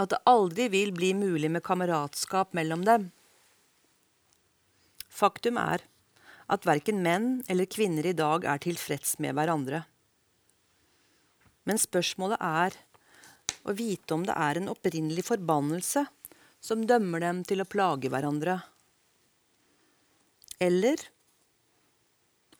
At 0.00 0.12
det 0.14 0.22
aldri 0.30 0.68
vil 0.72 0.92
bli 0.96 1.12
mulig 1.14 1.50
med 1.52 1.64
kameratskap 1.66 2.54
mellom 2.56 2.84
dem. 2.86 3.10
Faktum 5.10 5.58
er 5.60 5.84
at 6.50 6.66
verken 6.66 7.02
menn 7.04 7.42
eller 7.50 7.68
kvinner 7.70 8.06
i 8.06 8.16
dag 8.16 8.46
er 8.48 8.62
tilfreds 8.62 9.18
med 9.22 9.36
hverandre. 9.36 9.84
Men 11.68 11.78
spørsmålet 11.78 12.40
er 12.40 12.78
å 13.68 13.74
vite 13.76 14.16
om 14.16 14.24
det 14.26 14.34
er 14.34 14.58
en 14.58 14.70
opprinnelig 14.72 15.26
forbannelse 15.28 16.06
som 16.64 16.86
dømmer 16.88 17.22
dem 17.22 17.42
til 17.48 17.62
å 17.62 17.68
plage 17.68 18.10
hverandre. 18.12 18.58
Eller 20.60 21.04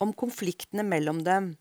om 0.01 0.12
konfliktene 0.16 0.84
mellom 0.86 1.22
dem 1.24 1.55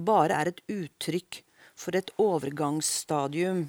bare 0.00 0.40
er 0.40 0.50
et 0.50 0.62
uttrykk 0.72 1.42
for 1.76 1.96
et 1.96 2.10
overgangsstadium 2.20 3.66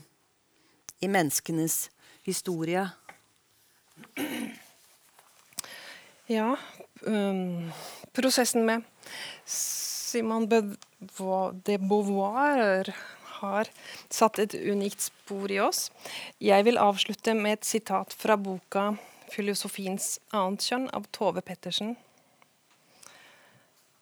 i 1.02 1.10
menneskenes 1.12 1.90
historie. 2.28 2.86
Ja, 6.32 6.56
um, 7.02 7.72
prosessen 8.16 8.66
med 8.68 8.86
Simon 9.46 10.48
de 10.48 11.78
Beauvoir 11.80 12.94
har 13.42 13.72
satt 14.12 14.40
et 14.40 14.56
unikt 14.56 15.02
spor 15.10 15.52
i 15.52 15.60
oss. 15.64 15.90
Jeg 16.40 16.68
vil 16.68 16.80
avslutte 16.80 17.34
med 17.36 17.60
et 17.60 17.68
sitat 17.68 18.14
fra 18.14 18.38
boka 18.38 18.94
'Filosofiens 19.32 20.20
annet 20.36 20.68
kjønn' 20.68 20.90
av 20.94 21.08
Tove 21.16 21.42
Pettersen. 21.42 21.96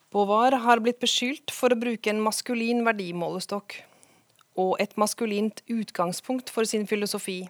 Beauvoir 0.10 0.56
har 0.66 0.80
blitt 0.82 0.98
beskyldt 1.04 1.52
for 1.54 1.70
å 1.70 1.78
bruke 1.78 2.10
en 2.10 2.22
maskulin 2.26 2.82
verdimålestokk 2.88 3.76
og 4.60 4.72
et 4.82 4.96
maskulint 4.98 5.62
utgangspunkt 5.70 6.50
for 6.50 6.66
sin 6.66 6.88
filosofi. 6.90 7.44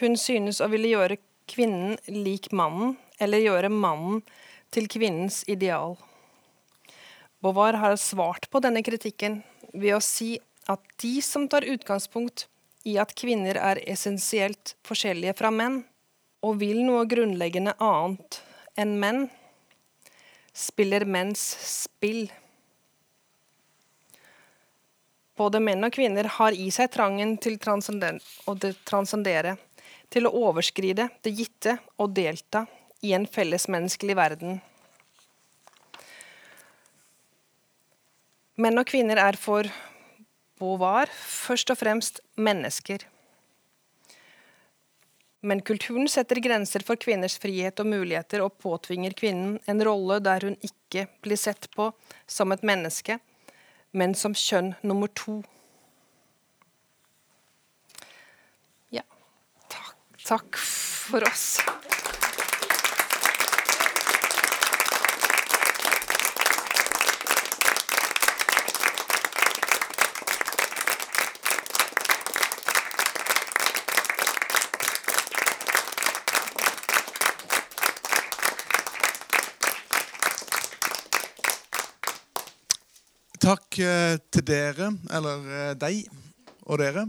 Hun 0.00 0.16
synes 0.16 0.62
å 0.64 0.70
ville 0.72 0.94
gjøre 0.94 1.20
kvinnen 1.46 2.00
lik 2.08 2.48
mannen, 2.56 2.96
eller 3.20 3.44
gjøre 3.44 3.70
mannen 3.70 4.24
til 4.74 4.88
kvinnens 4.90 5.42
ideal. 5.46 5.94
Beauvoir 7.44 7.76
har 7.84 8.00
svart 8.00 8.48
på 8.50 8.64
denne 8.64 8.82
kritikken 8.82 9.42
ved 9.74 9.94
å 9.98 10.02
si 10.02 10.38
at 10.72 10.82
de 11.02 11.18
som 11.22 11.46
tar 11.52 11.68
utgangspunkt 11.68 12.48
i 12.88 12.96
at 13.02 13.12
kvinner 13.18 13.60
er 13.60 13.82
essensielt 13.84 14.74
forskjellige 14.88 15.36
fra 15.38 15.52
menn, 15.52 15.82
og 16.40 16.62
vil 16.64 16.80
noe 16.86 17.04
grunnleggende 17.08 17.76
annet 17.82 18.40
enn 18.80 18.96
menn, 19.02 19.26
spiller 20.56 21.04
menns 21.04 21.42
spill. 21.60 22.30
Både 25.36 25.60
menn 25.60 25.84
og 25.84 25.92
kvinner 25.92 26.30
har 26.38 26.56
i 26.56 26.70
seg 26.72 26.88
trangen 26.94 27.34
til 27.36 27.58
å 27.60 28.54
transcendere, 28.88 29.56
til 30.08 30.28
å 30.28 30.32
overskride 30.48 31.10
det 31.22 31.34
gitte 31.36 31.76
og 32.00 32.14
delta 32.16 32.64
i 33.04 33.12
en 33.12 33.26
fellesmenneskelig 33.28 34.16
verden. 34.16 34.62
Menn 38.56 38.80
og 38.80 38.88
kvinner 38.88 39.20
er 39.20 39.36
for 39.36 39.68
Beauvoir 40.56 41.10
først 41.12 41.68
og 41.74 41.76
fremst 41.76 42.22
mennesker. 42.40 43.02
Men 45.46 45.60
kulturen 45.62 46.08
setter 46.10 46.40
grenser 46.42 46.82
for 46.82 46.98
kvinners 46.98 47.36
frihet 47.38 47.78
og 47.78 47.86
muligheter 47.86 48.42
og 48.42 48.56
påtvinger 48.58 49.14
kvinnen 49.14 49.60
en 49.70 49.82
rolle 49.86 50.18
der 50.18 50.42
hun 50.42 50.56
ikke 50.58 51.04
blir 51.22 51.38
sett 51.38 51.68
på 51.76 51.92
som 52.26 52.50
et 52.50 52.64
menneske, 52.66 53.20
men 53.94 54.16
som 54.18 54.34
kjønn 54.34 54.72
nummer 54.82 55.12
to. 55.14 55.36
Ja. 58.90 59.06
Takk, 59.70 59.94
takk 60.24 60.58
for 60.58 61.30
oss. 61.30 61.60
Takk 83.46 83.76
eh, 83.78 84.16
til 84.34 84.42
dere, 84.42 84.88
eller 85.14 85.44
eh, 85.54 85.74
deg 85.78 86.08
og 86.66 86.80
dere. 86.80 87.04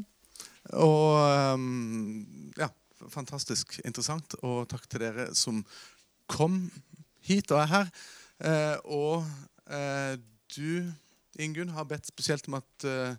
Og 0.78 1.16
um, 1.58 2.52
ja, 2.60 2.68
fantastisk 3.10 3.80
interessant. 3.82 4.36
Og 4.46 4.68
takk 4.70 4.86
til 4.86 5.02
dere 5.02 5.32
som 5.34 5.64
kom 6.30 6.60
hit 7.26 7.50
og 7.56 7.64
er 7.64 7.72
her. 7.72 7.90
Eh, 8.38 8.76
og 8.86 9.26
eh, 9.66 10.20
du, 10.54 10.86
Ingunn, 11.42 11.74
har 11.74 11.90
bedt 11.90 12.12
spesielt 12.12 12.46
om 12.52 12.60
at 12.60 12.86
eh, 12.86 13.18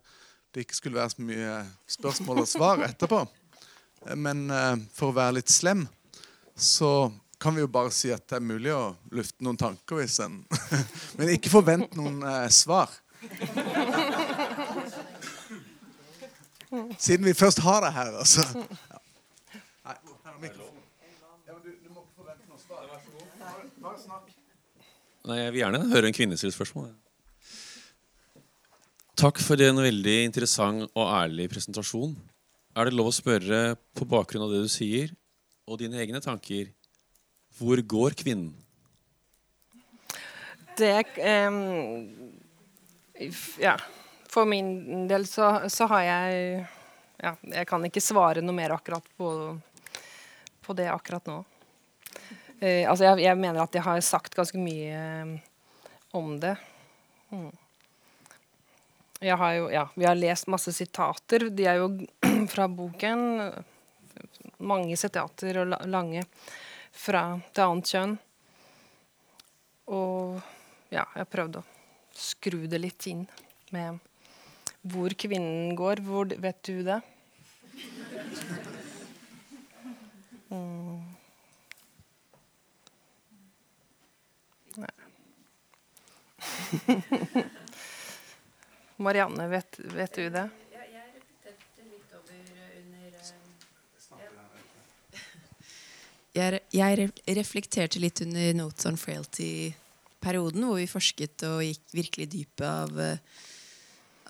det 0.55 0.69
ikke 0.69 0.79
skulle 0.79 1.01
være 1.01 1.16
så 1.16 1.27
mye 1.27 1.57
spørsmål 1.91 2.45
og 2.45 2.51
svar 2.53 2.85
etterpå. 2.87 3.25
Men 4.14 4.47
eh, 4.47 4.77
for 4.95 5.11
å 5.11 5.19
være 5.19 5.41
litt 5.41 5.51
slem, 5.51 5.89
så 6.55 7.11
kan 7.43 7.59
vi 7.59 7.66
jo 7.66 7.75
bare 7.81 7.91
si 7.95 8.14
at 8.14 8.31
det 8.31 8.39
er 8.39 8.47
mulig 8.47 8.71
å 8.79 8.95
lufte 9.11 9.43
noen 9.43 9.59
tanker 9.59 10.05
hvis 10.05 10.21
en 10.23 10.39
Men 11.19 11.35
ikke 11.35 11.51
forvent 11.59 11.99
noen 11.99 12.23
svar. 12.55 12.95
Siden 16.99 17.25
vi 17.25 17.35
først 17.35 17.59
har 17.64 17.81
det 17.85 17.93
her, 17.93 18.19
altså. 18.19 18.43
Ja. 18.93 18.99
Nei, 19.89 19.95
her 20.25 20.33
er 20.35 20.41
mikrofonen. 20.43 20.83
Ja, 21.49 21.55
du, 21.64 21.71
du, 21.73 21.89
må 21.95 22.01
ikke 22.05 22.16
forvente 22.21 22.45
noe 22.51 22.61
svar. 22.61 22.81
Bare 23.83 23.99
snakk. 24.03 24.27
Nei, 25.29 25.39
Jeg 25.41 25.53
vil 25.55 25.62
gjerne 25.62 25.81
høre 25.93 26.07
en 26.11 26.16
kvinne 26.16 26.37
stille 26.39 26.55
spørsmål. 26.55 26.91
Takk 29.19 29.37
for 29.43 29.57
en 29.64 29.81
veldig 29.83 30.19
interessant 30.29 30.85
og 30.93 31.07
ærlig 31.09 31.49
presentasjon. 31.51 32.12
Er 32.77 32.83
det 32.87 32.95
lov 32.95 33.09
å 33.11 33.16
spørre, 33.16 33.77
på 33.97 34.05
bakgrunn 34.07 34.45
av 34.47 34.53
det 34.55 34.62
du 34.62 34.71
sier, 34.71 35.09
og 35.66 35.81
dine 35.81 35.99
egne 35.99 36.21
tanker, 36.23 36.64
hvor 37.59 37.81
går 37.83 38.14
kvinnen? 38.21 38.53
Det 40.79 41.03
um 41.19 41.59
ja, 43.59 43.77
for 44.29 44.47
min 44.47 45.09
del 45.09 45.27
så, 45.27 45.69
så, 45.69 45.87
har 45.91 46.03
jeg 46.07 46.66
ja, 47.19 47.33
Jeg 47.43 47.66
kan 47.66 47.85
ikke 47.87 48.03
svare 48.05 48.43
noe 48.45 48.55
mer 48.55 48.77
akkurat 48.77 49.05
på, 49.16 49.31
på 50.62 50.77
det 50.79 50.89
akkurat 50.93 51.27
nå. 51.27 51.39
Eh, 52.61 52.85
altså 52.91 53.09
jeg, 53.09 53.25
jeg, 53.25 53.39
mener 53.39 53.62
at 53.62 53.75
jeg 53.75 53.87
har 53.87 54.03
sagt 54.07 54.37
ganske 54.39 54.59
mye 54.61 54.93
eh, 54.99 55.33
om 56.19 56.37
det. 56.41 56.55
Mm. 57.31 57.51
Jeg 59.19 59.39
har 59.41 59.55
jo, 59.57 59.66
ja, 59.75 59.89
vi 59.95 60.07
har 60.07 60.19
lest 60.19 60.47
masse 60.47 60.73
sitater. 60.73 61.49
De 61.51 61.66
er 61.66 61.81
jo 61.81 61.91
fra 62.53 62.69
boken. 62.71 63.25
Mange 64.59 64.99
sitater 64.99 65.62
og 65.62 65.75
lange 65.91 66.25
fra 66.95 67.25
det 67.55 67.64
annet 67.64 67.91
kjønn. 67.91 68.14
Og 69.95 70.39
ja, 70.93 71.03
jeg 71.03 71.23
har 71.23 71.31
prøvd 71.33 71.61
å 71.61 71.66
skru 72.19 72.66
det 72.66 72.81
litt 72.83 73.07
inn 73.11 73.25
med 73.75 73.99
hvor 74.89 75.14
kvinnen 75.19 75.77
går. 75.77 76.03
Hvor, 76.07 76.27
vet 76.27 76.62
du 76.66 76.83
det? 76.87 77.01
Mm. 80.49 81.03
Nei. 84.79 84.95
Marianne, 88.97 89.49
vet, 89.49 89.79
vet, 89.79 90.14
du 90.14 90.31
det? 90.31 90.49
Ja, 90.73 90.81
jeg 90.91 91.05
reflekterte 91.14 91.83
litt 91.85 92.14
over 92.19 92.35
under 92.81 93.11
Jeg 96.39 96.61
jeg 96.73 97.11
reflekterte 97.39 97.99
litt 98.03 98.21
under 98.25 98.55
Notes 98.55 98.87
on 98.87 98.97
Frailty-perioden, 100.19 100.64
hvor 100.66 100.79
vi 100.79 100.87
forsket 100.87 101.43
og 101.47 101.62
gikk 101.62 101.95
virkelig 101.95 102.29
dypet 102.31 102.66
av, 102.66 103.01
eh, 103.01 103.19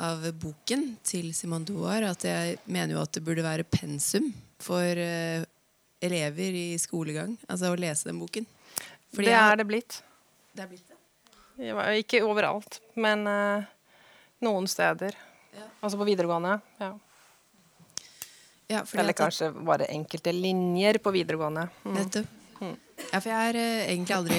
av 0.01 0.33
boken 0.33 0.97
til 1.03 1.35
Simon 1.35 1.65
Doar, 1.65 2.03
At 2.03 2.23
jeg 2.25 2.59
mener 2.67 2.95
jo 2.95 3.03
at 3.03 3.13
det 3.13 3.25
burde 3.25 3.43
være 3.43 3.65
pensum 3.65 4.33
for 4.61 4.83
uh, 4.83 5.45
elever 6.01 6.53
i 6.55 6.79
skolegang. 6.79 7.37
Altså 7.49 7.73
å 7.73 7.77
lese 7.77 8.09
den 8.09 8.19
boken. 8.19 8.47
Fordi 9.15 9.27
det 9.27 9.35
er 9.35 9.57
det 9.57 9.67
blitt. 9.67 10.03
det 10.55 10.63
er 10.63 10.69
blitt 10.69 10.89
det. 10.89 11.99
Ikke 11.99 12.23
overalt, 12.23 12.81
men 12.95 13.27
uh, 13.27 13.65
noen 14.41 14.67
steder. 14.67 15.15
Ja. 15.55 15.67
Altså 15.81 15.99
på 15.99 16.05
videregående. 16.05 16.61
Ja. 16.79 16.97
Ja, 18.69 18.85
Eller 18.93 19.13
kanskje 19.17 19.51
bare 19.51 19.87
enkelte 19.89 20.33
linjer 20.33 20.99
på 20.99 21.11
videregående. 21.11 21.69
Mm. 21.85 21.95
Nettopp. 21.95 22.38
Ja, 23.09 23.21
for 23.21 23.31
jeg 23.31 23.39
har 23.39 23.57
eh, 23.57 23.91
egentlig 23.93 24.15
aldri 24.17 24.39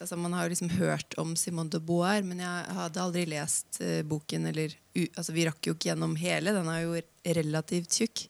altså 0.00 0.16
Man 0.18 0.34
har 0.36 0.46
jo 0.46 0.52
liksom 0.52 0.70
hørt 0.78 1.16
om 1.20 1.34
Simone 1.38 1.72
de 1.72 1.80
Beauvoir, 1.82 2.22
men 2.26 2.40
jeg 2.40 2.76
hadde 2.78 3.02
aldri 3.02 3.24
lest 3.28 3.80
uh, 3.82 4.00
boken. 4.06 4.46
Eller, 4.52 4.76
uh, 4.96 5.08
altså 5.08 5.34
Vi 5.36 5.46
rakk 5.48 5.68
jo 5.68 5.74
ikke 5.76 5.90
gjennom 5.90 6.14
hele, 6.20 6.54
den 6.56 6.70
er 6.72 6.84
jo 6.84 7.00
relativt 7.38 7.98
tjukk. 7.98 8.26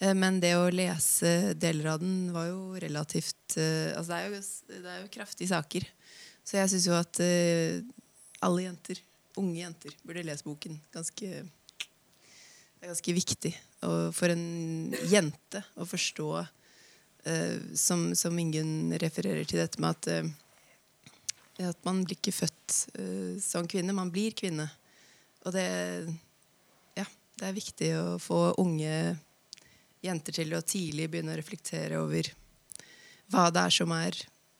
Uh, 0.00 0.12
men 0.18 0.38
det 0.42 0.54
å 0.56 0.70
lese 0.72 1.52
deler 1.58 1.92
av 1.94 2.04
den 2.04 2.30
var 2.34 2.48
jo 2.50 2.78
relativt 2.82 3.58
Altså 3.58 4.06
det 4.08 4.18
er 4.18 4.30
jo, 4.30 4.38
det 4.72 4.92
er 4.94 5.00
jo 5.02 5.10
kraftige 5.18 5.52
saker. 5.52 5.88
Så 6.42 6.56
jeg 6.56 6.70
syns 6.72 6.86
jo 6.88 6.94
at 6.96 7.18
alle 8.42 8.62
jenter, 8.64 9.02
unge 9.38 9.60
jenter, 9.60 9.92
burde 10.06 10.24
lese 10.24 10.46
boken. 10.46 10.78
Ganske 10.94 11.42
det 12.82 12.88
er 12.88 12.90
ganske 12.96 13.14
viktig 13.14 13.52
og 13.86 14.08
for 14.14 14.32
en 14.32 14.94
jente 15.10 15.60
å 15.78 15.86
forstå 15.86 16.28
som, 17.78 18.14
som 18.18 18.38
Ingunn 18.38 18.92
refererer 18.98 19.46
til 19.46 19.60
dette 19.62 19.80
med 19.82 19.94
at, 19.94 20.08
eh, 20.10 21.68
at 21.68 21.78
man 21.86 22.02
blir 22.02 22.18
ikke 22.18 22.34
født 22.34 22.78
eh, 22.98 23.34
som 23.42 23.68
kvinne, 23.70 23.94
man 23.94 24.10
blir 24.10 24.34
kvinne. 24.34 24.66
Og 25.46 25.54
det, 25.54 25.66
ja, 26.98 27.06
det 27.38 27.48
er 27.48 27.56
viktig 27.56 27.90
å 27.98 28.06
få 28.22 28.40
unge 28.62 28.94
jenter 30.02 30.34
til 30.34 30.54
å 30.56 30.62
tidlig 30.66 31.08
begynne 31.10 31.34
å 31.34 31.38
reflektere 31.38 32.00
over 32.02 32.32
hva 33.32 33.46
det 33.54 33.66
er 33.68 33.74
som 33.74 33.92
er 33.96 34.18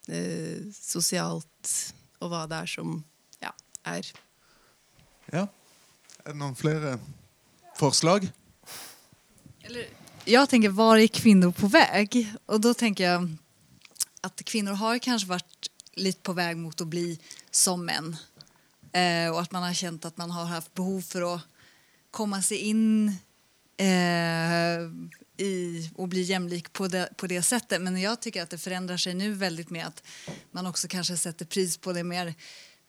eh, 0.09 0.69
sosialt, 0.77 1.73
og 2.23 2.31
hva 2.31 2.45
det 2.51 2.63
er 2.63 2.71
som 2.71 3.01
ja, 3.43 3.51
er 3.85 4.13
Ja. 5.33 5.49
Er 6.23 6.37
det 6.37 6.39
noen 6.39 6.55
flere 6.55 6.95
forslag? 7.75 8.29
Eller, 9.67 9.89
jag 10.25 10.49
tänker, 10.49 10.69
var 10.69 10.99
är 10.99 11.07
kvinnor 11.07 11.53
på 11.53 11.67
väg? 11.67 12.33
Och 12.47 12.61
då 12.61 12.75
tänker 12.75 13.05
jag 13.05 13.37
att 14.21 14.45
kvinnor 14.45 14.73
har 14.73 14.99
kanske 14.99 15.29
varit 15.29 15.71
lite 15.93 16.21
på 16.21 16.33
väg 16.33 16.57
mot 16.57 16.81
att 16.81 16.87
bli 16.87 17.19
som 17.51 17.85
män. 17.85 18.17
Eh, 18.93 19.33
och 19.33 19.41
att 19.41 19.53
man 19.53 19.63
har 19.63 19.75
känt 19.75 20.05
att 20.05 20.17
man 20.17 20.31
har 20.31 20.45
haft 20.45 20.75
behov 20.75 21.01
för 21.01 21.35
att 21.35 21.41
komma 22.11 22.43
sig 22.43 22.57
in 22.57 23.09
eh, 23.77 24.81
i 25.37 25.91
och 25.95 26.09
bli 26.09 26.23
jämlik 26.23 26.73
på 26.73 26.89
det, 26.89 27.09
på 27.17 27.27
det 27.27 27.43
sättet. 27.43 27.83
Men 27.83 28.01
jag 28.01 28.21
tycker 28.21 28.43
att 28.43 28.51
det 28.51 28.59
förändrar 28.59 28.97
sig 28.97 29.15
nu 29.15 29.33
väldigt 29.33 29.71
med 29.71 29.87
att 29.87 30.03
man 30.51 30.67
också 30.67 30.89
kanske 30.89 31.17
sätter 31.17 31.45
pris 31.45 31.77
på 31.77 31.93
det 31.93 32.05
mer 32.05 32.35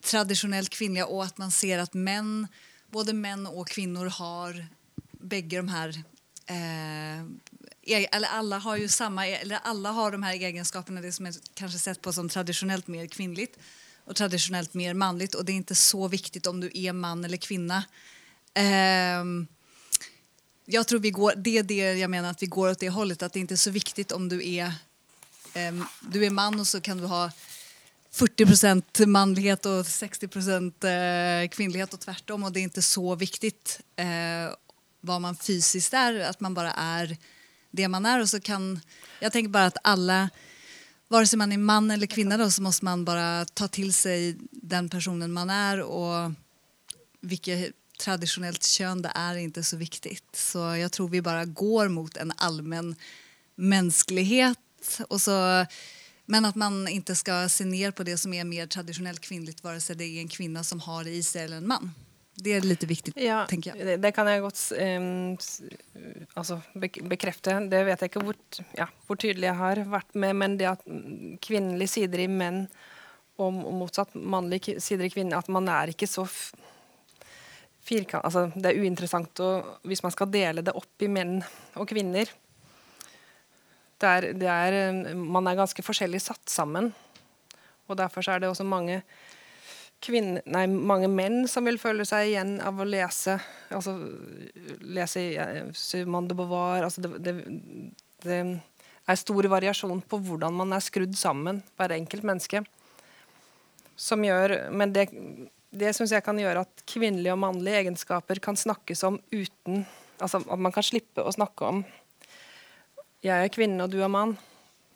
traditionellt 0.04 0.70
kvinnliga 0.70 1.06
och 1.06 1.24
att 1.24 1.38
man 1.38 1.52
ser 1.52 1.80
att 1.80 1.94
män, 1.94 2.48
både 2.92 3.14
män 3.14 3.48
och 3.48 3.68
kvinnor 3.68 4.06
har 4.06 4.68
bägge 5.12 5.58
de 5.58 5.68
här 5.68 6.04
eh, 6.46 7.22
e- 7.82 8.10
eller 8.12 8.28
alla 8.28 8.58
har 8.58 8.78
ju 8.78 8.88
samma, 8.88 9.28
eller 9.28 9.60
alla 9.64 9.92
har 9.92 10.12
de 10.12 10.24
här 10.24 10.34
egenskaperna, 10.34 11.02
det 11.02 11.12
som 11.12 11.26
är 11.26 11.34
kanske 11.54 11.80
sett 11.80 12.02
på 12.02 12.14
som 12.14 12.30
traditionellt 12.30 12.88
mer 12.88 13.08
kvinnligt 13.08 13.58
och 14.06 14.16
traditionellt 14.16 14.74
mer 14.74 14.94
manligt 14.94 15.36
och 15.36 15.46
det 15.46 15.52
är 15.52 15.56
inte 15.56 15.76
så 15.76 16.08
viktigt 16.08 16.48
om 16.48 16.60
du 16.60 16.72
är 16.74 16.94
man 16.94 17.26
eller 17.26 17.38
kvinna. 17.38 17.84
Eh, 18.54 19.24
jag 20.66 20.88
tror 20.88 21.00
vi 21.00 21.12
går, 21.12 21.34
det 21.36 21.58
är 21.58 21.64
det 21.64 21.94
jag 21.94 22.10
menar 22.10 22.30
att 22.32 22.44
vi 22.44 22.48
går 22.48 22.70
åt 22.70 22.80
det 22.80 22.90
hållet, 22.90 23.24
att 23.24 23.34
det 23.34 23.40
inte 23.40 23.54
är 23.54 23.56
så 23.56 23.72
viktigt 23.72 24.12
om 24.12 24.30
du 24.30 24.50
är, 24.50 24.74
ehm, 25.54 25.86
du 26.00 26.26
är 26.26 26.30
man 26.30 26.60
och 26.60 26.68
så 26.68 26.82
kan 26.82 26.98
du 26.98 27.06
ha 27.06 27.32
40% 28.14 29.06
manlighet 29.06 29.66
og 29.66 29.86
60 29.86 30.28
kvinnelighet 30.30 31.52
kvinnlighet 31.56 31.96
tvert 32.00 32.30
om. 32.30 32.44
Og 32.44 32.54
det 32.54 32.62
er 32.62 32.70
ikke 32.70 32.82
så 32.86 33.16
viktigt 33.18 33.80
vad 35.04 35.22
man 35.22 35.36
fysiskt 35.36 35.94
är, 35.94 36.20
att 36.20 36.40
man 36.40 36.54
bara 36.54 36.72
är 36.72 37.18
det 37.72 37.88
man 37.88 38.06
är 38.06 38.22
och 38.22 38.30
så 38.30 38.40
kan, 38.40 38.80
jag 39.20 39.32
tänker 39.32 39.50
bara 39.50 39.66
att 39.66 39.78
alla 39.84 40.30
vare 41.08 41.28
sig 41.28 41.38
man 41.38 41.52
är 41.52 41.58
man 41.58 41.92
eller 41.92 42.08
kvinna 42.08 42.38
då, 42.38 42.52
så 42.52 42.62
måste 42.62 42.86
man 42.86 43.06
bara 43.06 43.46
ta 43.46 43.68
till 43.68 43.94
sig 43.94 44.38
den 44.52 44.90
personen 44.90 45.34
man 45.34 45.50
är 45.50 45.82
och 45.82 46.32
vilket 47.22 47.74
traditionellt 48.00 48.64
kön 48.64 49.02
det 49.02 49.12
är 49.16 49.36
inte 49.36 49.64
så 49.64 49.78
viktigt. 49.78 50.36
Så 50.36 50.58
jag 50.58 50.92
tror 50.92 51.10
vi 51.10 51.22
bara 51.22 51.46
går 51.46 51.88
mot 51.88 52.18
en 52.18 52.32
allmän 52.38 52.96
mänsklighet. 53.56 54.58
Och 55.08 55.22
så, 55.22 55.66
men 56.26 56.46
att 56.46 56.56
man 56.56 56.88
inte 56.88 57.16
ska 57.16 57.50
se 57.50 57.66
ner 57.66 57.92
på 57.92 58.04
det 58.04 58.18
som 58.18 58.34
är 58.34 58.44
mer 58.44 58.68
traditionellt 58.68 59.20
kvinnligt 59.20 59.64
vare 59.64 59.82
sig 59.82 59.96
det 59.96 60.06
är 60.06 60.20
en 60.20 60.28
kvinna 60.28 60.64
som 60.64 60.80
har 60.80 61.04
det 61.04 61.12
i 61.12 61.24
sig 61.24 61.44
eller 61.44 61.58
en 61.58 61.68
man. 61.68 61.92
Det 62.44 62.56
er 62.58 62.66
litt 62.68 62.84
viktig, 62.88 63.14
Ja, 63.24 63.44
tenker 63.48 63.72
jeg. 63.72 63.86
det, 63.88 63.98
det 64.04 64.12
kan 64.16 64.28
jeg 64.28 64.42
godt 64.44 64.60
um, 64.76 65.36
altså, 66.40 66.58
bekrefte. 67.08 67.56
Det 67.72 67.84
vet 67.88 68.04
jeg 68.04 68.12
ikke 68.12 68.24
hvor, 68.26 68.40
ja, 68.76 68.90
hvor 69.08 69.20
tydelig 69.22 69.48
jeg 69.48 69.60
har 69.62 69.84
vært 69.94 70.18
med, 70.20 70.36
men 70.42 70.58
det 70.60 70.68
at 70.74 70.84
kvinnelige 71.44 71.94
sider 71.94 72.26
i 72.26 72.28
menn 72.32 72.66
og 73.42 73.56
motsatt 73.56 74.14
mannlige 74.14 74.78
sider 74.84 75.08
i 75.08 75.14
kvinner, 75.14 75.40
at 75.40 75.50
man 75.52 75.70
er 75.72 75.94
ikke 75.94 76.10
så 76.10 76.26
firkant... 77.84 78.24
Altså, 78.24 78.48
det 78.56 78.72
er 78.72 78.82
uinteressant 78.84 79.42
å, 79.44 79.50
hvis 79.88 80.04
man 80.06 80.14
skal 80.14 80.32
dele 80.34 80.64
det 80.66 80.76
opp 80.78 81.04
i 81.04 81.10
menn 81.12 81.40
og 81.80 81.88
kvinner. 81.90 82.30
Det 84.04 84.10
er, 84.10 84.30
det 84.36 84.50
er, 84.52 85.14
man 85.16 85.48
er 85.48 85.60
ganske 85.60 85.86
forskjellig 85.86 86.22
satt 86.22 86.44
sammen, 86.52 86.92
og 87.88 88.00
derfor 88.00 88.26
så 88.26 88.36
er 88.36 88.44
det 88.44 88.52
også 88.52 88.66
mange 88.68 89.02
kvinner, 90.04 90.44
nei, 90.52 90.66
mange 90.68 91.08
menn 91.12 91.48
som 91.48 91.66
vil 91.68 91.80
føle 91.82 92.06
seg 92.08 92.34
igjen 92.34 92.58
av 92.64 92.80
å 92.80 92.88
lese 92.88 93.38
altså 93.74 93.96
lese 94.84 95.24
eh, 95.40 95.72
Simone 95.78 96.28
de 96.28 96.38
Beauvoir 96.38 96.84
altså 96.84 97.06
det, 97.06 97.14
det, 97.24 97.36
det 98.26 98.40
er 99.08 99.20
stor 99.20 99.48
variasjon 99.52 100.04
på 100.08 100.20
hvordan 100.28 100.56
man 100.56 100.76
er 100.76 100.84
skrudd 100.84 101.16
sammen, 101.20 101.62
hver 101.78 101.96
enkelt 101.96 102.24
menneske. 102.28 102.64
Som 104.00 104.24
gjør, 104.26 104.56
men 104.74 104.94
det, 104.96 105.10
det 105.76 105.92
syns 105.96 106.14
jeg 106.16 106.26
kan 106.26 106.40
gjøre 106.40 106.64
at 106.64 106.86
kvinnelige 106.90 107.36
og 107.36 107.42
mannlige 107.44 107.84
egenskaper 107.84 108.42
kan 108.44 108.58
snakkes 108.60 109.04
om 109.10 109.20
uten 109.34 109.86
altså 110.24 110.40
At 110.46 110.62
man 110.62 110.72
kan 110.72 110.86
slippe 110.86 111.24
å 111.26 111.32
snakke 111.34 111.68
om 111.68 111.80
jeg 113.24 113.48
er 113.48 113.52
kvinne 113.52 113.84
og 113.84 113.92
du 113.92 113.98
er 114.04 114.12
mann, 114.12 114.36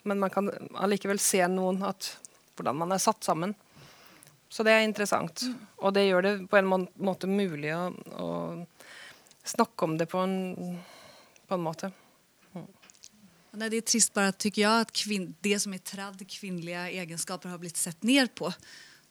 men 0.07 0.19
man 0.21 0.31
kan 0.31 0.49
allikevel 0.77 1.19
se 1.19 1.41
noen 1.51 1.81
at 1.87 2.09
hvordan 2.55 2.77
man 2.79 2.93
er 2.95 3.01
satt 3.01 3.25
sammen. 3.25 3.53
Så 4.49 4.63
det 4.63 4.73
er 4.73 4.85
interessant. 4.87 5.43
Og 5.77 5.93
det 5.93 6.07
gjør 6.07 6.25
det 6.25 6.33
på 6.51 6.59
en 6.59 6.69
måte 6.95 7.27
mulig 7.27 7.73
å, 7.75 7.91
å 8.15 8.29
snakke 9.43 9.85
om 9.85 9.97
det 9.99 10.07
på 10.11 10.21
en, 10.23 10.77
på 11.47 11.57
en 11.57 11.65
måte. 11.65 11.91
Nej, 13.57 13.69
det 13.69 13.77
är 13.77 13.81
trist 13.81 14.13
bara 14.13 14.31
tycker 14.31 14.61
jag 14.61 14.81
att 14.81 15.03
det 15.41 15.59
som 15.59 15.73
är 15.73 15.77
tradd 15.77 16.29
kvinnliga 16.29 16.89
egenskaper 16.89 17.49
har 17.49 17.57
blivit 17.57 17.77
sett 17.77 18.03
ner 18.03 18.27
på. 18.27 18.47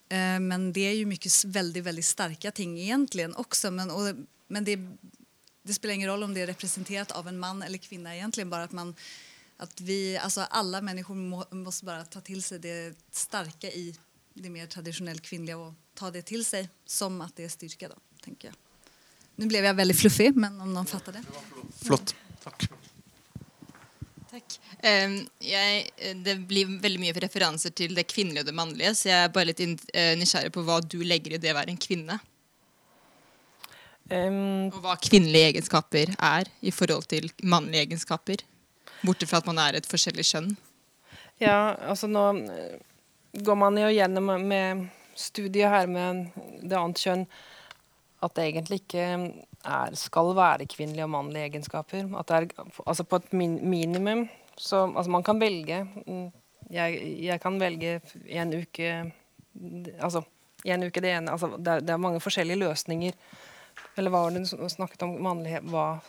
Eh, 0.09 0.41
men 0.41 0.73
det 0.73 0.81
är 0.81 0.93
ju 0.93 1.07
mycket 1.07 1.45
veldig, 1.45 1.83
väldigt 1.83 2.05
starka 2.05 2.51
ting 2.51 2.79
egentligen 2.79 3.37
också. 3.37 3.71
Men, 3.71 3.91
och, 3.91 4.15
men 4.49 4.65
det, 4.65 4.79
det 5.63 5.75
spelar 5.75 5.95
ingen 5.95 6.11
roll 6.11 6.23
om 6.23 6.35
det 6.35 6.41
är 6.41 6.47
representerat 6.47 7.13
av 7.13 7.29
en 7.29 7.39
man 7.39 7.63
eller 7.63 7.79
kvinna 7.79 8.17
egentligen. 8.17 8.51
Bara 8.51 8.63
att 8.63 8.73
man 8.73 8.95
att 9.57 9.81
vi, 9.81 10.19
alltså 10.19 10.41
alla 10.41 10.81
människor 10.81 11.15
må, 11.15 11.45
bara 11.83 12.05
ta 12.05 12.21
till 12.21 12.43
sig 12.43 12.59
det 12.59 12.95
starka 13.11 13.67
i 13.67 13.97
det 14.37 14.53
mer 14.53 14.69
tradisjonelt 14.71 15.25
kvinnelige 15.25 15.57
å 15.59 15.73
ta 15.97 16.11
det 16.13 16.27
til 16.29 16.45
seg 16.45 16.69
som 16.85 17.17
at 17.25 17.35
det 17.39 17.49
er 17.49 17.53
styrka 17.53 17.89
da, 17.91 17.99
tenker 18.25 18.51
jeg. 18.51 18.59
Nå 19.37 19.49
ble 19.51 19.61
jeg 19.61 19.77
veldig 19.79 19.97
fluffig, 19.97 20.31
men 20.37 20.55
om 20.65 20.71
noen 20.73 20.89
fatter 20.89 21.19
det. 21.19 21.23
Flott. 21.83 22.15
Takk. 22.45 22.69
Takk. 24.31 24.57
Jeg, 24.85 25.91
det 26.25 26.37
blir 26.49 26.71
veldig 26.81 27.01
mye 27.03 27.17
referanser 27.25 27.73
til 27.77 27.97
det 27.97 28.07
kvinnelige 28.09 28.45
og 28.45 28.49
det 28.49 28.57
mannlige, 28.57 28.95
så 28.97 29.11
jeg 29.11 29.27
er 29.27 29.35
bare 29.35 29.51
litt 29.51 29.63
eh, 29.65 30.15
nysgjerrig 30.21 30.53
på 30.55 30.65
hva 30.65 30.79
du 30.85 30.99
legger 31.05 31.37
i 31.37 31.41
det 31.43 31.53
å 31.53 31.59
være 31.59 31.73
en 31.73 31.81
kvinne. 31.81 32.19
Um, 34.07 34.69
Og 34.71 34.79
hva 34.85 34.95
kvinnelige 35.03 35.51
egenskaper 35.51 36.13
er 36.15 36.49
i 36.63 36.71
forhold 36.71 37.09
til 37.11 37.27
mannlige 37.43 37.89
egenskaper. 37.89 38.45
Borte 39.03 39.27
fra 39.27 39.41
at 39.43 39.49
man 39.49 39.59
er 39.61 39.81
et 39.81 39.89
forskjellig 39.89 40.25
kjønn. 40.29 40.53
Ja, 41.43 41.75
altså 41.91 42.09
nå 42.09 42.23
går 43.45 43.59
man 43.59 43.79
jo 43.81 43.89
gjennom 43.93 44.33
med 44.49 44.87
studiet 45.17 45.73
her 45.73 45.87
med 45.91 46.27
det 46.63 46.77
annet 46.77 47.01
kjønn 47.01 47.27
at 48.25 48.35
det 48.37 48.47
egentlig 48.47 48.81
ikke 48.83 49.05
er, 49.07 49.97
skal 49.99 50.33
være 50.37 50.69
kvinnelige 50.71 51.05
og 51.05 51.13
mannlige 51.13 51.51
egenskaper. 51.51 52.07
At 52.19 52.31
det 52.31 52.37
er 52.37 52.71
altså 52.87 53.05
på 53.05 53.21
et 53.21 53.33
min 53.33 53.59
minimum 53.69 54.27
så 54.57 54.87
altså 54.87 55.11
Man 55.11 55.23
kan 55.23 55.41
velge 55.41 55.87
jeg, 56.71 57.01
jeg 57.25 57.41
kan 57.41 57.61
velge 57.61 58.01
en 58.27 58.55
uke 58.55 59.13
Altså 60.01 60.23
en 60.65 60.83
uke 60.83 61.01
det 61.01 61.11
ene 61.13 61.31
altså, 61.31 61.51
det, 61.59 61.69
er, 61.69 61.81
det 61.81 61.91
er 61.91 62.01
mange 62.01 62.21
forskjellige 62.21 62.59
løsninger. 62.59 63.13
Eller 63.97 64.11
hva 64.11 64.23
var 64.25 64.33
det 64.35 64.47
du 64.49 64.69
snakket 64.69 65.05
om 65.05 65.13
mannlighet 65.23 65.69
hva, 65.71 66.01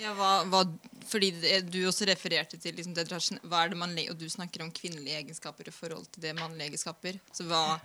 Ja, 0.00 0.12
hva, 0.16 0.30
hva, 0.52 0.62
fordi 1.08 1.30
du 1.64 1.78
også 1.88 2.08
refererte 2.08 2.58
til 2.60 2.76
liksom, 2.76 2.94
det, 2.96 3.06
hva 3.48 3.62
er 3.64 3.72
det 3.72 3.80
man, 3.80 3.96
Og 4.10 4.16
du 4.20 4.26
snakker 4.28 4.64
om 4.64 4.72
kvinnelige 4.74 5.22
egenskaper 5.22 5.68
i 5.68 5.74
forhold 5.74 6.06
til 6.12 6.26
det 6.26 6.34
mannlige 6.36 6.70
egenskaper. 6.70 7.20
Så 7.32 7.46
hva 7.48 7.78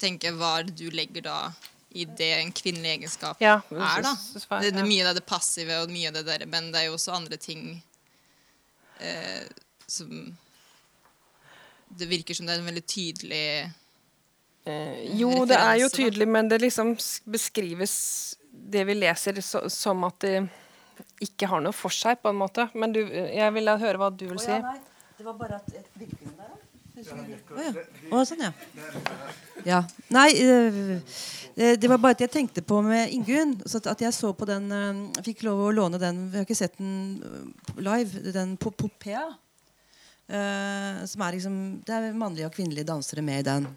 tenker 0.00 0.36
hva 0.36 0.58
er 0.60 0.68
det 0.68 0.76
du 0.78 0.90
legger 0.94 1.26
da 1.26 1.38
i 1.96 2.04
det 2.04 2.32
en 2.36 2.50
kvinnelig 2.52 2.90
egenskap 2.98 3.40
Ja, 3.40 3.60
er, 3.72 4.02
da? 4.04 4.12
Det, 4.60 4.74
det, 4.74 4.82
mye 4.84 5.06
av 5.08 5.14
det 5.16 5.24
passive 5.24 5.78
og 5.80 5.92
mye 5.92 6.10
av 6.10 6.18
det 6.18 6.26
der, 6.28 6.44
men 6.50 6.68
det 6.72 6.82
er 6.82 6.90
jo 6.90 6.98
også 6.98 7.14
andre 7.16 7.38
ting 7.40 7.78
eh, 9.00 9.46
som 9.88 10.10
Det 11.88 12.08
virker 12.10 12.36
som 12.36 12.46
det 12.46 12.56
er 12.56 12.60
en 12.60 12.68
veldig 12.68 12.84
tydelig 12.84 13.46
Eh, 14.66 15.12
jo, 15.14 15.30
det 15.46 15.54
er 15.54 15.76
jo 15.78 15.88
tydelig, 15.94 16.26
da. 16.26 16.32
men 16.34 16.48
det 16.50 16.56
liksom 16.58 16.96
beskrives 17.30 17.92
Det 18.50 18.82
vi 18.88 18.96
leser, 18.98 19.38
så, 19.40 19.68
som 19.70 20.02
at 20.08 20.18
det 20.24 20.48
ikke 21.22 21.48
har 21.50 21.62
noe 21.64 21.76
for 21.76 21.94
seg, 21.94 22.20
på 22.22 22.32
en 22.32 22.38
måte. 22.40 22.68
Men 22.74 22.94
du, 22.94 23.02
jeg 23.06 23.54
vil 23.56 23.72
høre 23.82 24.00
hva 24.00 24.10
du 24.12 24.26
vil 24.30 24.40
si. 24.42 24.56
Det 25.16 25.24
var 25.24 25.36
bare 25.38 25.60
at 25.60 25.68
et 25.74 25.90
virker 25.96 26.24
den 26.26 26.36
der, 26.36 26.54
da? 26.54 26.62
Å 26.96 27.60
ja. 27.60 27.72
Oh, 28.08 28.22
sånn, 28.24 28.40
ja. 28.40 28.52
ja. 29.66 29.80
Nei, 30.16 30.30
øh, 30.40 30.94
det 31.52 31.90
var 31.92 32.00
bare 32.00 32.16
at 32.16 32.22
jeg 32.24 32.32
tenkte 32.32 32.62
på 32.64 32.78
med 32.84 33.12
Ingunn. 33.12 33.52
At 33.68 33.88
at 33.92 34.04
jeg 34.06 34.16
så 34.16 34.30
på 34.32 34.48
den 34.48 34.70
Jeg 34.72 35.26
fikk 35.26 35.44
lov 35.44 35.60
å 35.66 35.74
låne 35.76 36.00
den. 36.00 36.22
Vi 36.32 36.40
har 36.40 36.46
ikke 36.48 36.56
sett 36.56 36.78
den 36.80 37.18
øh, 37.20 37.82
live. 37.84 38.32
Den 38.32 38.56
på 38.56 38.72
Popea. 38.72 39.26
som 40.26 41.20
er 41.22 41.36
liksom 41.36 41.82
Det 41.86 41.94
er 41.94 42.16
mannlige 42.16 42.48
og 42.48 42.56
kvinnelige 42.56 42.88
dansere 42.88 43.22
med 43.22 43.44
i 43.44 43.48
den. 43.50 43.68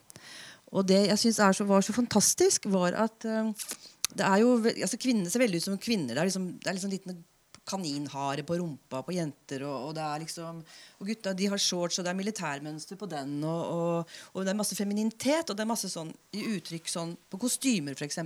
Og 0.72 0.88
det 0.88 1.02
jeg 1.10 1.20
syns 1.20 1.60
var 1.68 1.82
så 1.82 1.94
fantastisk, 1.94 2.66
var 2.72 2.94
at 2.94 3.26
det 4.18 4.26
er 4.26 4.42
jo 4.42 4.56
altså 4.58 4.98
Kvinnene 5.02 5.30
ser 5.30 5.44
veldig 5.44 5.60
ut 5.62 5.68
som 5.68 5.82
kvinner. 5.82 6.16
Det 6.16 6.24
er 6.24 6.30
liksom, 6.32 6.48
det 6.58 6.70
er 6.70 6.78
liksom 6.78 6.94
liten 6.94 7.20
kaninhare 7.70 8.44
på 8.48 8.58
rumpa 8.58 9.04
på 9.06 9.16
jenter. 9.16 9.64
Og, 9.68 9.90
og 9.90 9.96
det 9.98 10.06
er 10.06 10.24
liksom 10.24 10.62
Og 11.00 11.12
gutta 11.12 11.34
de 11.38 11.50
har 11.52 11.62
shorts, 11.62 12.00
og 12.00 12.06
det 12.06 12.14
er 12.14 12.20
militærmønster 12.20 13.00
på 13.00 13.10
den. 13.10 13.38
Og, 13.44 13.62
og, 13.76 14.16
og 14.34 14.46
det 14.46 14.54
er 14.54 14.60
masse 14.60 14.78
femininitet, 14.78 15.50
og 15.50 15.58
det 15.58 15.66
er 15.66 15.74
masse 15.74 15.92
sånn 15.92 16.12
i 16.36 16.46
uttrykk 16.56 16.90
sånn 16.90 17.16
på 17.30 17.42
kostymer 17.42 17.98
f.eks. 17.98 18.22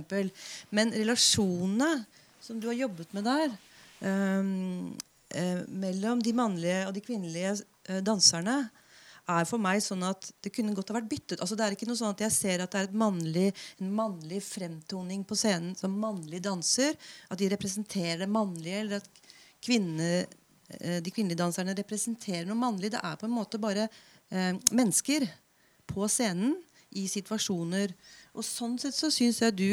Men 0.74 0.94
relasjonene 0.94 1.92
som 2.44 2.60
du 2.60 2.68
har 2.68 2.76
jobbet 2.76 3.12
med 3.16 3.24
der, 3.24 3.52
um, 4.04 4.90
eh, 5.32 5.62
mellom 5.68 6.20
de 6.20 6.34
mannlige 6.36 6.82
og 6.88 6.92
de 6.96 7.02
kvinnelige 7.04 7.54
eh, 7.88 8.02
danserne, 8.04 8.66
er 9.30 9.46
for 9.48 9.62
meg 9.62 9.80
sånn 9.84 10.04
at 10.06 10.28
det 10.44 10.52
kunne 10.52 10.74
godt 10.76 10.90
ha 10.92 10.98
vært 10.98 11.10
byttet. 11.10 11.40
Altså 11.40 11.56
Det 11.56 11.64
er 11.64 11.76
ikke 11.76 11.88
noe 11.88 11.98
sånn 11.98 12.12
at 12.12 12.24
jeg 12.26 12.34
ser 12.34 12.64
at 12.64 12.74
det 12.74 12.82
er 12.82 12.98
mannlig, 13.00 13.46
en 13.80 13.92
mannlig 13.96 14.42
fremtoning 14.44 15.24
på 15.28 15.38
scenen 15.38 15.72
som 15.78 15.96
mannlig 16.00 16.42
danser. 16.44 16.96
At 17.32 17.40
de 17.40 17.48
representerer 17.52 18.24
det 18.24 18.30
mannlige, 18.30 18.82
eller 18.82 19.00
at 19.00 19.24
kvinne, 19.64 20.10
eh, 20.80 21.00
de 21.00 21.14
kvinnelige 21.14 21.40
danserne 21.40 21.76
representerer 21.78 22.44
noe 22.48 22.60
mannlig. 22.60 22.92
Det 22.92 23.00
er 23.00 23.16
på 23.20 23.28
en 23.28 23.36
måte 23.36 23.60
bare 23.62 23.88
eh, 23.88 24.52
mennesker 24.70 25.26
på 25.88 26.08
scenen 26.08 26.58
i 26.94 27.08
situasjoner. 27.10 27.94
Og 28.36 28.44
sånn 28.46 28.76
sett 28.80 28.96
så 28.96 29.10
syns 29.12 29.40
jeg 29.40 29.56
du 29.56 29.70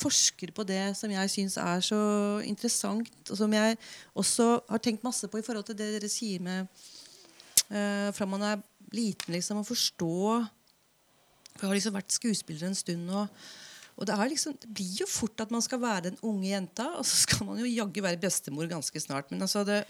forsker 0.00 0.52
på 0.54 0.64
det 0.68 0.94
som 0.96 1.12
jeg 1.12 1.32
syns 1.32 1.56
er 1.60 1.82
så 1.84 2.00
interessant, 2.46 3.10
og 3.28 3.36
som 3.36 3.52
jeg 3.52 3.76
også 4.18 4.46
har 4.68 4.82
tenkt 4.82 5.04
masse 5.04 5.28
på 5.28 5.40
i 5.40 5.44
forhold 5.44 5.66
til 5.68 5.76
det 5.78 5.90
dere 5.96 6.10
sier 6.10 6.42
med 6.44 6.68
uh, 7.74 8.08
fra 8.16 8.28
man 8.28 8.46
er 8.46 8.62
liten, 8.96 9.34
liksom, 9.36 9.62
å 9.62 9.66
forstå 9.66 10.14
For 11.56 11.66
jeg 11.66 11.68
har 11.68 11.78
liksom 11.78 11.98
vært 11.98 12.14
skuespiller 12.14 12.70
en 12.70 12.78
stund. 12.78 13.10
og 13.10 13.28
og 14.00 14.06
det, 14.08 14.14
er 14.16 14.30
liksom, 14.32 14.54
det 14.56 14.68
blir 14.72 15.00
jo 15.02 15.06
fort 15.10 15.42
at 15.44 15.50
man 15.52 15.60
skal 15.60 15.80
være 15.82 16.06
den 16.06 16.14
unge 16.24 16.48
jenta, 16.48 16.86
og 16.96 17.04
så 17.04 17.18
skal 17.26 17.44
man 17.44 17.58
jo 17.60 17.68
jaggu 17.68 18.00
være 18.00 18.20
bestemor 18.22 18.68
ganske 18.70 19.02
snart. 19.02 19.28
Men 19.28 19.44
altså, 19.44 19.60
det, 19.68 19.82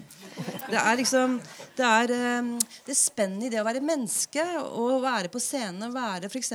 det 0.66 0.80
er 0.80 0.96
liksom 0.98 1.36
Det 1.78 1.86
er 1.86 2.14
eh, 2.16 2.48
det 2.88 2.96
spennet 2.98 3.46
i 3.46 3.52
det 3.54 3.60
å 3.62 3.68
være 3.68 3.84
menneske 3.84 4.42
og 4.66 5.04
være 5.04 5.30
på 5.30 5.42
scenen 5.42 5.86
og 5.86 5.94
være 5.94 6.26
f.eks. 6.26 6.50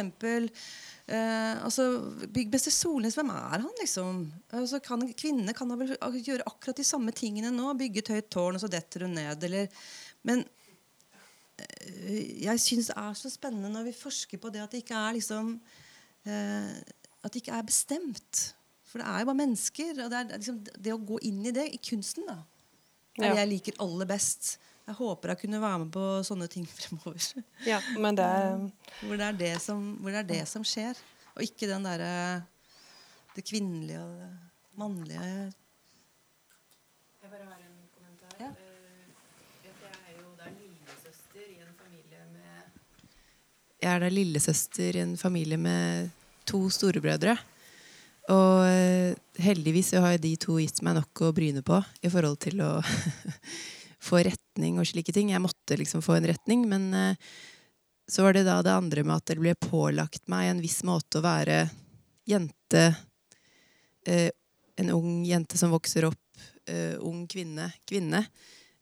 Eh, 1.06 1.64
altså, 1.64 1.88
Byggbester 2.34 2.76
Solnes, 2.76 3.16
hvem 3.16 3.32
er 3.32 3.62
han, 3.62 3.72
liksom? 3.80 4.26
Altså, 4.52 4.84
kan, 4.84 5.08
kvinne 5.16 5.56
kan 5.56 5.72
vel 5.80 5.96
gjøre 6.20 6.50
akkurat 6.52 6.82
de 6.82 6.88
samme 6.88 7.16
tingene 7.16 7.56
nå. 7.56 7.72
Bygge 7.80 8.04
et 8.04 8.14
høyt 8.18 8.32
tårn, 8.36 8.60
og 8.60 8.66
så 8.66 8.72
detter 8.74 9.08
hun 9.08 9.16
ned. 9.16 9.48
Eller, 9.48 9.72
men 10.28 10.44
jeg 12.46 12.60
syns 12.60 12.90
det 12.92 12.98
er 13.00 13.14
så 13.16 13.30
spennende 13.32 13.70
når 13.72 13.86
vi 13.88 13.94
forsker 13.96 14.38
på 14.42 14.50
det 14.52 14.60
at 14.64 14.72
det 14.76 14.82
ikke 14.84 14.98
er 15.00 15.16
liksom 15.16 15.54
eh, 16.28 16.74
At 17.24 17.32
det 17.34 17.42
ikke 17.42 17.56
er 17.58 17.64
bestemt. 17.66 18.42
For 18.86 19.00
det 19.02 19.08
er 19.08 19.20
jo 19.24 19.30
bare 19.32 19.40
mennesker. 19.40 19.92
Og 20.04 20.12
det 20.12 20.20
er 20.20 20.36
liksom 20.38 20.60
det 20.66 20.94
å 20.94 21.00
gå 21.02 21.18
inn 21.26 21.40
i 21.48 21.52
det 21.56 21.66
i 21.74 21.80
kunsten, 21.82 22.28
da. 22.28 22.36
Er 23.18 23.24
Ja. 23.24 23.32
det 23.34 23.40
jeg 23.40 23.50
liker 23.54 23.80
aller 23.82 24.06
best. 24.06 24.58
Jeg 24.86 24.96
håper 25.00 25.32
jeg 25.32 25.40
kunne 25.42 25.62
være 25.64 25.80
med 25.86 25.92
på 25.96 26.04
sånne 26.28 26.48
ting 26.52 26.68
fremover. 26.78 27.18
Ja, 27.66 27.80
men 27.98 28.16
det 28.20 28.26
er 28.26 28.60
Hvor 29.02 29.18
det 29.18 29.26
er 29.32 29.40
det 29.40 29.54
som, 29.64 29.96
hvor 30.02 30.12
det, 30.12 30.20
er 30.26 30.30
det 30.36 30.44
som 30.52 30.64
skjer. 30.68 31.00
Og 31.36 31.42
ikke 31.48 31.68
den 31.72 31.84
derre 31.88 32.44
Det 33.36 33.44
kvinnelige 33.48 34.00
og 34.00 34.14
det 34.20 34.30
mannlige. 34.78 35.24
Jeg 37.24 37.32
bare 37.32 37.46
har 37.50 37.58
en 37.66 37.90
kommentar. 37.96 38.38
Ja. 38.40 38.52
Eh, 38.52 39.10
Jeg 39.66 39.74
er 39.82 40.22
jo 40.22 40.30
da 40.38 40.46
lillesøster 40.54 41.50
i 41.50 41.58
en 41.66 41.74
familie 41.82 42.22
med 42.32 43.75
Jeg 43.86 44.00
er 44.00 44.02
da 44.02 44.08
lillesøster 44.10 44.96
i 44.98 45.02
en 45.04 45.12
familie 45.14 45.60
med 45.62 46.08
to 46.50 46.64
storebrødre. 46.74 47.36
Og 48.34 48.64
eh, 48.66 49.14
heldigvis 49.38 49.92
så 49.94 50.02
har 50.02 50.16
de 50.18 50.32
to 50.42 50.56
gitt 50.58 50.82
meg 50.82 50.96
nok 50.98 51.22
å 51.28 51.34
bryne 51.38 51.62
på 51.66 51.78
i 52.02 52.10
forhold 52.10 52.40
til 52.42 52.64
å 52.66 52.72
få 54.08 54.24
retning 54.26 54.80
og 54.82 54.90
slike 54.90 55.14
ting. 55.14 55.30
Jeg 55.36 55.44
måtte 55.44 55.78
liksom 55.78 56.02
få 56.02 56.18
en 56.18 56.26
retning, 56.32 56.64
men 56.72 56.88
eh, 56.98 57.30
så 58.10 58.26
var 58.26 58.34
det 58.34 58.48
da 58.50 58.58
det 58.66 58.74
andre 58.74 59.06
med 59.06 59.20
at 59.20 59.30
det 59.30 59.38
ble 59.44 59.54
pålagt 59.68 60.26
meg 60.34 60.50
en 60.50 60.66
viss 60.66 60.82
måte 60.88 61.22
å 61.22 61.26
være 61.26 61.68
jente 62.26 62.88
eh, 64.10 64.32
En 64.76 64.90
ung 64.92 65.22
jente 65.24 65.56
som 65.56 65.72
vokser 65.72 66.04
opp, 66.04 66.42
ung 67.00 67.22
kvinne, 67.32 67.70
kvinne 67.88 68.20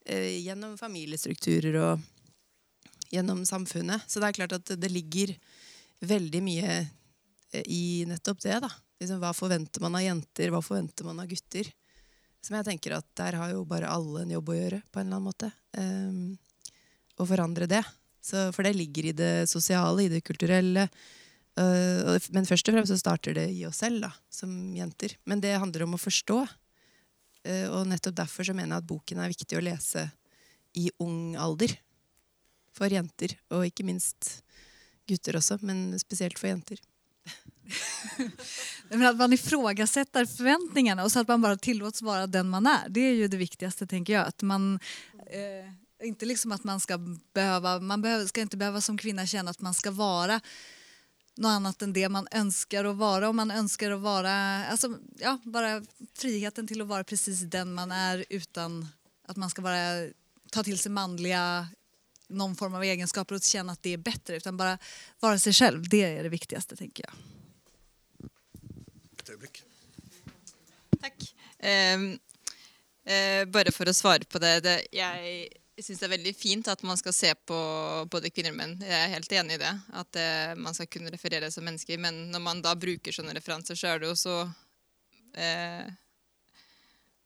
gjennom 0.09 0.71
familiestrukturer 0.79 1.75
og 1.77 2.07
gjennom 3.13 3.43
samfunnet. 3.45 4.05
Så 4.07 4.21
det 4.21 4.31
er 4.31 4.39
klart 4.41 4.57
at 4.57 4.73
det 4.79 4.91
ligger 4.91 5.35
veldig 6.03 6.41
mye 6.43 6.75
eh, 6.81 7.63
i 7.65 8.03
nettopp 8.09 8.41
det. 8.43 8.59
da. 8.65 8.71
Liksom, 9.01 9.21
hva 9.21 9.33
forventer 9.35 9.83
man 9.83 9.97
av 9.99 10.05
jenter, 10.05 10.51
hva 10.53 10.61
forventer 10.63 11.07
man 11.07 11.21
av 11.23 11.29
gutter? 11.31 11.69
Som 12.43 12.57
jeg 12.57 12.67
tenker 12.67 12.97
at 12.97 13.07
der 13.19 13.37
har 13.39 13.53
jo 13.53 13.63
bare 13.67 13.91
alle 13.91 14.23
en 14.23 14.33
jobb 14.33 14.51
å 14.51 14.55
gjøre, 14.57 14.81
på 14.91 14.99
en 14.99 15.07
eller 15.07 15.19
annen 15.19 15.29
måte. 15.29 15.51
Um, 15.77 16.23
å 17.19 17.27
forandre 17.29 17.69
det. 17.71 17.83
Så, 18.23 18.49
for 18.55 18.67
det 18.67 18.73
ligger 18.75 19.09
i 19.09 19.15
det 19.15 19.33
sosiale, 19.51 20.05
i 20.05 20.11
det 20.11 20.23
kulturelle. 20.27 20.89
Uh, 21.59 22.17
men 22.35 22.47
først 22.49 22.67
og 22.67 22.75
fremst 22.75 22.91
så 22.91 22.99
starter 22.99 23.37
det 23.37 23.47
i 23.53 23.63
oss 23.67 23.79
selv, 23.83 24.03
da, 24.03 24.11
som 24.33 24.51
jenter. 24.75 25.15
Men 25.29 25.43
det 25.43 25.55
handler 25.55 25.85
om 25.85 25.95
å 25.95 26.01
forstå. 26.01 26.41
Uh, 27.47 27.67
og 27.75 27.87
nettopp 27.91 28.19
derfor 28.23 28.47
så 28.47 28.55
mener 28.57 28.75
jeg 28.75 28.83
at 28.83 28.91
boken 28.91 29.23
er 29.23 29.31
viktig 29.31 29.59
å 29.59 29.63
lese 29.63 30.07
i 30.79 30.89
ung 31.03 31.37
alder. 31.39 31.75
For 32.73 32.89
jenter, 32.89 33.35
og 33.53 33.67
ikke 33.67 33.85
minst 33.85 34.39
gutter 35.09 35.37
også, 35.37 35.59
men 35.61 35.91
spesielt 36.01 36.39
for 36.39 36.49
jenter. 36.49 36.81
Men 38.89 39.05
at 39.07 39.17
man 39.17 39.33
ifrågasetter 39.33 40.27
forventningene, 40.27 41.03
og 41.03 41.11
så 41.11 41.23
at 41.23 41.31
man 41.31 41.43
bare 41.43 41.59
tillåts 41.61 42.03
være 42.03 42.27
den 42.31 42.49
man 42.51 42.67
er, 42.67 42.89
Det 42.89 43.05
er 43.07 43.15
jo 43.21 43.29
det 43.31 43.39
viktigste, 43.39 43.87
tenker 43.89 44.17
jeg. 44.17 44.33
At 44.33 44.43
man, 44.43 44.79
eh, 45.27 45.69
Ikke 46.03 46.27
liksom 46.27 46.51
at 46.51 46.63
man 46.67 46.79
skal 46.83 46.99
behøve 47.33 47.79
man 47.79 48.01
behöver, 48.03 48.27
skal 48.27 48.45
ikke 48.45 48.59
behøve 48.59 48.81
som 48.81 48.97
kvinne 48.97 49.25
kjenne 49.25 49.49
at 49.49 49.61
man 49.61 49.73
skal 49.73 49.95
være 49.95 50.41
noe 51.39 51.51
annet 51.57 51.81
enn 51.81 51.93
det 51.93 52.09
man 52.11 52.27
ønsker 52.35 52.85
å 52.85 52.93
være. 52.97 53.29
Om 53.29 53.39
man 53.39 53.53
ønsker 53.55 53.93
å 53.93 54.01
være 54.03 54.33
altså, 54.69 54.91
ja, 55.21 55.37
Bare 55.45 55.81
friheten 56.19 56.67
til 56.67 56.83
å 56.83 56.89
være 56.89 57.07
precis 57.07 57.45
den 57.49 57.73
man 57.73 57.91
er, 57.91 58.25
utan 58.29 58.83
at 59.29 59.39
man 59.39 59.49
skal 59.49 59.63
bare 59.63 60.11
ta 60.51 60.61
til 60.61 60.77
seg 60.77 60.91
manliga 60.93 61.65
någon 62.29 62.55
form 62.55 62.73
av 62.75 62.83
egenskaper 62.83 63.35
och 63.35 63.41
känna 63.41 63.71
att 63.71 63.83
det 63.83 63.93
är 63.93 63.97
bättre. 63.97 64.35
Utan 64.35 64.57
bara 64.57 64.77
vara 65.19 65.39
sig 65.39 65.53
själv. 65.53 65.89
Det 65.89 66.03
är 66.03 66.23
det 66.23 66.29
viktigaste 66.29 66.75
tänker 66.75 67.05
jag. 67.07 67.13
Takk. 71.01 71.35
Ehm, 71.59 72.19
eh, 73.05 73.45
bare 73.45 73.71
for 73.71 73.89
å 73.89 73.93
svare 73.93 74.23
på 74.23 74.39
det, 74.39 74.59
det 74.63 74.77
Jeg 74.93 75.87
syns 75.87 75.99
det 76.03 76.05
er 76.05 76.11
veldig 76.13 76.31
fint 76.37 76.67
at 76.69 76.83
man 76.85 76.99
skal 76.99 77.15
se 77.17 77.31
på 77.49 77.57
både 78.13 78.29
kvinner 78.29 78.53
og 78.53 78.59
menn. 78.59 78.75
Jeg 78.85 78.93
er 78.93 79.13
helt 79.15 79.31
enig 79.33 79.55
i 79.57 79.61
det. 79.63 79.71
At 79.97 80.19
uh, 80.21 80.51
man 80.61 80.75
skal 80.77 80.85
kunne 80.85 81.09
referere 81.09 81.49
som 81.51 81.65
mennesker. 81.65 81.97
Men 81.97 82.27
når 82.29 82.43
man 82.45 82.61
da 82.61 82.75
bruker 82.77 83.15
sånne 83.15 83.33
referanser, 83.33 83.79
så 83.79 83.89
er 83.89 84.03
det 84.03 84.11
jo 84.11 84.19
så 84.21 84.35
eh, 85.33 85.89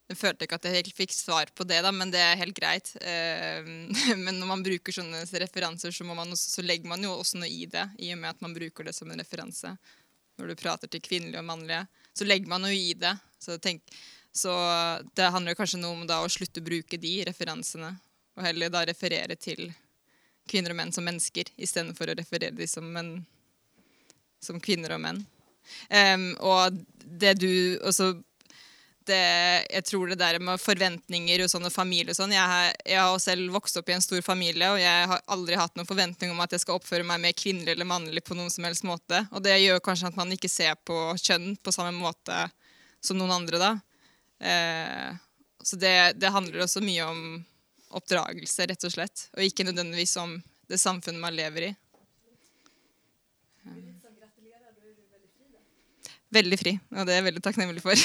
Jeg 0.07 0.19
følte 0.21 0.45
ikke 0.47 0.55
at 0.55 0.65
jeg 0.69 0.75
helt 0.77 0.95
fikk 0.95 1.11
svar 1.11 1.49
på 1.51 1.65
det, 1.67 1.81
da, 1.83 1.91
men 1.91 2.11
det 2.13 2.21
er 2.23 2.39
helt 2.39 2.55
greit. 2.55 2.93
Eh, 3.01 3.65
men 4.25 4.37
når 4.39 4.51
man 4.53 4.63
bruker 4.63 4.95
sånne 4.95 5.25
referanser, 5.43 5.91
så, 5.91 6.07
man 6.07 6.31
også, 6.31 6.57
så, 6.57 6.63
legger 6.63 6.87
man 6.87 7.03
jo 7.03 7.11
også 7.17 7.41
noe 7.41 7.51
i 7.51 7.65
det, 7.67 7.83
i 7.99 8.13
og 8.15 8.21
med 8.21 8.31
at 8.31 8.43
man 8.45 8.55
bruker 8.55 8.87
det 8.87 8.95
som 8.95 9.11
en 9.11 9.19
referanse. 9.19 9.73
Når 10.39 10.53
du 10.53 10.59
prater 10.59 10.91
til 10.91 11.03
kvinnelige 11.03 11.41
og 11.41 11.49
mannlige, 11.49 11.83
så 12.15 12.27
legger 12.27 12.53
man 12.53 12.63
noe 12.63 12.77
i 12.77 12.93
det. 12.95 13.11
Så, 13.41 13.57
tenk, 13.59 13.83
så 14.31 14.53
det 15.17 15.31
handler 15.33 15.57
kanskje 15.59 15.81
noe 15.81 15.97
om 15.97 16.07
da 16.07 16.21
å 16.23 16.31
slutte 16.31 16.63
å 16.63 16.67
bruke 16.69 16.99
de 17.01 17.17
referansene, 17.27 17.91
og 18.37 18.45
heller 18.45 18.71
da 18.71 18.85
referere 18.87 19.35
til 19.35 19.65
kvinner 20.47 20.71
og 20.71 20.79
menn 20.79 20.93
som 20.95 21.03
mennesker, 21.03 21.51
istedenfor 21.59 22.13
å 22.13 22.15
referere 22.15 22.55
dem 22.55 22.69
som, 22.71 22.87
menn, 22.93 23.17
som 24.39 24.61
kvinner 24.63 24.95
og 24.95 25.03
menn. 25.03 25.25
Um, 25.91 26.29
og 26.39 26.77
det 27.03 27.33
du 27.41 27.51
også 27.83 28.13
det, 29.07 29.23
jeg 29.71 29.85
tror 29.87 30.11
det 30.11 30.19
der 30.19 30.37
med 30.43 30.61
forventninger 30.61 31.43
og 31.43 31.49
sånne 31.51 31.71
familier 31.73 32.13
og 32.13 32.17
sånn 32.19 32.35
jeg, 32.35 32.43
har, 32.51 32.69
jeg 32.85 32.99
har 32.99 33.19
selv 33.23 33.55
vokst 33.55 33.79
opp 33.79 33.89
i 33.89 33.95
en 33.95 34.03
stor 34.03 34.21
familie, 34.25 34.69
og 34.73 34.79
jeg 34.81 35.09
har 35.11 35.23
aldri 35.33 35.57
hatt 35.59 35.75
noen 35.79 35.89
forventning 35.89 36.33
om 36.33 36.43
at 36.43 36.55
jeg 36.55 36.63
skal 36.63 36.77
oppføre 36.79 37.07
meg 37.07 37.23
mer 37.23 37.35
kvinnelig 37.37 37.73
eller 37.73 37.89
mannlig 37.89 38.23
på 38.27 38.37
noen 38.37 38.51
som 38.53 38.67
helst 38.67 38.85
måte. 38.87 39.23
Og 39.31 39.43
det 39.45 39.57
gjør 39.59 39.83
kanskje 39.83 40.11
at 40.11 40.19
man 40.19 40.33
ikke 40.35 40.51
ser 40.51 40.77
på 40.87 40.97
kjønn 41.21 41.55
på 41.63 41.73
samme 41.75 41.95
måte 41.97 42.45
som 43.03 43.19
noen 43.19 43.35
andre, 43.39 43.61
da. 43.61 43.71
Eh, 44.39 45.09
så 45.63 45.79
det, 45.79 45.95
det, 46.21 46.31
handler 46.33 46.63
også 46.63 46.83
mye 46.85 47.07
om 47.07 47.21
oppdragelse, 47.97 48.67
rett 48.69 48.87
og 48.87 48.93
slett, 48.93 49.27
og 49.35 49.43
ikke 49.43 49.65
nødvendigvis 49.67 50.17
om 50.21 50.37
det 50.67 50.79
samfunnet 50.81 51.23
man 51.23 51.35
lever 51.35 51.69
i. 51.69 51.73
Veldig 56.33 56.57
fri, 56.59 56.73
og 56.91 57.05
det 57.07 57.13
er 57.13 57.21
jeg 57.21 57.27
veldig 57.29 57.43
takknemlig 57.43 57.81
for. 57.83 57.95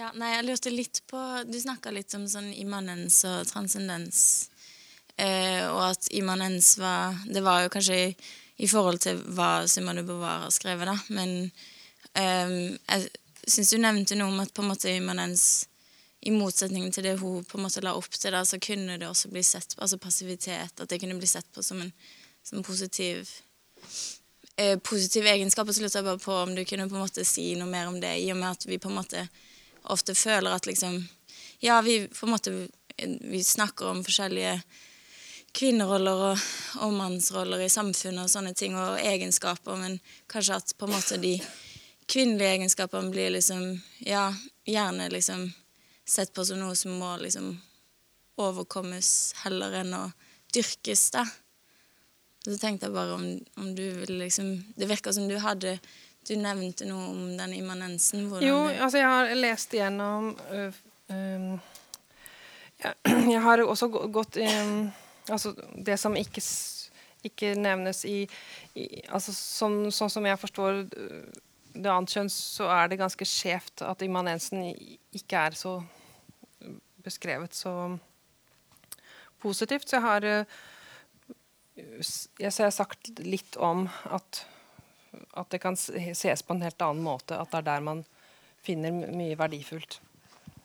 ja, 0.00 0.08
nei, 0.16 0.30
jeg 0.32 0.46
lurte 0.46 0.70
litt 0.72 1.02
på 1.10 1.20
Du 1.44 1.58
snakka 1.60 1.92
litt 1.92 2.14
om 2.16 2.24
sånn 2.30 2.48
immanens 2.56 3.24
og 3.28 3.44
transcendens. 3.50 4.48
Eh, 5.20 5.66
og 5.68 5.82
at 5.90 6.08
immanens 6.16 6.78
var 6.80 7.18
Det 7.28 7.42
var 7.44 7.62
jo 7.66 7.72
kanskje 7.74 7.96
i, 8.06 8.16
i 8.64 8.68
forhold 8.70 8.98
til 9.04 9.20
hva 9.36 9.66
Simone 9.68 10.02
Beauvoir 10.06 10.46
har 10.46 10.54
skrevet, 10.54 10.88
da. 10.88 10.96
Men 11.12 11.52
eh, 12.16 12.48
jeg 12.88 13.10
syns 13.44 13.70
du 13.74 13.78
nevnte 13.82 14.16
noe 14.16 14.32
om 14.32 14.40
at 14.40 14.54
på 14.56 14.64
en 14.64 14.72
måte 14.72 14.88
immanens 14.96 15.66
i 16.20 16.32
motsetning 16.32 16.90
til 16.92 17.04
det 17.04 17.14
hun 17.20 17.44
på 17.48 17.56
en 17.56 17.64
måte 17.64 17.80
la 17.84 17.94
opp 17.96 18.12
til, 18.12 18.32
da, 18.32 18.42
så 18.44 18.60
kunne 18.60 18.98
det 19.00 19.08
også 19.08 19.30
bli 19.32 19.42
sett 19.44 19.76
altså 19.80 19.96
passivitet, 20.00 20.80
at 20.80 20.88
det 20.88 20.98
kunne 21.00 21.16
bli 21.16 21.28
sett 21.28 21.48
på 21.52 21.64
som 21.64 21.80
en 21.80 21.92
som 22.44 22.64
positiv 22.64 23.28
eh, 24.56 24.78
egenskaper 24.78 25.32
egenskap. 25.34 25.68
Så 25.72 25.82
lurte 25.82 25.98
jeg 25.98 26.04
bare 26.04 26.18
på 26.18 26.34
om 26.34 26.54
du 26.54 26.64
kunne 26.64 26.88
på 26.88 26.98
en 26.98 27.04
måte 27.04 27.24
si 27.24 27.54
noe 27.58 27.70
mer 27.70 27.88
om 27.88 28.00
det, 28.00 28.16
i 28.18 28.30
og 28.32 28.40
med 28.40 28.50
at 28.50 28.66
vi 28.66 28.78
på 28.78 28.90
en 28.90 28.98
måte 29.00 29.26
ofte 29.82 30.14
føler 30.14 30.52
at 30.52 30.66
liksom 30.66 31.02
Ja, 31.60 31.80
vi 31.84 32.06
på 32.08 32.26
en 32.26 32.32
måte 32.32 32.68
vi 33.20 33.44
snakker 33.44 33.90
om 33.90 34.04
forskjellige 34.04 34.60
kvinneroller 35.52 36.22
og, 36.30 36.44
og 36.84 36.92
mannsroller 36.94 37.64
i 37.64 37.72
samfunnet 37.72 38.24
og 38.24 38.30
sånne 38.32 38.52
ting, 38.54 38.76
og 38.78 39.00
egenskaper, 39.00 39.76
men 39.76 39.98
kanskje 40.30 40.58
at 40.60 40.74
på 40.78 40.86
en 40.86 40.94
måte 40.94 41.18
de 41.20 41.34
kvinnelige 42.10 42.56
egenskapene 42.58 43.12
blir 43.12 43.32
liksom 43.34 43.80
Ja, 43.98 44.30
gjerne 44.66 45.10
liksom 45.10 45.50
sett 46.06 46.32
på 46.34 46.44
som 46.44 46.60
noe 46.60 46.76
som 46.76 46.96
må 46.98 47.16
liksom 47.20 47.52
overkommes 48.40 49.34
heller 49.44 49.74
enn 49.82 49.94
å 49.94 50.04
dyrkes, 50.54 51.10
da. 51.14 51.26
Så 52.44 52.56
tenkte 52.56 52.88
jeg 52.88 52.94
bare 52.94 53.16
om, 53.18 53.24
om 53.60 53.74
du 53.76 53.82
ville 53.82 54.24
liksom 54.24 54.54
Det 54.76 54.88
virka 54.88 55.12
som 55.12 55.28
du 55.28 55.36
hadde 55.38 55.78
Du 56.28 56.34
nevnte 56.36 56.86
noe 56.88 57.10
om 57.10 57.36
den 57.36 57.54
immanensen. 57.56 58.28
jo, 58.44 58.56
altså 58.68 58.98
jeg 58.98 59.08
har 59.08 59.34
lest 59.34 59.74
igjennom 59.74 60.34
øh, 60.52 60.72
øh, 61.10 61.58
jeg, 62.80 62.94
jeg, 63.34 63.40
har 63.42 63.62
også 63.64 63.88
gått 63.88 64.36
øh, 64.36 64.88
Altså 65.28 65.54
det 65.86 65.98
som 66.00 66.16
ikke, 66.16 66.42
ikke 67.24 67.54
nevnes 67.54 68.04
i, 68.04 68.28
i 68.74 68.86
altså 69.08 69.32
sånn, 69.36 69.90
sånn, 69.92 70.10
som 70.10 70.26
jeg 70.26 70.40
forstår 70.40 70.80
det 70.90 71.90
annet 71.92 72.10
kjønn, 72.10 72.30
så 72.32 72.66
er 72.72 72.90
det 72.90 72.98
ganske 72.98 73.26
skjevt 73.28 73.84
at 73.86 74.02
immanensen 74.02 74.64
ikke 75.14 75.44
er 75.46 75.54
så 75.54 75.76
beskrevet 77.04 77.54
så 77.54 77.74
positivt. 79.40 79.88
Så 79.88 80.00
jeg 80.00 80.06
har 80.08 80.26
jeg 82.40 82.52
har 82.56 82.72
sagt 82.74 83.12
litt 83.22 83.56
om 83.56 83.86
at, 84.10 84.44
at, 85.32 85.50
det 85.52 85.60
kan 85.62 85.76
ses 85.76 86.42
på 86.42 86.56
en 86.56 86.64
helt 86.64 86.82
annen 86.84 87.04
måte. 87.04 87.38
At 87.38 87.52
det 87.52 87.62
er 87.62 87.68
der 87.70 87.84
man 87.86 88.04
finner 88.64 88.92
mye 88.92 89.36
verdifullt. 89.40 90.00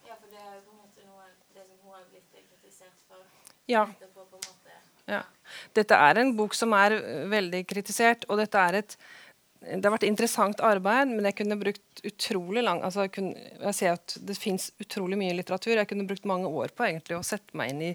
Ja, 0.06 0.18
for 0.20 0.30
det 0.32 0.42
er 0.42 0.62
på 0.62 0.74
en 0.74 0.82
måte 0.82 1.06
noe 1.08 1.30
det 1.56 1.64
som 1.64 1.78
hun 1.84 1.96
har 1.98 2.08
blitt 2.12 2.32
kritisert 2.34 2.98
for. 3.08 3.24
Ja. 3.72 3.86
ja. 5.10 5.22
Dette 5.76 6.02
er 6.08 6.22
en 6.22 6.36
bok 6.38 6.58
som 6.58 6.76
er 6.78 6.98
veldig 7.32 7.64
kritisert, 7.70 8.28
og 8.30 8.44
dette 8.44 8.66
er 8.70 8.82
et 8.84 8.98
det 9.66 9.82
har 9.88 9.96
vært 9.96 10.06
interessant 10.06 10.60
arbeid, 10.62 11.10
men 11.10 11.26
jeg 11.26 11.40
kunne 11.40 11.58
brukt 11.58 12.02
utrolig 12.06 12.62
lang 12.62 12.84
altså 12.86 13.08
jeg, 13.08 13.16
kunne, 13.16 13.46
jeg 13.64 13.78
ser 13.78 13.96
at 13.96 14.18
Det 14.22 14.36
fins 14.38 14.68
utrolig 14.84 15.18
mye 15.18 15.34
litteratur. 15.40 15.74
Jeg 15.80 15.90
kunne 15.90 16.06
brukt 16.06 16.28
mange 16.30 16.52
år 16.52 16.74
på 16.76 16.86
egentlig 16.86 17.18
å 17.18 17.26
sette 17.26 17.58
meg 17.58 17.74
inn 17.74 17.82
i 17.88 17.92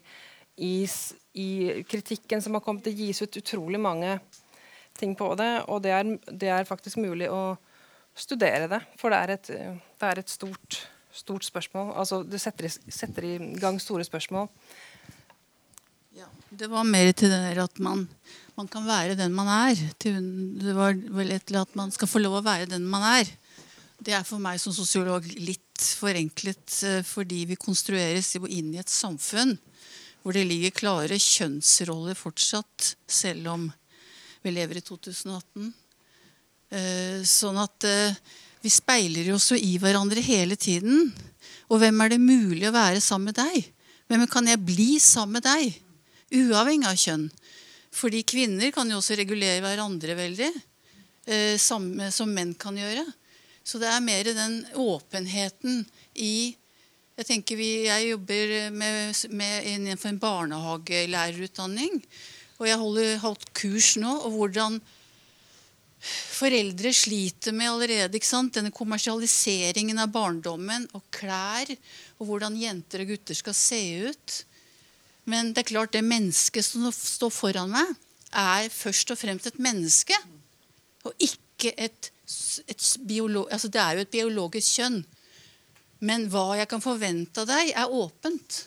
i, 0.61 0.89
i, 1.33 1.83
kritikken 1.89 2.43
som 2.43 2.55
har 2.55 2.61
kommet. 2.61 2.85
Det 2.85 2.93
gis 2.97 3.23
ut 3.23 3.37
utrolig 3.37 3.81
mange 3.81 4.19
ting 4.99 5.15
på 5.17 5.33
det, 5.39 5.51
og 5.73 5.81
det 5.85 5.95
er, 5.97 6.15
det 6.29 6.53
er 6.53 6.69
faktisk 6.69 7.01
mulig 7.01 7.31
å 7.33 7.57
studere 8.17 8.69
det. 8.69 8.83
For 9.01 9.13
det 9.13 9.21
er 9.21 9.35
et, 9.37 9.51
det 10.01 10.11
er 10.11 10.21
et 10.21 10.33
stort, 10.33 10.83
stort, 11.17 11.47
spørsmål. 11.49 11.95
Altså, 12.03 12.21
det 12.27 12.43
setter 12.43 12.69
setter 12.69 13.29
i, 13.31 13.35
gang 13.61 13.81
store 13.81 14.05
spørsmål. 14.05 14.51
Ja, 16.19 16.29
det 16.53 16.69
var 16.69 16.85
mer 16.85 17.09
til 17.17 17.33
det 17.33 17.41
der 17.47 17.63
at 17.65 17.81
man, 17.81 18.05
man 18.59 18.69
kan 18.69 18.85
være 18.85 19.17
den 19.17 19.33
man 19.33 19.49
er. 19.49 19.81
Det 20.03 20.77
var 20.77 20.99
vel 21.17 21.33
til 21.41 21.63
at 21.63 21.73
man 21.79 21.95
skal 21.95 22.11
få 22.11 22.21
lov 22.21 22.41
å 22.41 22.45
være 22.45 22.69
den 22.69 22.85
man 22.91 23.07
er. 23.15 23.31
Det 24.01 24.13
er 24.17 24.29
for 24.29 24.43
meg 24.43 24.61
som 24.61 24.75
sosiolog 24.77 25.25
litt 25.41 25.65
forenklet 26.01 26.77
eh, 26.89 27.03
fordi 27.05 27.43
vi 27.49 27.57
konstrueres 27.61 28.35
inn 28.37 28.73
i 28.75 28.81
et 28.81 28.93
samfunn 28.93 29.57
hvor 30.23 30.37
det 30.37 30.47
ligger 30.49 30.75
klare 30.77 31.19
kjønnsroller 31.21 32.19
fortsatt, 32.19 32.95
selv 33.09 33.49
om 33.55 33.69
vi 34.45 34.53
lever 34.53 34.81
i 34.81 34.85
2018. 34.85 35.71
Eh, 36.71 37.21
sånn 37.27 37.59
at 37.61 37.87
eh, 37.89 38.17
vi 38.61 38.73
speiler 38.73 39.33
oss 39.35 39.51
jo 39.53 39.59
i 39.59 39.77
hverandre 39.81 40.23
hele 40.25 40.57
tiden. 40.61 41.09
Og 41.73 41.81
hvem 41.81 42.03
er 42.05 42.13
det 42.13 42.23
mulig 42.23 42.67
å 42.69 42.75
være 42.75 43.01
sammen 43.05 43.31
med 43.31 43.41
deg? 43.41 43.71
Hvem 44.11 44.27
kan 44.31 44.49
jeg 44.51 44.65
bli 44.67 44.91
sammen 45.03 45.39
med 45.39 45.47
deg? 45.47 45.77
Uavhengig 46.41 46.89
av 46.91 46.99
kjønn. 46.99 47.29
Fordi 47.91 48.23
kvinner 48.27 48.71
kan 48.75 48.91
jo 48.91 49.01
også 49.01 49.17
regulere 49.19 49.63
hverandre 49.65 50.17
veldig. 50.19 50.51
Eh, 51.27 51.57
samme 51.61 52.11
som 52.15 52.31
menn 52.33 52.53
kan 52.59 52.77
gjøre. 52.79 53.07
Så 53.65 53.81
det 53.81 53.91
er 53.91 54.03
mer 54.05 54.29
den 54.35 54.61
åpenheten 54.79 55.85
i 56.19 56.57
jeg 57.21 57.29
tenker 57.29 57.59
vi, 57.59 57.71
jeg 57.85 58.13
jobber 58.15 58.55
med, 58.73 59.19
med 59.37 59.67
innenfor 59.69 60.09
en 60.09 60.23
barnehagelærerutdanning. 60.23 62.01
Og 62.61 62.69
jeg 62.69 62.81
holder 62.81 63.21
holdt 63.21 63.51
kurs 63.57 63.95
nå 64.01 64.15
og 64.25 64.33
hvordan 64.37 64.79
foreldre 66.01 66.93
sliter 66.97 67.53
med 67.53 67.69
allerede 67.69 68.17
ikke 68.17 68.29
sant? 68.29 68.55
denne 68.57 68.73
kommersialiseringen 68.73 70.01
av 70.01 70.13
barndommen 70.15 70.87
og 70.97 71.05
klær. 71.13 71.69
Og 72.21 72.31
hvordan 72.31 72.57
jenter 72.61 73.05
og 73.05 73.13
gutter 73.13 73.37
skal 73.37 73.57
se 73.57 73.83
ut. 74.09 74.41
Men 75.29 75.53
det 75.53 75.65
er 75.65 75.73
klart 75.75 75.93
det 75.93 76.05
mennesket 76.07 76.65
som 76.65 76.89
står 76.95 77.33
foran 77.37 77.73
meg, 77.73 77.95
er 78.33 78.73
først 78.73 79.13
og 79.13 79.21
fremst 79.21 79.51
et 79.51 79.61
menneske. 79.61 80.17
Og 81.05 81.13
ikke 81.21 81.75
et, 81.77 82.13
et 82.65 82.93
biolog... 83.05 83.51
Altså 83.53 83.69
det 83.69 83.85
er 83.85 83.99
jo 83.99 84.09
et 84.09 84.17
biologisk 84.17 84.81
kjønn. 84.81 85.03
Men 86.07 86.27
hva 86.33 86.55
jeg 86.59 86.69
kan 86.71 86.83
forvente 86.83 87.43
av 87.43 87.51
deg, 87.51 87.73
er 87.77 87.93
åpent. 87.93 88.63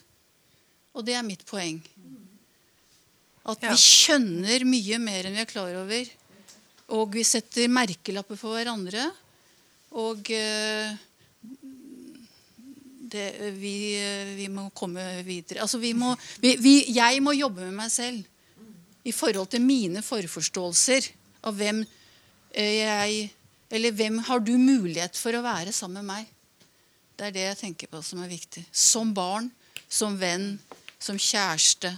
Og 0.94 1.06
det 1.06 1.16
er 1.18 1.26
mitt 1.26 1.46
poeng. 1.50 1.80
At 3.50 3.64
vi 3.66 3.76
skjønner 3.80 4.64
mye 4.68 5.00
mer 5.04 5.28
enn 5.28 5.36
vi 5.36 5.44
er 5.44 5.50
klar 5.50 5.74
over. 5.82 6.12
Og 6.94 7.16
vi 7.18 7.26
setter 7.28 7.72
merkelapper 7.72 8.40
for 8.40 8.56
hverandre. 8.56 9.08
Og 10.00 10.30
uh, 10.30 10.94
det, 13.14 13.28
vi, 13.58 13.76
vi, 14.38 14.48
må 14.54 14.70
komme 14.76 15.04
videre. 15.26 15.62
Altså, 15.66 15.82
vi 15.82 15.94
må, 15.98 16.14
vi, 16.42 16.78
jeg 16.94 17.22
må 17.26 17.36
jobbe 17.38 17.68
med 17.68 17.78
meg 17.84 17.92
selv 17.94 18.24
i 19.04 19.12
forhold 19.12 19.52
til 19.52 19.64
mine 19.66 20.02
forforståelser 20.06 21.10
av 21.50 21.58
hvem 21.60 21.82
eh, 21.84 22.76
jeg 22.80 23.24
Eller 23.74 23.92
hvem 23.98 24.20
har 24.28 24.40
du 24.40 24.54
mulighet 24.54 25.18
for 25.18 25.34
å 25.34 25.42
være 25.42 25.72
sammen 25.74 26.06
med 26.06 26.14
meg? 26.14 26.33
Det 27.24 27.30
er 27.30 27.36
det 27.38 27.44
jeg 27.46 27.58
tenker 27.62 27.88
på 27.88 28.02
som 28.04 28.20
er 28.20 28.28
viktig. 28.28 28.66
Som 28.76 29.14
barn, 29.16 29.46
som 29.88 30.18
venn, 30.20 30.58
som 31.00 31.16
kjæreste, 31.16 31.94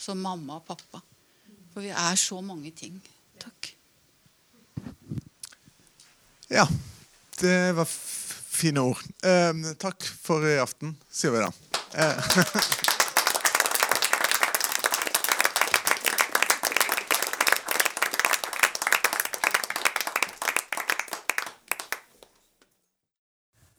som 0.00 0.16
mamma 0.24 0.56
og 0.56 0.64
pappa. 0.70 1.02
For 1.74 1.84
vi 1.84 1.90
er 1.92 2.16
så 2.16 2.38
mange 2.40 2.70
ting. 2.72 2.96
Takk. 3.42 3.68
Ja. 6.48 6.64
Det 7.36 7.74
var 7.76 7.84
f- 7.84 8.40
fine 8.54 8.80
ord. 8.88 9.04
Eh, 9.26 9.74
takk 9.82 10.06
for 10.24 10.46
i 10.48 10.56
aften, 10.62 10.94
sier 11.12 11.34
vi 11.34 11.42
da. 11.44 11.50
Eh, 11.98 12.32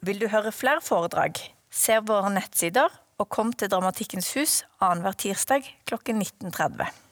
Vil 0.05 0.19
du 0.21 0.27
høre 0.29 0.51
flere 0.53 0.83
foredrag? 0.85 1.39
Se 1.73 1.95
våre 2.05 2.29
nettsider 2.29 2.93
og 3.17 3.29
kom 3.33 3.53
til 3.57 3.71
Dramatikkens 3.71 4.27
hus 4.35 4.59
annenhver 4.77 5.15
tirsdag 5.17 5.65
klokken 5.89 6.21
19.30. 6.21 7.04